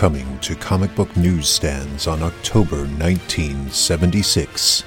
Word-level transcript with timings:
Coming 0.00 0.38
to 0.38 0.54
comic 0.54 0.94
book 0.94 1.14
newsstands 1.14 2.06
on 2.06 2.22
October 2.22 2.86
1976. 2.86 4.82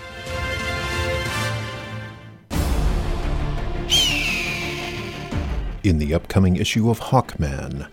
In 5.83 5.99
the 5.99 6.15
upcoming 6.15 6.55
issue 6.55 6.89
of 6.89 6.99
Hawkman, 6.99 7.87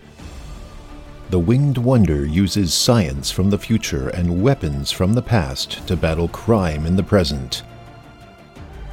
the 1.29 1.37
Winged 1.37 1.77
Wonder 1.77 2.25
uses 2.25 2.73
science 2.73 3.29
from 3.29 3.51
the 3.51 3.59
future 3.59 4.09
and 4.09 4.41
weapons 4.41 4.89
from 4.89 5.13
the 5.13 5.21
past 5.21 5.85
to 5.87 5.95
battle 5.95 6.27
crime 6.29 6.87
in 6.87 6.95
the 6.95 7.03
present, 7.03 7.61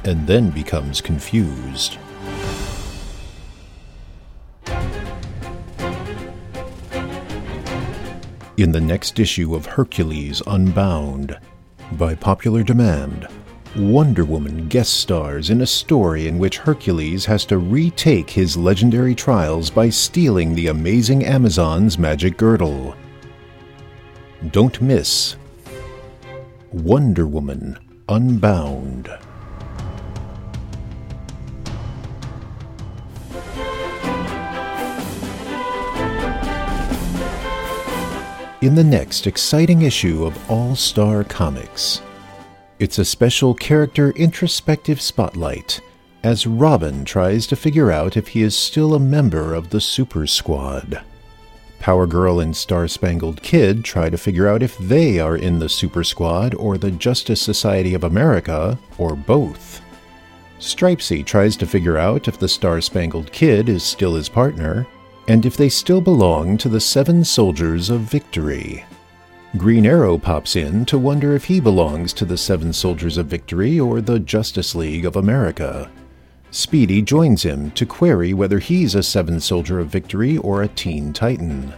and 0.03 0.27
then 0.27 0.51
becomes 0.51 1.01
confused. 1.01 1.97
In 8.59 8.73
the 8.73 8.81
next 8.81 9.21
issue 9.21 9.55
of 9.55 9.65
Hercules 9.65 10.41
Unbound, 10.45 11.39
by 11.93 12.13
popular 12.13 12.61
demand, 12.61 13.25
Wonder 13.77 14.25
Woman 14.25 14.67
guest 14.67 14.95
stars 14.95 15.49
in 15.49 15.61
a 15.61 15.65
story 15.65 16.27
in 16.27 16.37
which 16.37 16.57
Hercules 16.57 17.23
has 17.23 17.45
to 17.45 17.57
retake 17.57 18.29
his 18.29 18.57
legendary 18.57 19.15
trials 19.15 19.69
by 19.69 19.89
stealing 19.89 20.53
the 20.53 20.67
amazing 20.67 21.23
Amazon's 21.23 21.97
magic 21.97 22.35
girdle. 22.35 22.95
Don't 24.51 24.81
miss 24.81 25.37
Wonder 26.73 27.27
Woman 27.27 27.79
Unbound. 28.09 29.09
In 38.61 38.75
the 38.75 38.83
next 38.83 39.25
exciting 39.25 39.83
issue 39.83 40.25
of 40.25 40.51
All 40.51 40.75
Star 40.75 41.23
Comics. 41.23 42.01
It's 42.77 42.99
a 42.99 43.05
special 43.05 43.53
character 43.53 44.11
introspective 44.11 44.99
spotlight 44.99 45.79
as 46.23 46.45
Robin 46.45 47.05
tries 47.05 47.47
to 47.47 47.55
figure 47.55 47.89
out 47.89 48.17
if 48.17 48.27
he 48.27 48.41
is 48.41 48.57
still 48.57 48.93
a 48.93 48.99
member 48.99 49.53
of 49.53 49.69
the 49.69 49.79
Super 49.79 50.27
Squad. 50.27 51.01
Power 51.79 52.05
Girl 52.05 52.41
and 52.41 52.53
Star 52.53 52.89
Spangled 52.89 53.41
Kid 53.41 53.85
try 53.85 54.09
to 54.09 54.17
figure 54.17 54.49
out 54.49 54.61
if 54.61 54.77
they 54.77 55.21
are 55.21 55.37
in 55.37 55.59
the 55.59 55.69
Super 55.69 56.03
Squad 56.03 56.53
or 56.55 56.77
the 56.77 56.91
Justice 56.91 57.41
Society 57.41 57.93
of 57.93 58.03
America, 58.03 58.77
or 58.97 59.15
both. 59.15 59.81
Stripesy 60.59 61.25
tries 61.25 61.55
to 61.55 61.65
figure 61.65 61.97
out 61.97 62.27
if 62.27 62.37
the 62.37 62.49
Star 62.49 62.81
Spangled 62.81 63.31
Kid 63.31 63.69
is 63.69 63.83
still 63.83 64.15
his 64.15 64.27
partner, 64.27 64.85
and 65.29 65.45
if 65.45 65.55
they 65.55 65.69
still 65.69 66.01
belong 66.01 66.57
to 66.57 66.67
the 66.67 66.79
Seven 66.79 67.23
Soldiers 67.23 67.91
of 67.91 68.01
Victory. 68.01 68.83
Green 69.57 69.85
Arrow 69.85 70.17
pops 70.17 70.55
in 70.55 70.85
to 70.85 70.97
wonder 70.97 71.35
if 71.35 71.45
he 71.45 71.59
belongs 71.59 72.13
to 72.13 72.25
the 72.25 72.37
Seven 72.37 72.73
Soldiers 72.73 73.15
of 73.15 73.27
Victory 73.27 73.79
or 73.79 74.01
the 74.01 74.19
Justice 74.19 74.73
League 74.73 75.05
of 75.05 75.17
America. 75.17 75.89
Speedy 76.49 76.99
joins 77.03 77.43
him 77.43 77.69
to 77.71 77.85
query 77.85 78.33
whether 78.33 78.57
he's 78.57 78.95
a 78.95 79.03
Seven 79.03 79.39
Soldier 79.39 79.79
of 79.79 79.89
Victory 79.89 80.37
or 80.39 80.63
a 80.63 80.67
Teen 80.67 81.13
Titan. 81.13 81.73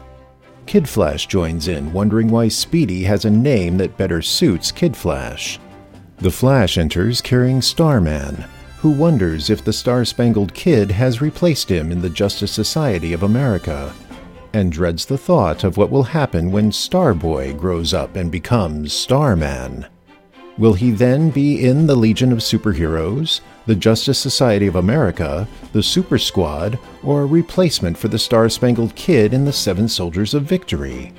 Kid 0.66 0.88
Flash 0.88 1.28
joins 1.28 1.68
in, 1.68 1.92
wondering 1.92 2.30
why 2.30 2.48
Speedy 2.48 3.04
has 3.04 3.26
a 3.26 3.30
name 3.30 3.78
that 3.78 3.98
better 3.98 4.22
suits 4.22 4.72
Kid 4.72 4.96
Flash. 4.96 5.60
The 6.20 6.32
Flash 6.32 6.78
enters 6.78 7.20
carrying 7.20 7.62
Starman, 7.62 8.46
who 8.82 8.90
wonders 8.90 9.52
if 9.52 9.64
the 9.64 9.72
Star 9.72 10.04
Spangled 10.04 10.56
Kid 10.56 10.90
has 10.90 11.22
replaced 11.22 11.70
him 11.70 11.92
in 11.92 12.02
the 12.02 12.10
Justice 12.10 12.52
Society 12.52 13.14
of 13.14 13.22
America 13.22 13.94
and 14.54 14.72
dreads 14.72 15.06
the 15.06 15.20
thought 15.20 15.64
of 15.64 15.78
what 15.78 15.92
will 15.92 16.02
happen 16.02 16.52
when 16.52 16.72
Starboy 16.72 17.56
grows 17.58 17.94
up 17.94 18.16
and 18.16 18.32
becomes 18.32 18.92
Starman. 18.92 19.86
Will 20.58 20.74
he 20.74 20.90
then 20.90 21.30
be 21.30 21.64
in 21.64 21.86
the 21.86 21.96
Legion 21.96 22.32
of 22.32 22.40
Superheroes, 22.40 23.42
the 23.68 23.76
Justice 23.76 24.18
Society 24.18 24.66
of 24.66 24.76
America, 24.76 25.48
the 25.74 25.84
Super 25.84 26.18
Squad, 26.18 26.80
or 27.04 27.22
a 27.22 27.26
replacement 27.28 27.96
for 27.96 28.08
the 28.08 28.20
Star 28.20 28.50
Spangled 28.50 28.96
Kid 28.96 29.32
in 29.32 29.46
the 29.46 29.54
Seven 29.54 29.88
Soldiers 29.88 30.34
of 30.34 30.44
Victory? 30.44 31.14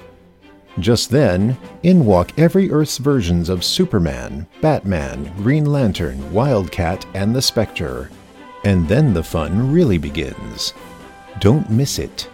Just 0.79 1.11
then, 1.11 1.57
in 1.83 2.05
walk 2.05 2.39
every 2.39 2.71
Earth's 2.71 2.99
versions 2.99 3.49
of 3.49 3.65
Superman, 3.65 4.47
Batman, 4.61 5.33
Green 5.37 5.67
Lantern, 5.67 6.33
Wildcat, 6.33 7.05
and 7.15 7.35
the 7.35 7.43
Spectre. 7.43 8.11
And 8.65 8.89
then 8.89 9.13
the 9.13 9.23
fun 9.23 9.73
really 9.73 9.99
begins. 9.99 10.73
Don't 11.41 11.69
miss 11.69 11.99
it. 11.99 12.29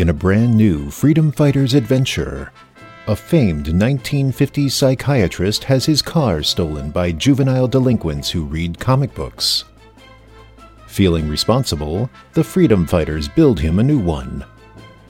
in 0.00 0.08
a 0.08 0.14
brand 0.14 0.56
new 0.56 0.90
freedom 0.90 1.30
fighter's 1.30 1.74
adventure. 1.74 2.50
A 3.10 3.16
famed 3.16 3.66
1950s 3.66 4.70
psychiatrist 4.70 5.64
has 5.64 5.84
his 5.84 6.00
car 6.00 6.44
stolen 6.44 6.92
by 6.92 7.10
juvenile 7.10 7.66
delinquents 7.66 8.30
who 8.30 8.44
read 8.44 8.78
comic 8.78 9.12
books. 9.16 9.64
Feeling 10.86 11.28
responsible, 11.28 12.08
the 12.34 12.44
freedom 12.44 12.86
fighters 12.86 13.26
build 13.26 13.58
him 13.58 13.80
a 13.80 13.82
new 13.82 13.98
one. 13.98 14.44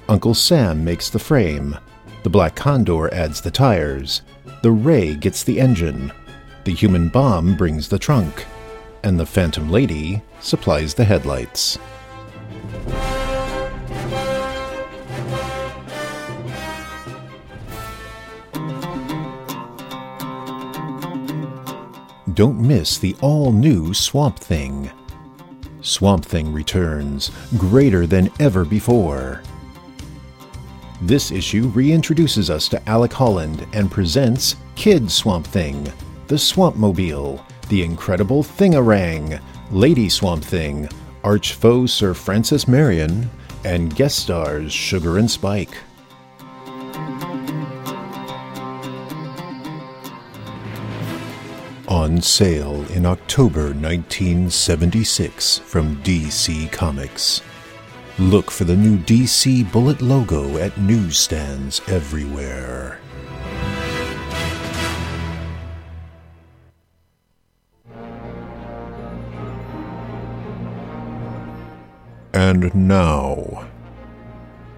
Uncle 0.08 0.32
Sam 0.32 0.82
makes 0.82 1.10
the 1.10 1.18
frame, 1.18 1.76
the 2.22 2.30
Black 2.30 2.54
Condor 2.54 3.12
adds 3.12 3.42
the 3.42 3.50
tires, 3.50 4.22
the 4.62 4.72
Ray 4.72 5.14
gets 5.14 5.42
the 5.42 5.60
engine, 5.60 6.10
the 6.64 6.72
human 6.72 7.10
bomb 7.10 7.54
brings 7.54 7.90
the 7.90 7.98
trunk, 7.98 8.46
and 9.02 9.20
the 9.20 9.26
Phantom 9.26 9.68
Lady 9.68 10.22
supplies 10.40 10.94
the 10.94 11.04
headlights. 11.04 11.78
Don't 22.40 22.58
miss 22.58 22.96
the 22.96 23.14
all 23.20 23.52
new 23.52 23.92
Swamp 23.92 24.38
Thing. 24.38 24.90
Swamp 25.82 26.24
Thing 26.24 26.50
returns, 26.50 27.30
greater 27.58 28.06
than 28.06 28.30
ever 28.40 28.64
before. 28.64 29.42
This 31.02 31.32
issue 31.32 31.70
reintroduces 31.72 32.48
us 32.48 32.66
to 32.68 32.88
Alec 32.88 33.12
Holland 33.12 33.66
and 33.74 33.90
presents 33.90 34.56
Kid 34.74 35.10
Swamp 35.10 35.46
Thing, 35.48 35.92
the 36.28 36.38
Swamp 36.38 36.76
Mobile, 36.76 37.44
the 37.68 37.82
Incredible 37.82 38.42
Thingarang, 38.42 39.38
Lady 39.70 40.08
Swamp 40.08 40.42
Thing, 40.42 40.88
arch 41.22 41.52
foe 41.52 41.84
Sir 41.84 42.14
Francis 42.14 42.66
Marion, 42.66 43.28
and 43.66 43.94
guest 43.94 44.18
stars 44.18 44.72
Sugar 44.72 45.18
and 45.18 45.30
Spike. 45.30 45.76
On 51.90 52.20
sale 52.20 52.86
in 52.92 53.04
October 53.04 53.74
1976 53.74 55.58
from 55.58 56.00
DC 56.04 56.70
Comics. 56.70 57.42
Look 58.16 58.52
for 58.52 58.62
the 58.62 58.76
new 58.76 58.96
DC 58.96 59.72
Bullet 59.72 60.00
logo 60.00 60.56
at 60.58 60.78
newsstands 60.78 61.80
everywhere. 61.88 63.00
And 72.32 72.72
now, 72.72 73.66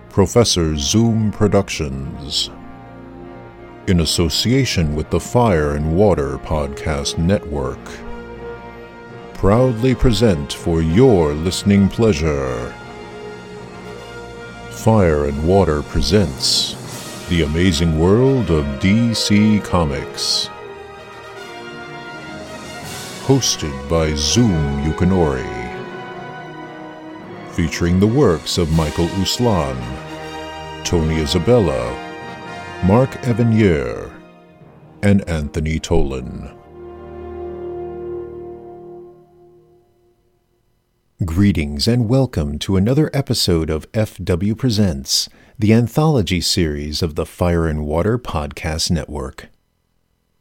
Professor 0.08 0.78
Zoom 0.78 1.30
Productions 1.30 2.48
in 3.88 4.00
association 4.00 4.94
with 4.94 5.10
the 5.10 5.18
Fire 5.18 5.74
and 5.74 5.96
Water 5.96 6.38
Podcast 6.38 7.18
Network. 7.18 7.80
Proudly 9.34 9.94
present 9.94 10.52
for 10.52 10.80
your 10.80 11.34
listening 11.34 11.88
pleasure. 11.88 12.72
Fire 14.70 15.24
and 15.24 15.48
Water 15.48 15.82
presents 15.82 16.76
The 17.28 17.42
Amazing 17.42 17.98
World 17.98 18.50
of 18.50 18.64
DC 18.80 19.64
Comics. 19.64 20.48
Hosted 23.24 23.88
by 23.88 24.12
Xum 24.12 24.84
Yukinori. 24.84 25.58
Featuring 27.50 27.98
the 27.98 28.06
works 28.06 28.58
of 28.58 28.72
Michael 28.72 29.08
Uslan, 29.08 29.76
Tony 30.84 31.20
Isabella, 31.20 32.11
Mark 32.84 33.12
Evanier, 33.22 34.12
and 35.04 35.22
Anthony 35.30 35.78
Tollin. 35.78 36.52
Greetings 41.24 41.86
and 41.86 42.08
welcome 42.08 42.58
to 42.58 42.76
another 42.76 43.08
episode 43.14 43.70
of 43.70 43.90
FW 43.92 44.58
Presents, 44.58 45.28
the 45.56 45.72
anthology 45.72 46.40
series 46.40 47.02
of 47.02 47.14
the 47.14 47.24
Fire 47.24 47.68
and 47.68 47.86
Water 47.86 48.18
Podcast 48.18 48.90
Network. 48.90 49.48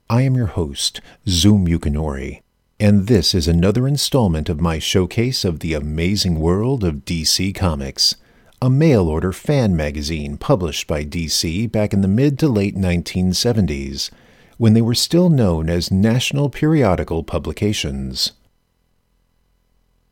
I 0.10 0.24
am 0.24 0.34
your 0.34 0.48
host, 0.48 1.00
Xum 1.28 1.68
Yukinori, 1.68 2.42
and 2.80 3.06
this 3.06 3.36
is 3.36 3.48
another 3.48 3.88
installment 3.88 4.50
of 4.50 4.60
my 4.60 4.80
showcase 4.80 5.46
of 5.46 5.60
the 5.60 5.76
amazing 5.76 6.40
world 6.40 6.84
of 6.84 7.06
DC 7.06 7.54
Comics, 7.54 8.16
a 8.64 8.70
mail 8.70 9.08
order 9.08 9.32
fan 9.32 9.76
magazine 9.76 10.38
published 10.38 10.86
by 10.86 11.04
DC 11.04 11.72
back 11.72 11.94
in 11.94 12.02
the 12.02 12.08
mid 12.08 12.38
to 12.38 12.48
late 12.48 12.76
1970s, 12.76 14.12
when 14.58 14.76
they 14.76 14.82
were 14.82 14.94
still 14.94 15.32
known 15.32 15.68
as 15.68 15.90
National 15.90 16.48
Periodical 16.48 17.24
Publications. 17.24 18.34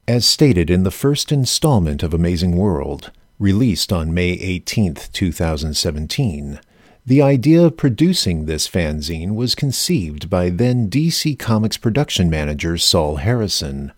As 0.07 0.25
stated 0.25 0.71
in 0.71 0.81
the 0.81 0.89
first 0.89 1.31
installment 1.31 2.01
of 2.01 2.11
Amazing 2.11 2.57
World, 2.57 3.11
released 3.37 3.93
on 3.93 4.15
May 4.15 4.31
18, 4.31 4.95
2017, 5.13 6.59
the 7.05 7.21
idea 7.21 7.63
of 7.63 7.77
producing 7.77 8.45
this 8.45 8.67
fanzine 8.67 9.35
was 9.35 9.53
conceived 9.53 10.27
by 10.27 10.49
then 10.49 10.89
DC 10.89 11.37
Comics 11.37 11.77
production 11.77 12.31
manager 12.31 12.79
Sol 12.79 13.17
Harrison, 13.17 13.91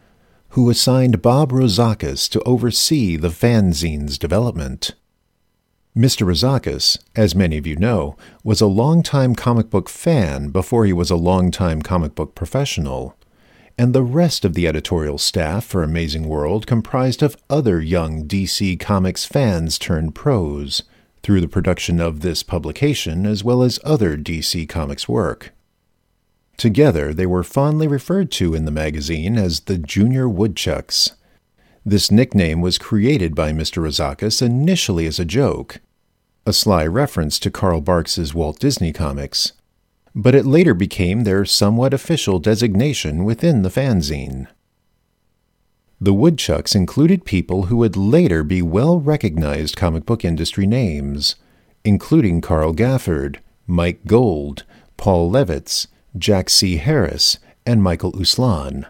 who 0.51 0.69
assigned 0.69 1.21
Bob 1.21 1.51
Rozakis 1.51 2.29
to 2.29 2.41
oversee 2.41 3.15
the 3.15 3.29
fanzine's 3.29 4.17
development. 4.17 4.91
Mr. 5.95 6.25
Rozakis, 6.25 6.97
as 7.15 7.35
many 7.35 7.57
of 7.57 7.67
you 7.67 7.75
know, 7.75 8.15
was 8.43 8.61
a 8.61 8.67
longtime 8.67 9.35
comic 9.35 9.69
book 9.69 9.89
fan 9.89 10.49
before 10.49 10.85
he 10.85 10.93
was 10.93 11.11
a 11.11 11.15
longtime 11.15 11.81
comic 11.81 12.15
book 12.15 12.33
professional 12.35 13.15
and 13.77 13.93
the 13.93 14.03
rest 14.03 14.45
of 14.45 14.53
the 14.53 14.67
editorial 14.67 15.17
staff 15.17 15.65
for 15.65 15.81
Amazing 15.81 16.27
World 16.27 16.67
comprised 16.67 17.23
of 17.23 17.37
other 17.49 17.81
young 17.81 18.27
DC 18.27 18.79
Comics 18.79 19.25
fans 19.25 19.79
turned 19.79 20.13
pros 20.13 20.83
through 21.23 21.41
the 21.41 21.47
production 21.47 21.99
of 21.99 22.19
this 22.19 22.43
publication 22.43 23.25
as 23.25 23.43
well 23.43 23.63
as 23.63 23.79
other 23.83 24.17
DC 24.17 24.69
Comics 24.69 25.09
work. 25.09 25.51
Together, 26.61 27.11
they 27.11 27.25
were 27.25 27.41
fondly 27.41 27.87
referred 27.87 28.29
to 28.29 28.53
in 28.53 28.65
the 28.65 28.71
magazine 28.71 29.35
as 29.35 29.61
the 29.61 29.79
Junior 29.79 30.29
Woodchucks. 30.29 31.13
This 31.83 32.11
nickname 32.11 32.61
was 32.61 32.77
created 32.77 33.33
by 33.33 33.51
Mr. 33.51 33.81
Rozakis 33.81 34.43
initially 34.43 35.07
as 35.07 35.19
a 35.19 35.25
joke, 35.25 35.79
a 36.45 36.53
sly 36.53 36.85
reference 36.85 37.39
to 37.39 37.49
Carl 37.49 37.81
Barks's 37.81 38.35
Walt 38.35 38.59
Disney 38.59 38.93
Comics, 38.93 39.53
but 40.13 40.35
it 40.35 40.45
later 40.45 40.75
became 40.75 41.23
their 41.23 41.45
somewhat 41.45 41.95
official 41.95 42.37
designation 42.37 43.23
within 43.23 43.63
the 43.63 43.69
fanzine. 43.69 44.45
The 45.99 46.13
Woodchucks 46.13 46.75
included 46.75 47.25
people 47.25 47.63
who 47.63 47.77
would 47.77 47.97
later 47.97 48.43
be 48.43 48.61
well 48.61 48.99
recognized 48.99 49.77
comic 49.77 50.05
book 50.05 50.23
industry 50.23 50.67
names, 50.67 51.37
including 51.83 52.39
Carl 52.39 52.75
Gafford, 52.75 53.37
Mike 53.65 54.05
Gold, 54.05 54.63
Paul 54.95 55.31
Levitz, 55.31 55.87
Jack 56.17 56.49
C. 56.49 56.77
Harris, 56.77 57.39
and 57.65 57.81
Michael 57.81 58.11
Uslan, 58.13 58.85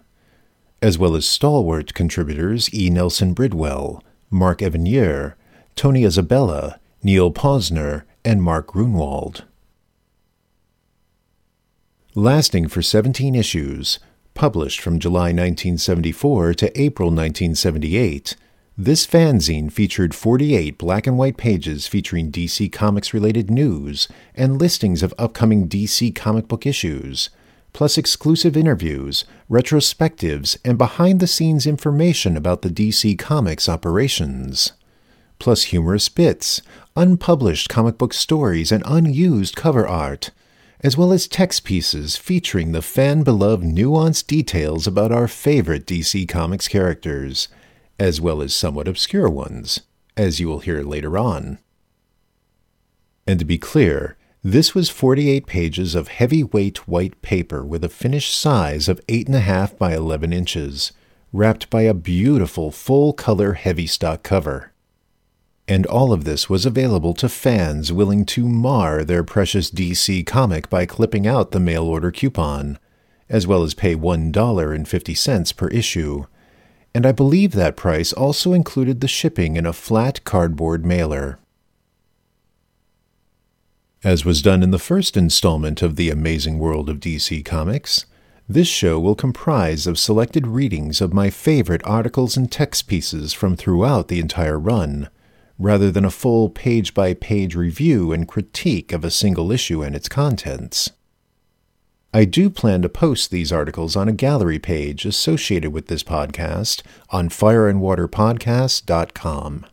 as 0.81 0.97
well 0.97 1.15
as 1.15 1.25
stalwart 1.27 1.93
contributors 1.93 2.73
E. 2.73 2.89
Nelson 2.89 3.33
Bridwell, 3.33 4.01
Mark 4.29 4.59
Evanier, 4.59 5.33
Tony 5.75 6.03
Isabella, 6.03 6.79
Neal 7.03 7.31
Pozner, 7.31 8.03
and 8.23 8.41
Mark 8.41 8.67
Gruenwald 8.67 9.43
lasting 12.15 12.67
for 12.67 12.81
17 12.81 13.35
issues, 13.35 13.99
published 14.33 14.81
from 14.81 14.99
July 14.99 15.29
1974 15.31 16.53
to 16.55 16.81
April 16.81 17.07
1978. 17.07 18.35
This 18.77 19.05
fanzine 19.05 19.69
featured 19.69 20.15
48 20.15 20.77
black 20.77 21.05
and 21.05 21.17
white 21.17 21.35
pages 21.35 21.87
featuring 21.87 22.31
DC 22.31 22.71
Comics 22.71 23.13
related 23.13 23.51
news 23.51 24.07
and 24.33 24.59
listings 24.59 25.03
of 25.03 25.13
upcoming 25.17 25.67
DC 25.67 26.15
comic 26.15 26.47
book 26.47 26.65
issues, 26.65 27.29
plus 27.73 27.97
exclusive 27.97 28.55
interviews, 28.55 29.25
retrospectives, 29.49 30.57
and 30.63 30.77
behind 30.77 31.19
the 31.19 31.27
scenes 31.27 31.67
information 31.67 32.37
about 32.37 32.61
the 32.61 32.69
DC 32.69 33.19
Comics 33.19 33.67
operations. 33.67 34.71
Plus 35.37 35.63
humorous 35.63 36.07
bits, 36.07 36.61
unpublished 36.95 37.67
comic 37.67 37.97
book 37.97 38.13
stories, 38.13 38.71
and 38.71 38.83
unused 38.85 39.55
cover 39.55 39.85
art 39.85 40.31
as 40.83 40.97
well 40.97 41.13
as 41.13 41.27
text 41.27 41.63
pieces 41.63 42.17
featuring 42.17 42.71
the 42.71 42.81
fan 42.81 43.21
beloved 43.23 43.63
nuanced 43.63 44.27
details 44.27 44.87
about 44.87 45.11
our 45.11 45.27
favorite 45.27 45.85
DC 45.85 46.27
Comics 46.27 46.67
characters, 46.67 47.47
as 48.01 48.19
well 48.19 48.41
as 48.41 48.53
somewhat 48.53 48.87
obscure 48.87 49.29
ones, 49.29 49.81
as 50.17 50.39
you 50.39 50.47
will 50.47 50.59
hear 50.59 50.81
later 50.81 51.17
on. 51.17 51.59
And 53.27 53.37
to 53.39 53.45
be 53.45 53.57
clear, 53.57 54.17
this 54.43 54.73
was 54.73 54.89
48 54.89 55.45
pages 55.45 55.93
of 55.93 56.07
heavyweight 56.07 56.87
white 56.87 57.21
paper 57.21 57.63
with 57.63 57.83
a 57.83 57.89
finished 57.89 58.35
size 58.35 58.89
of 58.89 59.05
8.5 59.05 59.77
by 59.77 59.93
11 59.93 60.33
inches, 60.33 60.91
wrapped 61.31 61.69
by 61.69 61.83
a 61.83 61.93
beautiful 61.93 62.71
full 62.71 63.13
color 63.13 63.53
heavy 63.53 63.85
stock 63.85 64.23
cover 64.23 64.71
and 65.71 65.85
all 65.85 66.11
of 66.11 66.25
this 66.25 66.49
was 66.49 66.65
available 66.65 67.13
to 67.13 67.29
fans 67.29 67.93
willing 67.93 68.25
to 68.25 68.45
mar 68.45 69.05
their 69.05 69.23
precious 69.23 69.71
DC 69.71 70.25
comic 70.25 70.69
by 70.69 70.85
clipping 70.85 71.25
out 71.25 71.51
the 71.51 71.61
mail 71.61 71.85
order 71.85 72.11
coupon, 72.11 72.77
as 73.29 73.47
well 73.47 73.63
as 73.63 73.73
pay 73.73 73.95
$1.50 73.95 75.55
per 75.55 75.67
issue. 75.69 76.25
And 76.93 77.05
I 77.05 77.11
believe 77.11 77.53
that 77.53 77.75
price 77.75 78.11
also 78.11 78.53
included 78.53 78.99
the 78.99 79.07
shipping 79.07 79.55
in 79.55 79.65
a 79.65 79.73
flat 79.73 80.23
cardboard 80.23 80.85
mailer. 80.85 81.39
As 84.03 84.25
was 84.25 84.41
done 84.41 84.63
in 84.63 84.71
the 84.71 84.79
first 84.79 85.15
installment 85.15 85.81
of 85.81 85.95
The 85.95 86.09
Amazing 86.09 86.59
World 86.59 86.89
of 86.89 86.99
DC 86.99 87.45
Comics, 87.45 88.05
this 88.49 88.67
show 88.67 88.99
will 88.99 89.15
comprise 89.15 89.87
of 89.87 89.99
selected 89.99 90.47
readings 90.47 90.99
of 90.99 91.13
my 91.13 91.29
favorite 91.29 91.81
articles 91.85 92.35
and 92.35 92.51
text 92.51 92.87
pieces 92.87 93.31
from 93.31 93.55
throughout 93.55 94.07
the 94.07 94.19
entire 94.19 94.59
run 94.59 95.07
rather 95.61 95.91
than 95.91 96.03
a 96.03 96.11
full 96.11 96.49
page 96.49 96.93
by 96.93 97.13
page 97.13 97.55
review 97.55 98.11
and 98.11 98.27
critique 98.27 98.91
of 98.91 99.05
a 99.05 99.11
single 99.11 99.51
issue 99.51 99.83
and 99.83 99.95
its 99.95 100.09
contents. 100.09 100.89
I 102.13 102.25
do 102.25 102.49
plan 102.49 102.81
to 102.81 102.89
post 102.89 103.31
these 103.31 103.53
articles 103.53 103.95
on 103.95 104.09
a 104.09 104.13
gallery 104.13 104.59
page 104.59 105.05
associated 105.05 105.71
with 105.71 105.87
this 105.87 106.03
podcast 106.03 106.81
on 107.09 107.29
fireandwaterpodcast.com. 107.29 109.65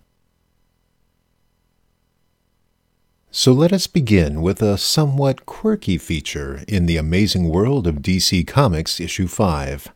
So 3.30 3.52
let 3.52 3.72
us 3.72 3.86
begin 3.88 4.40
with 4.40 4.62
a 4.62 4.78
somewhat 4.78 5.44
quirky 5.46 5.98
feature 5.98 6.62
in 6.68 6.86
the 6.86 6.96
amazing 6.96 7.48
world 7.48 7.88
of 7.88 7.96
DC 7.96 8.46
Comics 8.46 9.00
issue 9.00 9.26
5, 9.26 9.88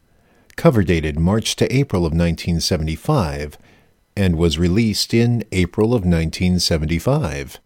cover 0.57 0.83
dated 0.83 1.21
March 1.21 1.55
to 1.57 1.75
April 1.75 2.03
of 2.03 2.13
1975 2.13 3.57
and 4.17 4.37
was 4.37 4.59
released 4.59 5.15
in 5.15 5.45
April 5.53 5.95
of 5.95 6.05
1975. 6.05 7.61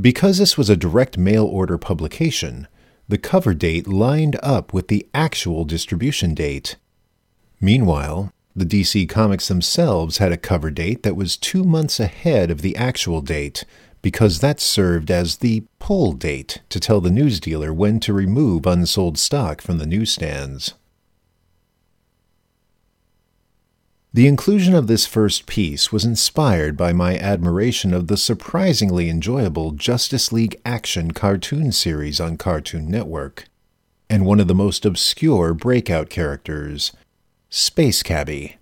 Because 0.00 0.38
this 0.38 0.56
was 0.58 0.70
a 0.70 0.76
direct 0.76 1.18
mail 1.18 1.44
order 1.44 1.76
publication, 1.78 2.68
the 3.08 3.18
cover 3.18 3.54
date 3.54 3.86
lined 3.86 4.38
up 4.42 4.72
with 4.72 4.88
the 4.88 5.06
actual 5.12 5.64
distribution 5.64 6.34
date. 6.34 6.76
Meanwhile, 7.60 8.32
the 8.54 8.64
DC 8.64 9.08
Comics 9.08 9.48
themselves 9.48 10.18
had 10.18 10.32
a 10.32 10.36
cover 10.36 10.70
date 10.70 11.02
that 11.02 11.16
was 11.16 11.36
two 11.36 11.64
months 11.64 11.98
ahead 11.98 12.50
of 12.50 12.60
the 12.60 12.76
actual 12.76 13.20
date, 13.20 13.64
because 14.02 14.40
that 14.40 14.60
served 14.60 15.10
as 15.10 15.38
the 15.38 15.64
pull 15.78 16.12
date 16.12 16.60
to 16.68 16.80
tell 16.80 17.00
the 17.00 17.10
news 17.10 17.40
dealer 17.40 17.72
when 17.72 18.00
to 18.00 18.12
remove 18.12 18.66
unsold 18.66 19.16
stock 19.16 19.62
from 19.62 19.78
the 19.78 19.86
newsstands. 19.86 20.74
The 24.14 24.26
inclusion 24.26 24.74
of 24.74 24.88
this 24.88 25.06
first 25.06 25.46
piece 25.46 25.90
was 25.90 26.04
inspired 26.04 26.76
by 26.76 26.92
my 26.92 27.16
admiration 27.16 27.94
of 27.94 28.08
the 28.08 28.18
surprisingly 28.18 29.08
enjoyable 29.08 29.70
Justice 29.70 30.30
League 30.30 30.60
Action 30.66 31.12
cartoon 31.12 31.72
series 31.72 32.20
on 32.20 32.36
Cartoon 32.36 32.90
Network, 32.90 33.46
and 34.10 34.26
one 34.26 34.38
of 34.38 34.48
the 34.48 34.54
most 34.54 34.84
obscure 34.84 35.54
breakout 35.54 36.10
characters, 36.10 36.92
Space 37.48 38.02
Cabbie. 38.02 38.58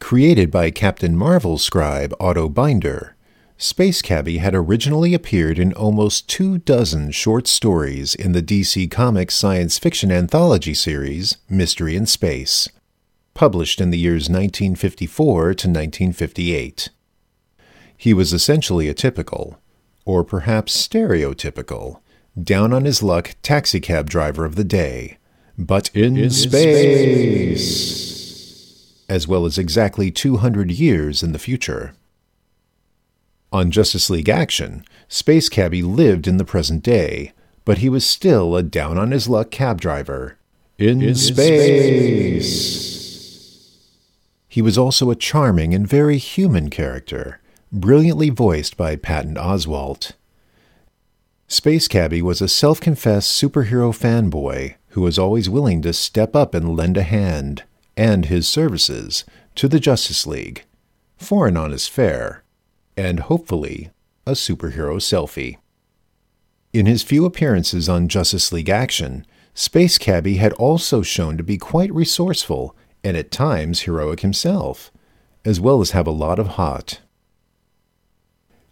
Created 0.00 0.50
by 0.50 0.70
Captain 0.70 1.14
Marvel 1.14 1.58
scribe 1.58 2.14
Otto 2.18 2.48
Binder, 2.48 3.16
Space 3.58 4.00
Cabbie 4.00 4.38
had 4.38 4.54
originally 4.54 5.12
appeared 5.12 5.58
in 5.58 5.74
almost 5.74 6.30
two 6.30 6.56
dozen 6.56 7.10
short 7.10 7.46
stories 7.46 8.14
in 8.14 8.32
the 8.32 8.42
DC 8.42 8.90
Comics 8.90 9.34
science 9.34 9.78
fiction 9.78 10.10
anthology 10.10 10.72
series 10.72 11.36
Mystery 11.50 11.94
in 11.94 12.06
Space 12.06 12.70
published 13.34 13.80
in 13.80 13.90
the 13.90 13.98
years 13.98 14.28
1954 14.28 15.42
to 15.42 15.68
1958. 15.68 16.88
He 17.96 18.14
was 18.14 18.32
essentially 18.32 18.88
a 18.88 18.94
typical, 18.94 19.58
or 20.04 20.24
perhaps 20.24 20.88
stereotypical, 20.88 22.00
down 22.40 22.72
on 22.72 22.84
his 22.84 23.02
luck 23.02 23.36
taxicab 23.42 24.08
driver 24.08 24.44
of 24.44 24.56
the 24.56 24.64
day, 24.64 25.18
but 25.56 25.90
in, 25.94 26.16
in 26.16 26.30
space, 26.30 27.60
space, 27.60 29.04
as 29.08 29.28
well 29.28 29.46
as 29.46 29.58
exactly 29.58 30.10
200 30.10 30.70
years 30.70 31.22
in 31.22 31.32
the 31.32 31.38
future. 31.38 31.94
On 33.52 33.70
Justice 33.70 34.10
League 34.10 34.28
Action, 34.28 34.84
Space 35.06 35.48
Cabbie 35.48 35.82
lived 35.82 36.26
in 36.26 36.38
the 36.38 36.44
present 36.44 36.82
day, 36.82 37.32
but 37.64 37.78
he 37.78 37.88
was 37.88 38.04
still 38.04 38.56
a 38.56 38.62
down 38.62 38.98
on 38.98 39.12
his 39.12 39.28
luck 39.28 39.50
cab 39.52 39.80
driver. 39.80 40.38
In, 40.76 41.00
in 41.00 41.14
space. 41.14 42.44
space. 42.48 42.93
He 44.54 44.62
was 44.62 44.78
also 44.78 45.10
a 45.10 45.16
charming 45.16 45.74
and 45.74 45.84
very 45.84 46.16
human 46.16 46.70
character, 46.70 47.40
brilliantly 47.72 48.30
voiced 48.30 48.76
by 48.76 48.94
Patton 48.94 49.34
Oswalt. 49.34 50.12
Space 51.48 51.88
Cabbie 51.88 52.22
was 52.22 52.40
a 52.40 52.46
self 52.46 52.80
confessed 52.80 53.32
superhero 53.32 53.90
fanboy 53.92 54.76
who 54.90 55.00
was 55.00 55.18
always 55.18 55.50
willing 55.50 55.82
to 55.82 55.92
step 55.92 56.36
up 56.36 56.54
and 56.54 56.76
lend 56.76 56.96
a 56.96 57.02
hand, 57.02 57.64
and 57.96 58.26
his 58.26 58.46
services, 58.46 59.24
to 59.56 59.66
the 59.66 59.80
Justice 59.80 60.24
League, 60.24 60.64
for 61.16 61.48
an 61.48 61.56
honest 61.56 61.90
fare, 61.90 62.44
and 62.96 63.18
hopefully 63.26 63.90
a 64.24 64.34
superhero 64.34 65.00
selfie. 65.00 65.56
In 66.72 66.86
his 66.86 67.02
few 67.02 67.24
appearances 67.24 67.88
on 67.88 68.06
Justice 68.06 68.52
League 68.52 68.70
action, 68.70 69.26
Space 69.52 69.98
Cabbie 69.98 70.36
had 70.36 70.52
also 70.52 71.02
shown 71.02 71.36
to 71.38 71.42
be 71.42 71.58
quite 71.58 71.92
resourceful 71.92 72.76
and 73.04 73.16
at 73.16 73.30
times 73.30 73.82
heroic 73.82 74.20
himself, 74.20 74.90
as 75.44 75.60
well 75.60 75.80
as 75.80 75.90
have 75.90 76.06
a 76.06 76.10
lot 76.10 76.38
of 76.38 76.48
hot. 76.48 77.00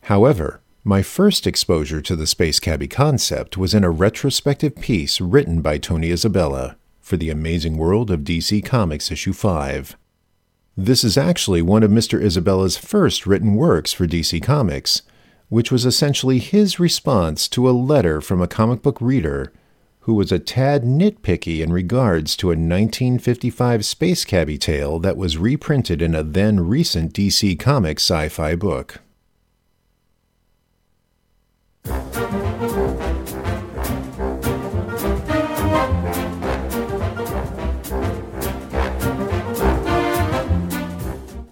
However, 0.03 0.61
my 0.83 1.03
first 1.03 1.47
exposure 1.47 2.01
to 2.03 2.17
the 2.17 2.27
Space 2.27 2.59
Cabbie 2.59 2.89
concept 2.89 3.57
was 3.57 3.73
in 3.73 3.85
a 3.85 3.91
retrospective 3.91 4.75
piece 4.77 5.21
written 5.21 5.62
by 5.62 5.79
Tony 5.79 6.11
Isabella 6.11 6.77
for 7.01 7.17
The 7.17 7.31
Amazing 7.31 7.77
World 7.77 8.11
of 8.11 8.21
DC 8.21 8.65
Comics 8.65 9.12
issue 9.12 9.33
5. 9.33 9.97
This 10.77 11.05
is 11.05 11.17
actually 11.19 11.62
one 11.62 11.83
of 11.83 11.91
Mr. 11.91 12.21
Isabella's 12.21 12.79
first 12.79 13.27
written 13.27 13.55
works 13.55 13.93
for 13.93 14.07
DC 14.07 14.43
Comics, 14.43 15.03
which 15.51 15.71
was 15.71 15.85
essentially 15.85 16.39
his 16.39 16.81
response 16.81 17.47
to 17.49 17.69
a 17.69 17.73
letter 17.73 18.21
from 18.21 18.41
a 18.41 18.49
comic 18.49 18.83
book 18.83 19.01
reader 19.01 19.53
who 20.02 20.14
was 20.14 20.32
a 20.32 20.38
tad 20.38 20.82
nitpicky 20.82 21.61
in 21.61 21.73
regards 21.73 22.37
to 22.37 22.49
a 22.49 22.59
1955 22.59 23.85
Space 23.85 24.25
Cabbie 24.25 24.59
tale 24.59 24.99
that 24.99 25.16
was 25.16 25.38
reprinted 25.38 26.02
in 26.02 26.12
a 26.14 26.25
then 26.25 26.59
recent 26.59 27.12
DC 27.12 27.59
Comics 27.59 28.02
sci 28.02 28.28
fi 28.28 28.56
book. 28.56 29.00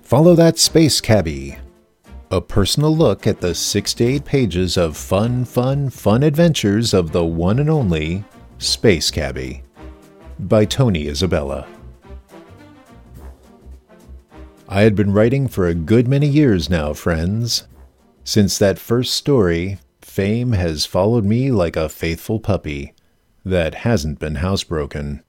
Follow 0.02 0.34
That 0.34 0.58
Space 0.58 1.00
Cabbie. 1.00 1.56
A 2.32 2.40
personal 2.40 2.96
look 2.96 3.28
at 3.28 3.40
the 3.40 3.54
six 3.54 3.94
to 3.94 4.04
eight 4.04 4.24
pages 4.24 4.76
of 4.76 4.96
fun, 4.96 5.44
fun, 5.44 5.88
fun 5.88 6.24
adventures 6.24 6.92
of 6.92 7.12
the 7.12 7.24
one 7.24 7.60
and 7.60 7.70
only 7.70 8.24
Space 8.60 9.10
Cabbie 9.10 9.62
by 10.38 10.66
Tony 10.66 11.08
Isabella. 11.08 11.66
I 14.68 14.82
had 14.82 14.94
been 14.94 15.14
writing 15.14 15.48
for 15.48 15.66
a 15.66 15.74
good 15.74 16.06
many 16.06 16.26
years 16.26 16.68
now, 16.68 16.92
friends. 16.92 17.66
Since 18.22 18.58
that 18.58 18.78
first 18.78 19.14
story, 19.14 19.78
fame 20.02 20.52
has 20.52 20.84
followed 20.84 21.24
me 21.24 21.50
like 21.50 21.74
a 21.74 21.88
faithful 21.88 22.38
puppy 22.38 22.92
that 23.46 23.76
hasn't 23.76 24.18
been 24.18 24.36
housebroken. 24.36 25.22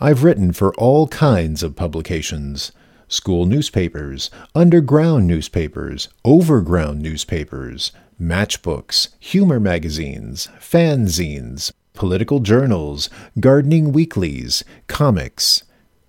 I've 0.00 0.24
written 0.24 0.54
for 0.54 0.74
all 0.76 1.08
kinds 1.08 1.62
of 1.62 1.76
publications 1.76 2.72
school 3.06 3.44
newspapers, 3.44 4.30
underground 4.54 5.26
newspapers, 5.26 6.08
overground 6.24 7.02
newspapers, 7.02 7.92
matchbooks, 8.18 9.08
humor 9.20 9.60
magazines, 9.60 10.48
fanzines, 10.58 11.70
political 11.94 12.40
journals, 12.40 13.08
gardening 13.40 13.92
weeklies, 13.92 14.64
comics, 14.86 15.62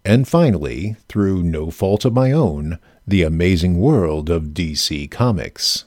and 0.04 0.28
finally, 0.28 0.96
through 1.08 1.42
no 1.42 1.72
fault 1.72 2.06
of 2.06 2.14
my 2.14 2.32
own, 2.32 2.78
the 3.08 3.24
amazing 3.24 3.80
world 3.80 4.30
of 4.30 4.54
DC 4.54 5.10
Comics. 5.10 5.86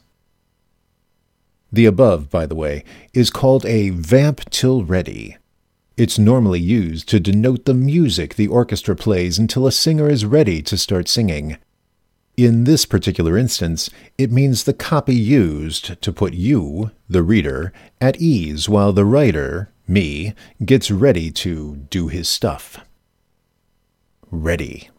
The 1.70 1.86
above, 1.86 2.30
by 2.30 2.46
the 2.46 2.54
way, 2.54 2.84
is 3.12 3.30
called 3.30 3.66
a 3.66 3.90
vamp 3.90 4.48
till 4.50 4.84
ready. 4.84 5.36
It's 5.96 6.18
normally 6.18 6.60
used 6.60 7.08
to 7.08 7.20
denote 7.20 7.64
the 7.64 7.74
music 7.74 8.36
the 8.36 8.46
orchestra 8.46 8.96
plays 8.96 9.38
until 9.38 9.66
a 9.66 9.72
singer 9.72 10.08
is 10.08 10.24
ready 10.24 10.62
to 10.62 10.78
start 10.78 11.08
singing. 11.08 11.58
In 12.36 12.64
this 12.64 12.86
particular 12.86 13.36
instance, 13.36 13.90
it 14.16 14.30
means 14.30 14.62
the 14.62 14.72
copy 14.72 15.14
used 15.14 16.00
to 16.00 16.12
put 16.12 16.34
you, 16.34 16.92
the 17.08 17.24
reader, 17.24 17.72
at 18.00 18.20
ease 18.20 18.68
while 18.68 18.92
the 18.92 19.04
writer, 19.04 19.70
me, 19.88 20.34
gets 20.64 20.90
ready 20.90 21.30
to 21.30 21.76
do 21.90 22.08
his 22.08 22.28
stuff. 22.28 22.78
Ready. 24.30 24.90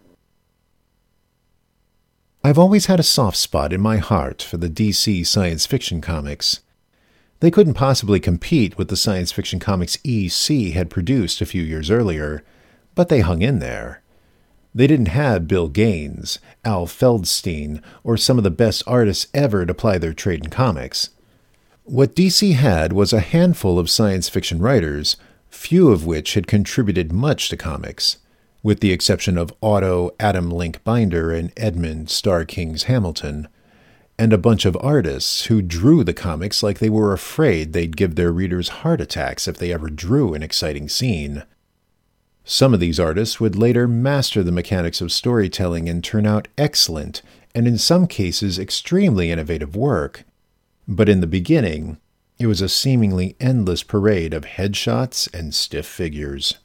I've 2.43 2.57
always 2.57 2.85
had 2.85 2.99
a 2.99 3.03
soft 3.03 3.37
spot 3.37 3.73
in 3.73 3.81
my 3.81 3.97
heart 3.97 4.41
for 4.41 4.57
the 4.57 4.69
DC 4.69 5.27
science 5.27 5.65
fiction 5.65 6.01
comics. 6.01 6.61
They 7.41 7.51
couldn't 7.51 7.73
possibly 7.73 8.19
compete 8.19 8.77
with 8.77 8.87
the 8.87 8.97
science 8.97 9.31
fiction 9.31 9.59
comics 9.59 9.97
EC 10.03 10.73
had 10.73 10.89
produced 10.89 11.41
a 11.41 11.45
few 11.45 11.61
years 11.61 11.91
earlier, 11.91 12.43
but 12.95 13.09
they 13.09 13.19
hung 13.19 13.41
in 13.41 13.59
there. 13.59 14.01
They 14.73 14.87
didn't 14.87 15.07
have 15.07 15.47
Bill 15.47 15.67
Gaines, 15.67 16.39
Al 16.63 16.85
Feldstein, 16.85 17.81
or 18.03 18.17
some 18.17 18.37
of 18.37 18.43
the 18.43 18.51
best 18.51 18.83
artists 18.85 19.27
ever 19.33 19.65
to 19.65 19.73
ply 19.73 19.97
their 19.97 20.13
trade 20.13 20.43
in 20.43 20.49
comics. 20.49 21.09
What 21.89 22.15
DC 22.15 22.53
had 22.53 22.93
was 22.93 23.13
a 23.13 23.19
handful 23.19 23.79
of 23.79 23.89
science 23.89 24.29
fiction 24.29 24.59
writers, 24.59 25.17
few 25.49 25.89
of 25.89 26.05
which 26.05 26.35
had 26.35 26.45
contributed 26.45 27.11
much 27.11 27.49
to 27.49 27.57
comics 27.57 28.17
with 28.61 28.79
the 28.79 28.91
exception 28.91 29.39
of 29.39 29.51
Otto 29.63 30.11
Adam 30.19 30.51
Link 30.51 30.83
Binder 30.83 31.31
and 31.31 31.51
Edmund 31.57 32.11
Star 32.11 32.45
Kings 32.45 32.83
Hamilton, 32.83 33.47
and 34.19 34.31
a 34.31 34.37
bunch 34.37 34.65
of 34.65 34.77
artists 34.81 35.45
who 35.45 35.63
drew 35.63 36.03
the 36.03 36.13
comics 36.13 36.61
like 36.61 36.77
they 36.77 36.91
were 36.91 37.11
afraid 37.11 37.73
they'd 37.73 37.97
give 37.97 38.13
their 38.13 38.31
readers 38.31 38.69
heart 38.69 39.01
attacks 39.01 39.47
if 39.47 39.57
they 39.57 39.73
ever 39.73 39.89
drew 39.89 40.35
an 40.35 40.43
exciting 40.43 40.89
scene. 40.89 41.43
Some 42.43 42.71
of 42.71 42.79
these 42.79 42.99
artists 42.99 43.39
would 43.39 43.55
later 43.55 43.87
master 43.87 44.43
the 44.43 44.51
mechanics 44.51 45.01
of 45.01 45.11
storytelling 45.11 45.89
and 45.89 46.03
turn 46.03 46.27
out 46.27 46.49
excellent, 46.55 47.23
and 47.55 47.67
in 47.67 47.79
some 47.79 48.05
cases 48.05 48.59
extremely 48.59 49.31
innovative 49.31 49.75
work. 49.75 50.23
But 50.91 51.07
in 51.07 51.21
the 51.21 51.27
beginning, 51.27 51.99
it 52.39 52.47
was 52.47 52.61
a 52.61 52.67
seemingly 52.67 53.35
endless 53.39 53.83
parade 53.83 54.33
of 54.33 54.43
headshots 54.43 55.31
and 55.31 55.53
stiff 55.53 55.85
figures. 55.85 56.55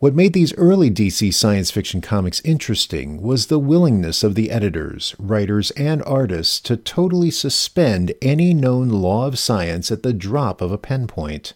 What 0.00 0.14
made 0.14 0.34
these 0.34 0.52
early 0.58 0.90
DC 0.90 1.32
science 1.32 1.70
fiction 1.70 2.02
comics 2.02 2.42
interesting 2.44 3.22
was 3.22 3.46
the 3.46 3.58
willingness 3.58 4.22
of 4.22 4.34
the 4.34 4.50
editors, 4.50 5.16
writers, 5.18 5.70
and 5.72 6.02
artists 6.02 6.60
to 6.60 6.76
totally 6.76 7.30
suspend 7.30 8.12
any 8.20 8.52
known 8.52 8.90
law 8.90 9.26
of 9.26 9.38
science 9.38 9.90
at 9.90 10.02
the 10.02 10.12
drop 10.12 10.60
of 10.60 10.72
a 10.72 10.76
pen 10.76 11.06
point. 11.06 11.54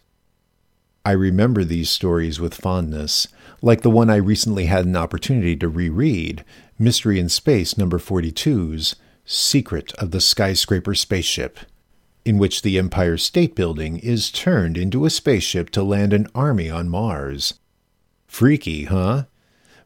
I 1.04 1.12
remember 1.12 1.62
these 1.62 1.90
stories 1.90 2.40
with 2.40 2.54
fondness, 2.54 3.28
like 3.60 3.82
the 3.82 3.90
one 3.90 4.08
I 4.08 4.16
recently 4.16 4.64
had 4.64 4.86
an 4.86 4.96
opportunity 4.96 5.56
to 5.56 5.68
reread, 5.68 6.42
Mystery 6.78 7.20
in 7.20 7.28
Space 7.28 7.76
number 7.76 7.98
42's 7.98 8.96
Secret 9.26 9.92
of 9.94 10.12
the 10.12 10.20
Skyscraper 10.20 10.94
Spaceship, 10.94 11.58
in 12.24 12.38
which 12.38 12.62
the 12.62 12.78
Empire 12.78 13.16
State 13.16 13.56
Building 13.56 13.98
is 13.98 14.30
turned 14.30 14.78
into 14.78 15.04
a 15.04 15.10
spaceship 15.10 15.70
to 15.70 15.82
land 15.82 16.12
an 16.12 16.28
army 16.32 16.70
on 16.70 16.88
Mars. 16.88 17.54
Freaky, 18.28 18.84
huh? 18.84 19.24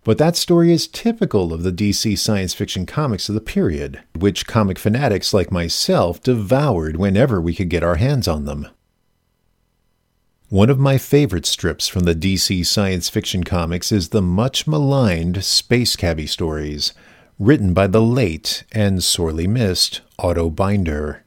But 0.04 0.18
that 0.18 0.36
story 0.36 0.72
is 0.72 0.86
typical 0.86 1.52
of 1.52 1.62
the 1.62 1.72
DC 1.72 2.18
science 2.18 2.52
fiction 2.52 2.84
comics 2.84 3.28
of 3.28 3.34
the 3.34 3.40
period, 3.40 4.00
which 4.14 4.46
comic 4.46 4.78
fanatics 4.78 5.32
like 5.32 5.50
myself 5.50 6.22
devoured 6.22 6.96
whenever 6.96 7.40
we 7.40 7.54
could 7.54 7.68
get 7.70 7.82
our 7.82 7.96
hands 7.96 8.28
on 8.28 8.44
them. 8.44 8.68
One 10.50 10.68
of 10.68 10.78
my 10.78 10.98
favorite 10.98 11.46
strips 11.46 11.86
from 11.86 12.04
the 12.04 12.14
DC 12.14 12.66
science 12.66 13.08
fiction 13.08 13.44
comics 13.44 13.92
is 13.92 14.08
the 14.08 14.20
much 14.20 14.66
maligned 14.66 15.44
Space 15.44 15.96
Cabby 15.96 16.26
stories, 16.26 16.92
written 17.40 17.72
by 17.72 17.86
the 17.86 18.02
late 18.02 18.64
and 18.70 19.02
sorely 19.02 19.46
missed 19.46 20.02
Otto 20.18 20.50
Binder. 20.50 21.24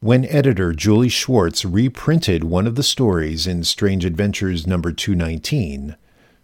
When 0.00 0.24
editor 0.24 0.72
Julie 0.72 1.10
Schwartz 1.10 1.62
reprinted 1.62 2.42
one 2.42 2.66
of 2.66 2.74
the 2.74 2.82
stories 2.82 3.46
in 3.46 3.62
Strange 3.62 4.06
Adventures 4.06 4.66
number 4.66 4.92
219, 4.92 5.94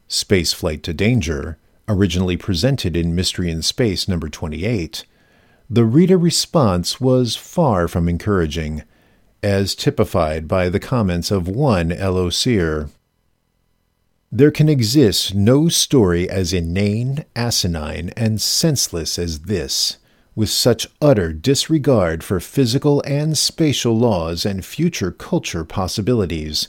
Space 0.08 0.52
Flight 0.52 0.82
to 0.82 0.92
Danger, 0.92 1.56
originally 1.88 2.37
presented 2.37 2.94
in 2.94 3.14
Mystery 3.14 3.50
in 3.50 3.62
Space 3.62 4.08
number 4.08 4.28
28, 4.28 5.06
the 5.70 5.87
reader 5.87 6.18
response 6.18 7.00
was 7.00 7.34
far 7.34 7.88
from 7.88 8.11
encouraging, 8.11 8.82
as 9.42 9.75
typified 9.75 10.46
by 10.46 10.68
the 10.68 10.78
comments 10.78 11.30
of 11.30 11.49
one 11.49 11.90
L.O. 11.92 12.28
Sear. 12.28 12.90
There 14.34 14.50
can 14.50 14.66
exist 14.66 15.34
no 15.34 15.68
story 15.68 16.26
as 16.26 16.54
inane, 16.54 17.26
asinine, 17.36 18.14
and 18.16 18.40
senseless 18.40 19.18
as 19.18 19.40
this, 19.40 19.98
with 20.34 20.48
such 20.48 20.86
utter 21.02 21.34
disregard 21.34 22.24
for 22.24 22.40
physical 22.40 23.02
and 23.06 23.36
spatial 23.36 23.94
laws 23.94 24.46
and 24.46 24.64
future 24.64 25.12
culture 25.12 25.64
possibilities. 25.64 26.68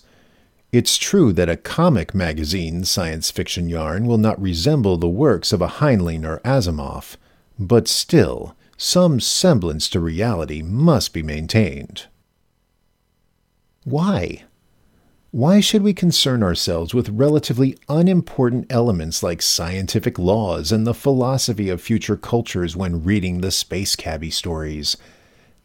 It's 0.73 0.97
true 0.97 1.31
that 1.33 1.47
a 1.47 1.55
comic 1.55 2.13
magazine 2.13 2.83
science 2.83 3.31
fiction 3.31 3.69
yarn 3.69 4.07
will 4.07 4.17
not 4.17 4.41
resemble 4.41 4.97
the 4.97 5.07
works 5.07 5.53
of 5.53 5.61
a 5.61 5.79
Heinlein 5.79 6.25
or 6.25 6.39
Asimov, 6.39 7.15
but 7.57 7.87
still, 7.87 8.57
some 8.75 9.21
semblance 9.21 9.87
to 9.91 10.01
reality 10.01 10.61
must 10.61 11.13
be 11.13 11.23
maintained. 11.23 12.07
Why? 13.85 14.43
Why 15.33 15.61
should 15.61 15.81
we 15.81 15.95
concern 15.95 16.43
ourselves 16.43 16.93
with 16.93 17.09
relatively 17.09 17.75
unimportant 17.89 18.67
elements 18.69 19.23
like 19.23 19.41
scientific 19.41 20.19
laws 20.19 20.71
and 20.71 20.85
the 20.85 20.93
philosophy 20.93 21.69
of 21.69 21.81
future 21.81 22.15
cultures 22.15 22.75
when 22.75 23.03
reading 23.03 23.41
the 23.41 23.49
Space 23.49 23.95
Cabbie 23.95 24.29
stories? 24.29 24.95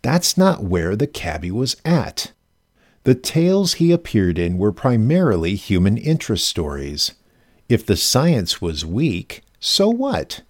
That's 0.01 0.39
not 0.39 0.65
where 0.65 0.97
the 0.97 1.07
cabbie 1.07 1.51
was 1.51 1.77
at. 1.85 2.33
The 3.03 3.15
tales 3.15 3.75
he 3.75 3.93
appeared 3.93 4.39
in 4.39 4.57
were 4.57 4.73
primarily 4.73 5.55
human 5.55 5.99
interest 5.99 6.49
stories. 6.49 7.13
If 7.69 7.85
the 7.85 7.97
science 7.99 8.63
was 8.63 8.87
weak, 8.87 9.43
so 9.61 9.91
what? 9.91 10.41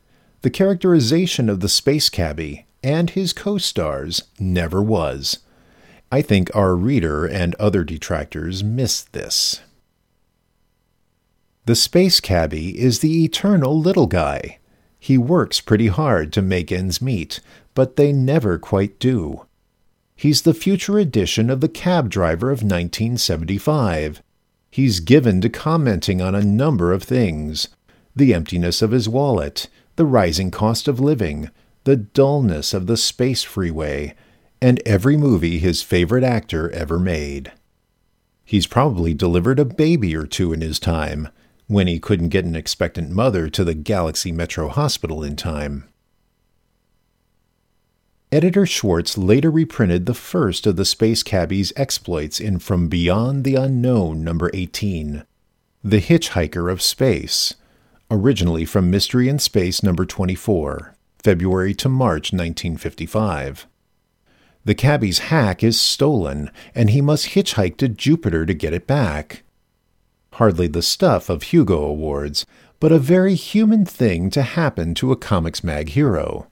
The 0.42 0.50
characterization 0.50 1.48
of 1.48 1.58
the 1.58 1.68
Space 1.68 2.08
Cabbie 2.08 2.66
and 2.84 3.10
his 3.10 3.32
co 3.32 3.58
stars 3.58 4.22
never 4.38 4.80
was. 4.80 5.40
I 6.10 6.22
think 6.22 6.54
our 6.54 6.74
reader 6.74 7.26
and 7.26 7.54
other 7.56 7.84
detractors 7.84 8.64
missed 8.64 9.12
this. 9.12 9.60
The 11.66 11.76
space 11.76 12.18
cabbie 12.18 12.78
is 12.78 13.00
the 13.00 13.24
eternal 13.24 13.78
little 13.78 14.06
guy. 14.06 14.58
He 14.98 15.18
works 15.18 15.60
pretty 15.60 15.88
hard 15.88 16.32
to 16.32 16.42
make 16.42 16.72
ends 16.72 17.02
meet, 17.02 17.40
but 17.74 17.96
they 17.96 18.12
never 18.12 18.58
quite 18.58 18.98
do. 18.98 19.44
He's 20.16 20.42
the 20.42 20.54
future 20.54 20.98
edition 20.98 21.50
of 21.50 21.60
the 21.60 21.68
cab 21.68 22.08
driver 22.08 22.50
of 22.50 22.62
1975. 22.62 24.22
He's 24.70 25.00
given 25.00 25.40
to 25.42 25.48
commenting 25.48 26.20
on 26.20 26.34
a 26.34 26.42
number 26.42 26.92
of 26.92 27.02
things 27.02 27.68
the 28.16 28.34
emptiness 28.34 28.82
of 28.82 28.90
his 28.90 29.08
wallet, 29.08 29.68
the 29.96 30.06
rising 30.06 30.50
cost 30.50 30.88
of 30.88 30.98
living, 30.98 31.50
the 31.84 31.96
dullness 31.96 32.74
of 32.74 32.86
the 32.86 32.96
space 32.96 33.44
freeway, 33.44 34.14
and 34.60 34.80
every 34.84 35.16
movie 35.16 35.58
his 35.58 35.82
favorite 35.82 36.24
actor 36.24 36.70
ever 36.70 36.98
made. 36.98 37.52
He's 38.44 38.66
probably 38.66 39.14
delivered 39.14 39.58
a 39.58 39.64
baby 39.64 40.16
or 40.16 40.26
two 40.26 40.52
in 40.52 40.60
his 40.60 40.78
time, 40.78 41.28
when 41.66 41.86
he 41.86 42.00
couldn't 42.00 42.30
get 42.30 42.46
an 42.46 42.56
expectant 42.56 43.10
mother 43.10 43.48
to 43.50 43.62
the 43.62 43.74
Galaxy 43.74 44.32
Metro 44.32 44.68
Hospital 44.68 45.22
in 45.22 45.36
time. 45.36 45.84
Editor 48.32 48.66
Schwartz 48.66 49.16
later 49.16 49.50
reprinted 49.50 50.06
the 50.06 50.14
first 50.14 50.66
of 50.66 50.76
the 50.76 50.84
Space 50.84 51.22
Cabbie's 51.22 51.72
exploits 51.76 52.40
in 52.40 52.58
From 52.58 52.88
Beyond 52.88 53.44
the 53.44 53.54
Unknown 53.54 54.22
number 54.22 54.50
18, 54.52 55.24
The 55.82 56.00
Hitchhiker 56.00 56.70
of 56.70 56.82
Space, 56.82 57.54
originally 58.10 58.64
from 58.64 58.90
Mystery 58.90 59.28
in 59.28 59.38
Space 59.38 59.82
number 59.82 60.04
24, 60.04 60.94
February 61.22 61.74
to 61.74 61.88
March 61.88 62.32
1955. 62.32 63.66
The 64.68 64.74
cabbie's 64.74 65.30
hack 65.30 65.64
is 65.64 65.80
stolen, 65.80 66.50
and 66.74 66.90
he 66.90 67.00
must 67.00 67.28
hitchhike 67.28 67.78
to 67.78 67.88
Jupiter 67.88 68.44
to 68.44 68.52
get 68.52 68.74
it 68.74 68.86
back. 68.86 69.42
Hardly 70.34 70.66
the 70.66 70.82
stuff 70.82 71.30
of 71.30 71.44
Hugo 71.44 71.82
Awards, 71.82 72.44
but 72.78 72.92
a 72.92 72.98
very 72.98 73.34
human 73.34 73.86
thing 73.86 74.28
to 74.28 74.42
happen 74.42 74.92
to 74.96 75.10
a 75.10 75.16
Comics 75.16 75.64
Mag 75.64 75.88
hero. 75.88 76.48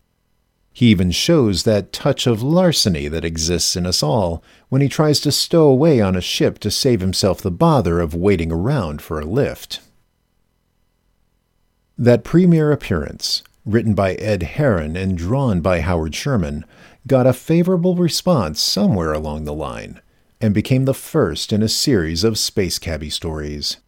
He 0.72 0.86
even 0.86 1.10
shows 1.10 1.64
that 1.64 1.92
touch 1.92 2.26
of 2.26 2.42
larceny 2.42 3.06
that 3.08 3.22
exists 3.22 3.76
in 3.76 3.84
us 3.84 4.02
all 4.02 4.42
when 4.70 4.80
he 4.80 4.88
tries 4.88 5.20
to 5.20 5.30
stow 5.30 5.64
away 5.64 6.00
on 6.00 6.16
a 6.16 6.22
ship 6.22 6.58
to 6.60 6.70
save 6.70 7.02
himself 7.02 7.42
the 7.42 7.50
bother 7.50 8.00
of 8.00 8.14
waiting 8.14 8.50
around 8.50 9.02
for 9.02 9.20
a 9.20 9.26
lift. 9.26 9.80
That 11.98 12.24
premiere 12.24 12.72
appearance, 12.72 13.42
written 13.66 13.92
by 13.92 14.14
Ed 14.14 14.42
Herron 14.42 14.96
and 14.96 15.18
drawn 15.18 15.60
by 15.60 15.80
Howard 15.80 16.14
Sherman, 16.14 16.64
got 17.06 17.26
a 17.26 17.32
favorable 17.32 17.94
response 17.94 18.60
somewhere 18.60 19.12
along 19.12 19.44
the 19.44 19.54
line 19.54 20.00
and 20.40 20.52
became 20.52 20.84
the 20.84 20.94
first 20.94 21.52
in 21.52 21.62
a 21.62 21.68
series 21.68 22.24
of 22.24 22.38
Space 22.38 22.78
Cabbie 22.78 23.10
stories. 23.10 23.78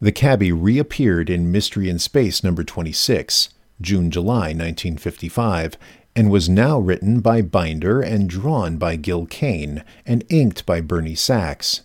The 0.00 0.12
Cabbie 0.12 0.52
reappeared 0.52 1.30
in 1.30 1.50
Mystery 1.50 1.88
in 1.88 1.98
Space 1.98 2.44
number 2.44 2.62
26, 2.62 3.48
June 3.80 4.10
July 4.10 4.48
1955, 4.48 5.76
and 6.14 6.30
was 6.30 6.48
now 6.48 6.78
written 6.78 7.20
by 7.20 7.42
Binder 7.42 8.00
and 8.00 8.28
drawn 8.28 8.76
by 8.76 8.96
Gil 8.96 9.26
Kane 9.26 9.82
and 10.06 10.24
inked 10.28 10.64
by 10.66 10.80
Bernie 10.80 11.14
Sachs. 11.14 11.82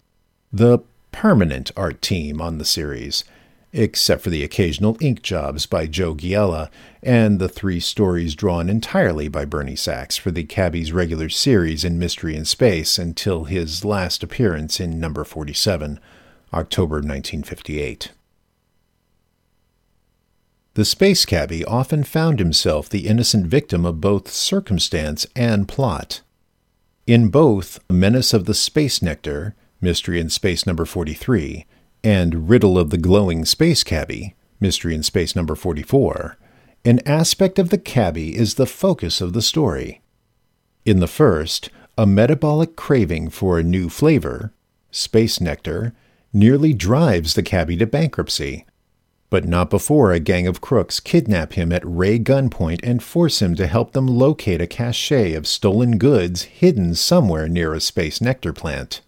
The 0.51 0.79
permanent 1.11 1.71
art 1.75 2.01
team 2.01 2.41
on 2.41 2.57
the 2.57 2.65
series, 2.65 3.23
except 3.71 4.21
for 4.21 4.29
the 4.29 4.43
occasional 4.43 4.97
ink 4.99 5.21
jobs 5.21 5.65
by 5.65 5.85
Joe 5.85 6.15
Giella 6.15 6.69
and 7.03 7.39
the 7.39 7.49
three 7.49 7.79
stories 7.79 8.35
drawn 8.35 8.69
entirely 8.69 9.27
by 9.27 9.45
Bernie 9.45 9.75
Sachs 9.75 10.17
for 10.17 10.31
the 10.31 10.43
Cabbie's 10.43 10.91
regular 10.91 11.29
series 11.29 11.83
in 11.83 11.99
Mystery 11.99 12.35
in 12.35 12.45
Space 12.45 12.97
until 12.97 13.43
his 13.43 13.85
last 13.85 14.23
appearance 14.23 14.79
in 14.79 14.99
number 14.99 15.23
47, 15.23 15.99
October 16.53 16.95
1958. 16.95 18.11
The 20.75 20.85
Space 20.85 21.25
Cabbie 21.25 21.65
often 21.65 22.03
found 22.03 22.39
himself 22.39 22.87
the 22.87 23.07
innocent 23.07 23.47
victim 23.47 23.85
of 23.85 24.01
both 24.01 24.31
circumstance 24.31 25.27
and 25.35 25.67
plot. 25.67 26.21
In 27.05 27.29
both 27.29 27.79
Menace 27.89 28.33
of 28.33 28.45
the 28.45 28.53
Space 28.53 29.01
Nectar, 29.01 29.55
Mystery 29.81 30.19
in 30.19 30.29
Space 30.29 30.65
number 30.65 30.85
43, 30.85 31.65
and 32.03 32.49
Riddle 32.49 32.77
of 32.77 32.89
the 32.89 32.97
Glowing 32.97 33.45
Space 33.45 33.83
Cabbie, 33.83 34.35
Mystery 34.59 34.95
in 34.95 35.03
Space 35.03 35.35
number 35.35 35.55
44, 35.55 36.37
an 36.85 36.99
aspect 37.05 37.59
of 37.59 37.69
the 37.69 37.77
cabbie 37.77 38.35
is 38.35 38.53
the 38.53 38.65
focus 38.65 39.19
of 39.19 39.33
the 39.33 39.41
story. 39.41 40.01
In 40.85 41.01
the 41.01 41.07
first, 41.07 41.69
a 41.97 42.05
metabolic 42.05 42.77
craving 42.77 43.29
for 43.29 43.59
a 43.59 43.63
new 43.63 43.89
flavor, 43.89 44.53
space 44.91 45.41
nectar, 45.41 45.93
nearly 46.31 46.73
drives 46.73 47.33
the 47.33 47.43
cabbie 47.43 47.75
to 47.75 47.85
bankruptcy. 47.85 48.65
But 49.29 49.45
not 49.45 49.69
before 49.69 50.13
a 50.13 50.19
gang 50.19 50.47
of 50.47 50.61
crooks 50.61 51.01
kidnap 51.01 51.53
him 51.53 51.73
at 51.73 51.83
ray 51.85 52.17
gunpoint 52.17 52.79
and 52.81 53.03
force 53.03 53.41
him 53.41 53.55
to 53.55 53.67
help 53.67 53.91
them 53.91 54.07
locate 54.07 54.61
a 54.61 54.67
cache 54.67 55.11
of 55.11 55.45
stolen 55.45 55.97
goods 55.97 56.43
hidden 56.43 56.95
somewhere 56.95 57.49
near 57.49 57.73
a 57.73 57.81
space 57.81 58.21
nectar 58.21 58.53
plant. 58.53 59.01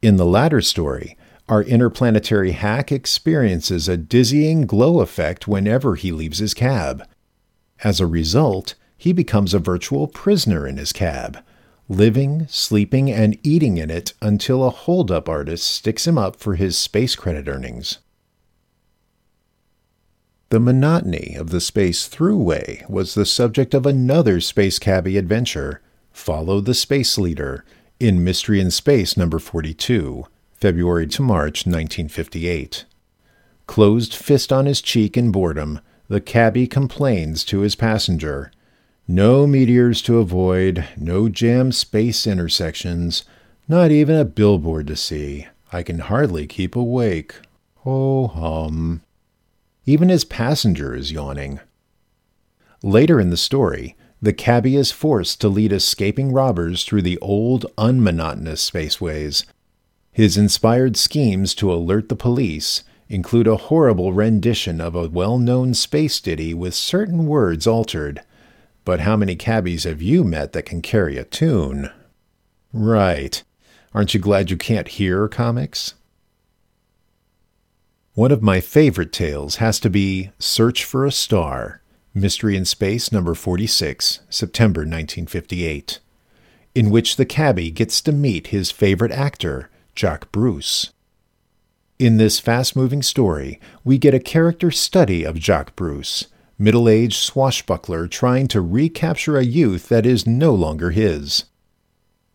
In 0.00 0.16
the 0.16 0.24
latter 0.24 0.62
story, 0.62 1.17
our 1.48 1.62
interplanetary 1.62 2.52
hack 2.52 2.92
experiences 2.92 3.88
a 3.88 3.96
dizzying 3.96 4.66
glow 4.66 5.00
effect 5.00 5.48
whenever 5.48 5.94
he 5.94 6.12
leaves 6.12 6.38
his 6.38 6.54
cab. 6.54 7.06
As 7.82 8.00
a 8.00 8.06
result, 8.06 8.74
he 8.96 9.12
becomes 9.12 9.54
a 9.54 9.58
virtual 9.58 10.08
prisoner 10.08 10.66
in 10.66 10.76
his 10.76 10.92
cab, 10.92 11.38
living, 11.88 12.46
sleeping, 12.48 13.10
and 13.10 13.38
eating 13.42 13.78
in 13.78 13.90
it 13.90 14.12
until 14.20 14.64
a 14.64 14.70
holdup 14.70 15.28
artist 15.28 15.66
sticks 15.66 16.06
him 16.06 16.18
up 16.18 16.36
for 16.36 16.56
his 16.56 16.76
space 16.76 17.16
credit 17.16 17.48
earnings. 17.48 17.98
The 20.50 20.60
monotony 20.60 21.34
of 21.36 21.50
the 21.50 21.60
space 21.60 22.08
throughway 22.08 22.88
was 22.88 23.14
the 23.14 23.26
subject 23.26 23.74
of 23.74 23.84
another 23.84 24.40
Space 24.40 24.78
Cabbie 24.78 25.18
adventure, 25.18 25.82
Follow 26.10 26.60
the 26.60 26.74
Space 26.74 27.18
Leader, 27.18 27.64
in 28.00 28.24
Mystery 28.24 28.58
in 28.58 28.70
Space 28.70 29.16
number 29.16 29.38
42. 29.38 30.24
February 30.58 31.06
to 31.06 31.22
March 31.22 31.66
1958. 31.66 32.84
Closed 33.68 34.12
fist 34.12 34.52
on 34.52 34.66
his 34.66 34.82
cheek 34.82 35.16
in 35.16 35.30
boredom, 35.30 35.78
the 36.08 36.20
cabbie 36.20 36.66
complains 36.66 37.44
to 37.44 37.60
his 37.60 37.76
passenger 37.76 38.50
No 39.06 39.46
meteors 39.46 40.02
to 40.02 40.18
avoid, 40.18 40.84
no 40.96 41.28
jam 41.28 41.70
space 41.70 42.26
intersections, 42.26 43.22
not 43.68 43.92
even 43.92 44.16
a 44.16 44.24
billboard 44.24 44.88
to 44.88 44.96
see. 44.96 45.46
I 45.72 45.84
can 45.84 46.00
hardly 46.00 46.48
keep 46.48 46.74
awake. 46.74 47.36
Ho 47.84 48.26
hum. 48.26 49.02
Even 49.86 50.08
his 50.08 50.24
passenger 50.24 50.92
is 50.92 51.12
yawning. 51.12 51.60
Later 52.82 53.20
in 53.20 53.30
the 53.30 53.36
story, 53.36 53.94
the 54.20 54.32
cabbie 54.32 54.74
is 54.74 54.90
forced 54.90 55.40
to 55.40 55.48
lead 55.48 55.72
escaping 55.72 56.32
robbers 56.32 56.82
through 56.82 57.02
the 57.02 57.18
old, 57.20 57.64
unmonotonous 57.78 58.68
spaceways 58.68 59.44
his 60.18 60.36
inspired 60.36 60.96
schemes 60.96 61.54
to 61.54 61.72
alert 61.72 62.08
the 62.08 62.16
police 62.16 62.82
include 63.08 63.46
a 63.46 63.56
horrible 63.56 64.12
rendition 64.12 64.80
of 64.80 64.96
a 64.96 65.08
well 65.08 65.38
known 65.38 65.72
space 65.72 66.20
ditty 66.20 66.52
with 66.52 66.74
certain 66.74 67.24
words 67.24 67.68
altered. 67.68 68.20
But 68.84 68.98
how 68.98 69.16
many 69.16 69.36
cabbies 69.36 69.84
have 69.84 70.02
you 70.02 70.24
met 70.24 70.54
that 70.54 70.64
can 70.64 70.82
carry 70.82 71.18
a 71.18 71.22
tune? 71.22 71.92
Right. 72.72 73.44
Aren't 73.94 74.12
you 74.12 74.18
glad 74.18 74.50
you 74.50 74.56
can't 74.56 74.88
hear 74.88 75.28
comics? 75.28 75.94
One 78.14 78.32
of 78.32 78.42
my 78.42 78.58
favorite 78.58 79.12
tales 79.12 79.56
has 79.58 79.78
to 79.78 79.88
be 79.88 80.32
Search 80.40 80.84
for 80.84 81.06
a 81.06 81.12
Star, 81.12 81.80
Mystery 82.12 82.56
in 82.56 82.64
Space 82.64 83.12
number 83.12 83.36
46, 83.36 84.18
September 84.28 84.80
1958, 84.80 86.00
in 86.74 86.90
which 86.90 87.14
the 87.14 87.24
cabbie 87.24 87.70
gets 87.70 88.00
to 88.00 88.10
meet 88.10 88.48
his 88.48 88.72
favorite 88.72 89.12
actor, 89.12 89.70
Jacques 89.98 90.30
Bruce. 90.30 90.92
In 91.98 92.18
this 92.18 92.38
fast 92.38 92.76
moving 92.76 93.02
story, 93.02 93.58
we 93.82 93.98
get 93.98 94.14
a 94.14 94.20
character 94.20 94.70
study 94.70 95.24
of 95.24 95.40
Jacques 95.40 95.74
Bruce, 95.74 96.28
middle 96.56 96.88
aged 96.88 97.16
swashbuckler 97.16 98.06
trying 98.06 98.46
to 98.46 98.60
recapture 98.60 99.36
a 99.36 99.44
youth 99.44 99.88
that 99.88 100.06
is 100.06 100.24
no 100.24 100.54
longer 100.54 100.92
his. 100.92 101.46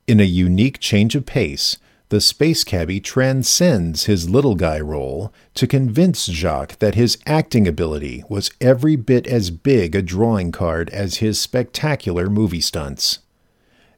In 0.08 0.20
a 0.20 0.26
unique 0.26 0.80
change 0.82 1.16
of 1.16 1.26
pace, 1.26 1.78
the 2.10 2.20
space 2.20 2.66
cabbie 2.66 3.00
transcends 3.00 4.08
his 4.08 4.30
little 4.30 4.56
guy 4.56 4.82
role 4.82 5.34
to 5.54 5.66
convince 5.66 6.26
Jacques 6.26 6.80
that 6.80 6.96
his 6.96 7.18
acting 7.26 7.66
ability 7.66 8.26
was 8.28 8.52
every 8.60 8.98
bit 8.98 9.26
as 9.26 9.52
big 9.52 9.96
a 9.96 10.02
drawing 10.02 10.52
card 10.52 10.90
as 10.90 11.20
his 11.20 11.40
spectacular 11.40 12.30
movie 12.30 12.60
stunts. 12.60 13.20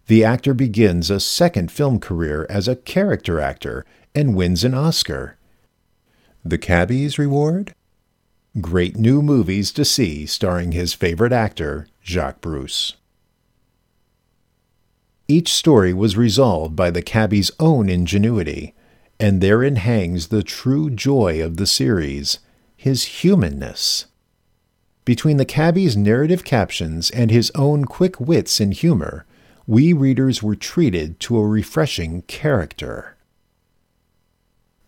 The 0.08 0.24
actor 0.24 0.54
begins 0.54 1.10
a 1.10 1.20
second 1.20 1.72
film 1.72 2.00
career 2.00 2.46
as 2.50 2.68
a 2.68 2.76
character 2.76 3.39
actor 3.39 3.86
and 4.13 4.36
wins 4.36 4.63
an 4.63 4.74
Oscar. 4.74 5.38
The 6.44 6.60
cabbie's 6.60 7.18
reward? 7.18 7.74
Great 8.62 8.98
new 8.98 9.22
movies 9.22 9.72
to 9.72 9.84
see 9.84 10.28
starring 10.28 10.72
his 10.72 10.94
favorite 10.94 11.34
actor, 11.34 11.88
Jacques 12.04 12.39
Bruce. 12.39 12.94
Each 15.28 15.52
story 15.52 15.91
was 15.91 16.15
resolved 16.15 16.76
by 16.76 16.91
the 16.91 17.02
cabbie's 17.02 17.50
own 17.60 17.89
ingenuity, 17.89 18.76
and 19.20 19.41
therein 19.41 19.78
hangs 19.78 20.28
the 20.28 20.44
true 20.44 20.91
joy 20.91 21.44
of 21.44 21.58
the 21.58 21.65
series 21.65 22.39
his 22.78 23.06
humanness. 23.06 24.06
Between 25.04 25.38
the 25.38 25.46
cabbie's 25.46 25.98
narrative 25.98 26.44
captions 26.44 27.10
and 27.10 27.32
his 27.32 27.52
own 27.56 27.86
quick 27.86 28.20
wits 28.20 28.60
and 28.60 28.72
humor, 28.72 29.26
we 29.67 29.93
readers 29.93 30.43
were 30.43 30.56
treated 30.56 31.19
to 31.19 31.38
a 31.38 31.47
refreshing 31.47 32.21
character. 32.23 33.15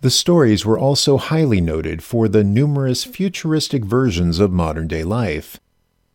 The 0.01 0.11
stories 0.11 0.65
were 0.65 0.77
also 0.77 1.17
highly 1.17 1.59
noted 1.59 2.03
for 2.03 2.27
the 2.27 2.43
numerous 2.43 3.03
futuristic 3.03 3.83
versions 3.83 4.39
of 4.39 4.51
modern 4.51 4.87
day 4.87 5.03
life, 5.03 5.59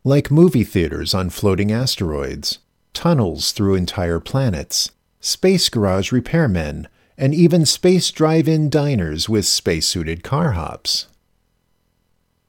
like 0.05 0.31
movie 0.31 0.65
theaters 0.65 1.15
on 1.15 1.31
floating 1.31 1.73
asteroids, 1.73 2.59
tunnels 2.95 3.51
through 3.51 3.75
entire 3.75 4.21
planets, 4.21 4.93
space 5.21 5.69
garage 5.69 6.13
repairmen, 6.13 6.87
and 7.19 7.35
even 7.35 7.67
space 7.67 8.11
drive 8.11 8.49
in 8.49 8.71
diners 8.71 9.29
with 9.29 9.47
spacesuited 9.47 10.23
car 10.23 10.53
hops. 10.53 11.09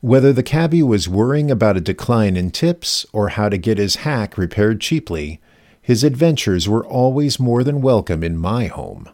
Whether 0.02 0.34
the 0.34 0.44
cabbie 0.44 0.84
was 0.84 1.08
worrying 1.08 1.50
about 1.50 1.78
a 1.78 1.82
decline 1.82 2.36
in 2.36 2.52
tips 2.52 3.06
or 3.14 3.30
how 3.30 3.50
to 3.50 3.58
get 3.58 3.78
his 3.78 3.98
hack 3.98 4.38
repaired 4.38 4.82
cheaply, 4.82 5.40
his 5.84 6.04
adventures 6.04 6.68
were 6.68 6.86
always 6.86 7.42
more 7.42 7.62
than 7.62 7.82
welcome 7.82 8.24
in 8.24 8.38
my 8.38 8.68
home. 8.68 9.10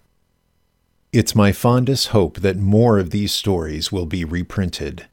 It's 1.12 1.34
my 1.34 1.52
fondest 1.52 2.10
hope 2.10 2.42
that 2.42 2.58
more 2.58 3.00
of 3.00 3.10
these 3.10 3.32
stories 3.32 3.92
will 3.92 4.06
be 4.06 4.24
reprinted. 4.24 5.08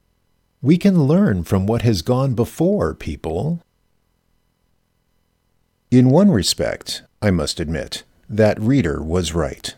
We 0.61 0.77
can 0.77 1.05
learn 1.05 1.45
from 1.45 1.67
what 1.67 1.81
has 1.81 2.03
gone 2.03 2.35
before, 2.35 2.95
people. 2.95 3.63
In 5.91 6.11
one 6.11 6.31
respect, 6.31 7.03
I 7.23 7.31
must 7.31 7.59
admit, 7.59 8.03
that 8.29 8.61
reader 8.61 9.03
was 9.03 9.33
right. 9.33 9.75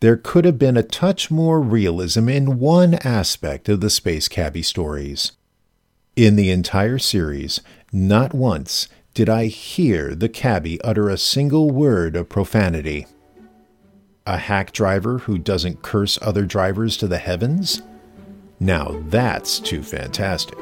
There 0.00 0.16
could 0.16 0.44
have 0.44 0.58
been 0.58 0.76
a 0.76 0.82
touch 0.82 1.30
more 1.30 1.60
realism 1.60 2.28
in 2.28 2.58
one 2.58 2.94
aspect 2.94 3.68
of 3.68 3.80
the 3.80 3.90
Space 3.90 4.26
Cabbie 4.26 4.62
stories. 4.62 5.30
In 6.16 6.34
the 6.34 6.50
entire 6.50 6.98
series, 6.98 7.60
not 7.92 8.34
once 8.34 8.88
did 9.14 9.28
I 9.28 9.46
hear 9.46 10.12
the 10.12 10.28
cabbie 10.28 10.80
utter 10.82 11.08
a 11.08 11.16
single 11.16 11.70
word 11.70 12.16
of 12.16 12.28
profanity. 12.28 13.06
A 14.26 14.36
hack 14.36 14.72
driver 14.72 15.18
who 15.18 15.38
doesn't 15.38 15.82
curse 15.82 16.18
other 16.20 16.44
drivers 16.44 16.96
to 16.96 17.06
the 17.06 17.18
heavens? 17.18 17.80
Now 18.58 19.00
that's 19.06 19.60
too 19.60 19.84
fantastic. 19.84 20.58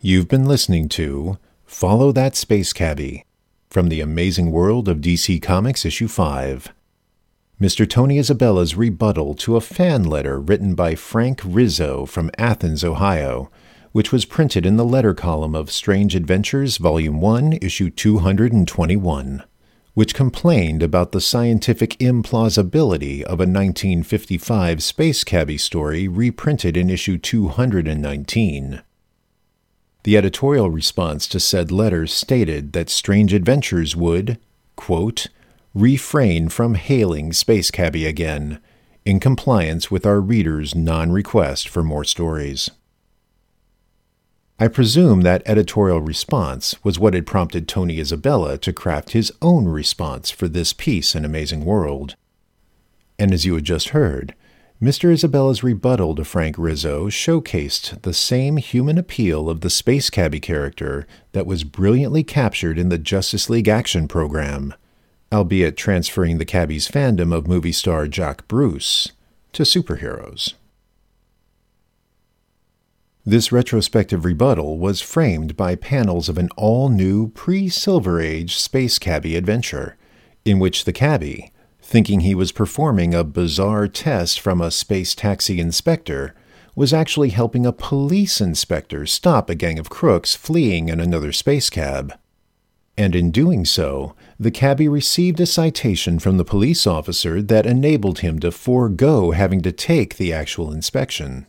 You've 0.00 0.28
been 0.28 0.44
listening 0.44 0.90
to 0.90 1.38
Follow 1.64 2.12
That 2.12 2.36
Space 2.36 2.74
Cabbie 2.74 3.24
from 3.70 3.88
the 3.88 4.02
Amazing 4.02 4.52
World 4.52 4.86
of 4.86 4.98
DC 4.98 5.40
Comics 5.40 5.86
Issue 5.86 6.08
5. 6.08 6.74
Mr. 7.60 7.88
Tony 7.88 8.18
Isabella's 8.18 8.74
rebuttal 8.74 9.34
to 9.34 9.54
a 9.54 9.60
fan 9.60 10.02
letter 10.02 10.40
written 10.40 10.74
by 10.74 10.96
Frank 10.96 11.40
Rizzo 11.44 12.04
from 12.04 12.32
Athens, 12.36 12.82
Ohio, 12.82 13.48
which 13.92 14.10
was 14.10 14.24
printed 14.24 14.66
in 14.66 14.76
the 14.76 14.84
letter 14.84 15.14
column 15.14 15.54
of 15.54 15.70
Strange 15.70 16.16
Adventures, 16.16 16.78
Volume 16.78 17.20
1, 17.20 17.52
Issue 17.62 17.90
221, 17.90 19.44
which 19.94 20.16
complained 20.16 20.82
about 20.82 21.12
the 21.12 21.20
scientific 21.20 21.96
implausibility 22.00 23.22
of 23.22 23.38
a 23.38 23.46
1955 23.46 24.82
Space 24.82 25.22
Cabbie 25.22 25.56
story 25.56 26.08
reprinted 26.08 26.76
in 26.76 26.90
issue 26.90 27.16
219. 27.16 28.82
The 30.02 30.16
editorial 30.16 30.70
response 30.70 31.28
to 31.28 31.38
said 31.38 31.70
letter 31.70 32.08
stated 32.08 32.72
that 32.72 32.90
Strange 32.90 33.32
Adventures 33.32 33.94
would, 33.94 34.40
quote, 34.74 35.28
refrain 35.74 36.48
from 36.48 36.74
hailing 36.74 37.32
Space 37.32 37.70
Cabbie 37.70 38.06
again, 38.06 38.60
in 39.04 39.20
compliance 39.20 39.90
with 39.90 40.06
our 40.06 40.20
readers' 40.20 40.74
non 40.74 41.10
request 41.10 41.68
for 41.68 41.82
more 41.82 42.04
stories. 42.04 42.70
I 44.58 44.68
presume 44.68 45.22
that 45.22 45.42
editorial 45.46 46.00
response 46.00 46.76
was 46.84 46.98
what 46.98 47.14
had 47.14 47.26
prompted 47.26 47.66
Tony 47.66 47.98
Isabella 47.98 48.56
to 48.58 48.72
craft 48.72 49.10
his 49.10 49.32
own 49.42 49.66
response 49.66 50.30
for 50.30 50.46
this 50.46 50.72
piece 50.72 51.16
in 51.16 51.24
Amazing 51.24 51.64
World. 51.64 52.14
And 53.18 53.34
as 53.34 53.44
you 53.44 53.56
had 53.56 53.64
just 53.64 53.88
heard, 53.88 54.34
Mr. 54.80 55.10
Isabella's 55.12 55.64
rebuttal 55.64 56.14
to 56.14 56.24
Frank 56.24 56.56
Rizzo 56.56 57.08
showcased 57.08 58.02
the 58.02 58.14
same 58.14 58.58
human 58.58 58.96
appeal 58.96 59.50
of 59.50 59.60
the 59.60 59.70
Space 59.70 60.08
Cabbie 60.08 60.40
character 60.40 61.04
that 61.32 61.46
was 61.46 61.64
brilliantly 61.64 62.22
captured 62.22 62.78
in 62.78 62.90
the 62.90 62.98
Justice 62.98 63.50
League 63.50 63.68
action 63.68 64.06
program, 64.06 64.72
albeit 65.34 65.76
transferring 65.76 66.38
the 66.38 66.44
cabbie's 66.44 66.88
fandom 66.88 67.34
of 67.34 67.48
movie 67.48 67.72
star 67.72 68.06
Jack 68.06 68.46
Bruce 68.46 69.12
to 69.52 69.64
superheroes. 69.64 70.54
This 73.26 73.50
retrospective 73.50 74.24
rebuttal 74.24 74.78
was 74.78 75.00
framed 75.00 75.56
by 75.56 75.76
panels 75.76 76.28
of 76.28 76.38
an 76.38 76.50
all 76.56 76.88
new 76.88 77.28
pre 77.28 77.68
Silver 77.68 78.20
Age 78.20 78.56
Space 78.56 78.98
Cabbie 78.98 79.34
adventure, 79.34 79.96
in 80.44 80.58
which 80.58 80.84
the 80.84 80.92
cabbie, 80.92 81.50
thinking 81.80 82.20
he 82.20 82.34
was 82.34 82.52
performing 82.52 83.14
a 83.14 83.24
bizarre 83.24 83.88
test 83.88 84.38
from 84.38 84.60
a 84.60 84.70
space 84.70 85.14
taxi 85.14 85.58
inspector, 85.58 86.34
was 86.76 86.92
actually 86.92 87.30
helping 87.30 87.64
a 87.64 87.72
police 87.72 88.40
inspector 88.40 89.06
stop 89.06 89.48
a 89.48 89.54
gang 89.54 89.78
of 89.78 89.88
crooks 89.90 90.36
fleeing 90.36 90.88
in 90.88 91.00
another 91.00 91.32
space 91.32 91.70
cab. 91.70 92.12
And 92.96 93.16
in 93.16 93.30
doing 93.30 93.64
so, 93.64 94.14
the 94.38 94.50
cabbie 94.50 94.88
received 94.88 95.40
a 95.40 95.46
citation 95.46 96.18
from 96.18 96.36
the 96.36 96.44
police 96.44 96.86
officer 96.86 97.40
that 97.40 97.66
enabled 97.66 98.20
him 98.20 98.38
to 98.40 98.50
forego 98.50 99.30
having 99.30 99.60
to 99.62 99.72
take 99.72 100.16
the 100.16 100.32
actual 100.32 100.72
inspection. 100.72 101.46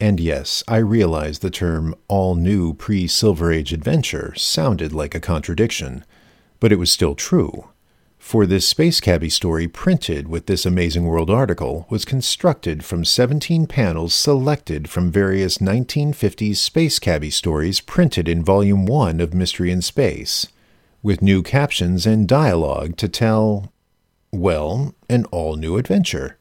And 0.00 0.20
yes, 0.20 0.62
I 0.68 0.76
realize 0.78 1.40
the 1.40 1.50
term 1.50 1.94
all 2.06 2.34
new 2.34 2.74
pre 2.74 3.06
Silver 3.06 3.52
Age 3.52 3.72
adventure 3.72 4.32
sounded 4.36 4.92
like 4.92 5.14
a 5.14 5.20
contradiction, 5.20 6.04
but 6.60 6.72
it 6.72 6.78
was 6.78 6.90
still 6.90 7.14
true 7.14 7.68
for 8.28 8.46
this 8.46 8.68
Space 8.68 9.00
Cabbie 9.00 9.30
story 9.30 9.66
printed 9.66 10.28
with 10.28 10.46
this 10.46 10.66
Amazing 10.66 11.04
World 11.04 11.30
article 11.30 11.86
was 11.88 12.04
constructed 12.04 12.84
from 12.84 13.04
17 13.04 13.66
panels 13.66 14.12
selected 14.12 14.90
from 14.90 15.10
various 15.10 15.58
1950s 15.58 16.56
Space 16.56 16.98
Cabbie 16.98 17.30
stories 17.30 17.80
printed 17.80 18.28
in 18.28 18.44
Volume 18.44 18.84
1 18.84 19.20
of 19.20 19.32
Mystery 19.32 19.70
in 19.70 19.80
Space, 19.80 20.46
with 21.02 21.22
new 21.22 21.42
captions 21.42 22.06
and 22.06 22.26
dialogue 22.28 22.96
to 22.96 23.08
tell, 23.08 23.72
well, 24.32 24.94
an 25.08 25.24
all 25.26 25.56
new 25.56 25.76
adventure, 25.76 26.38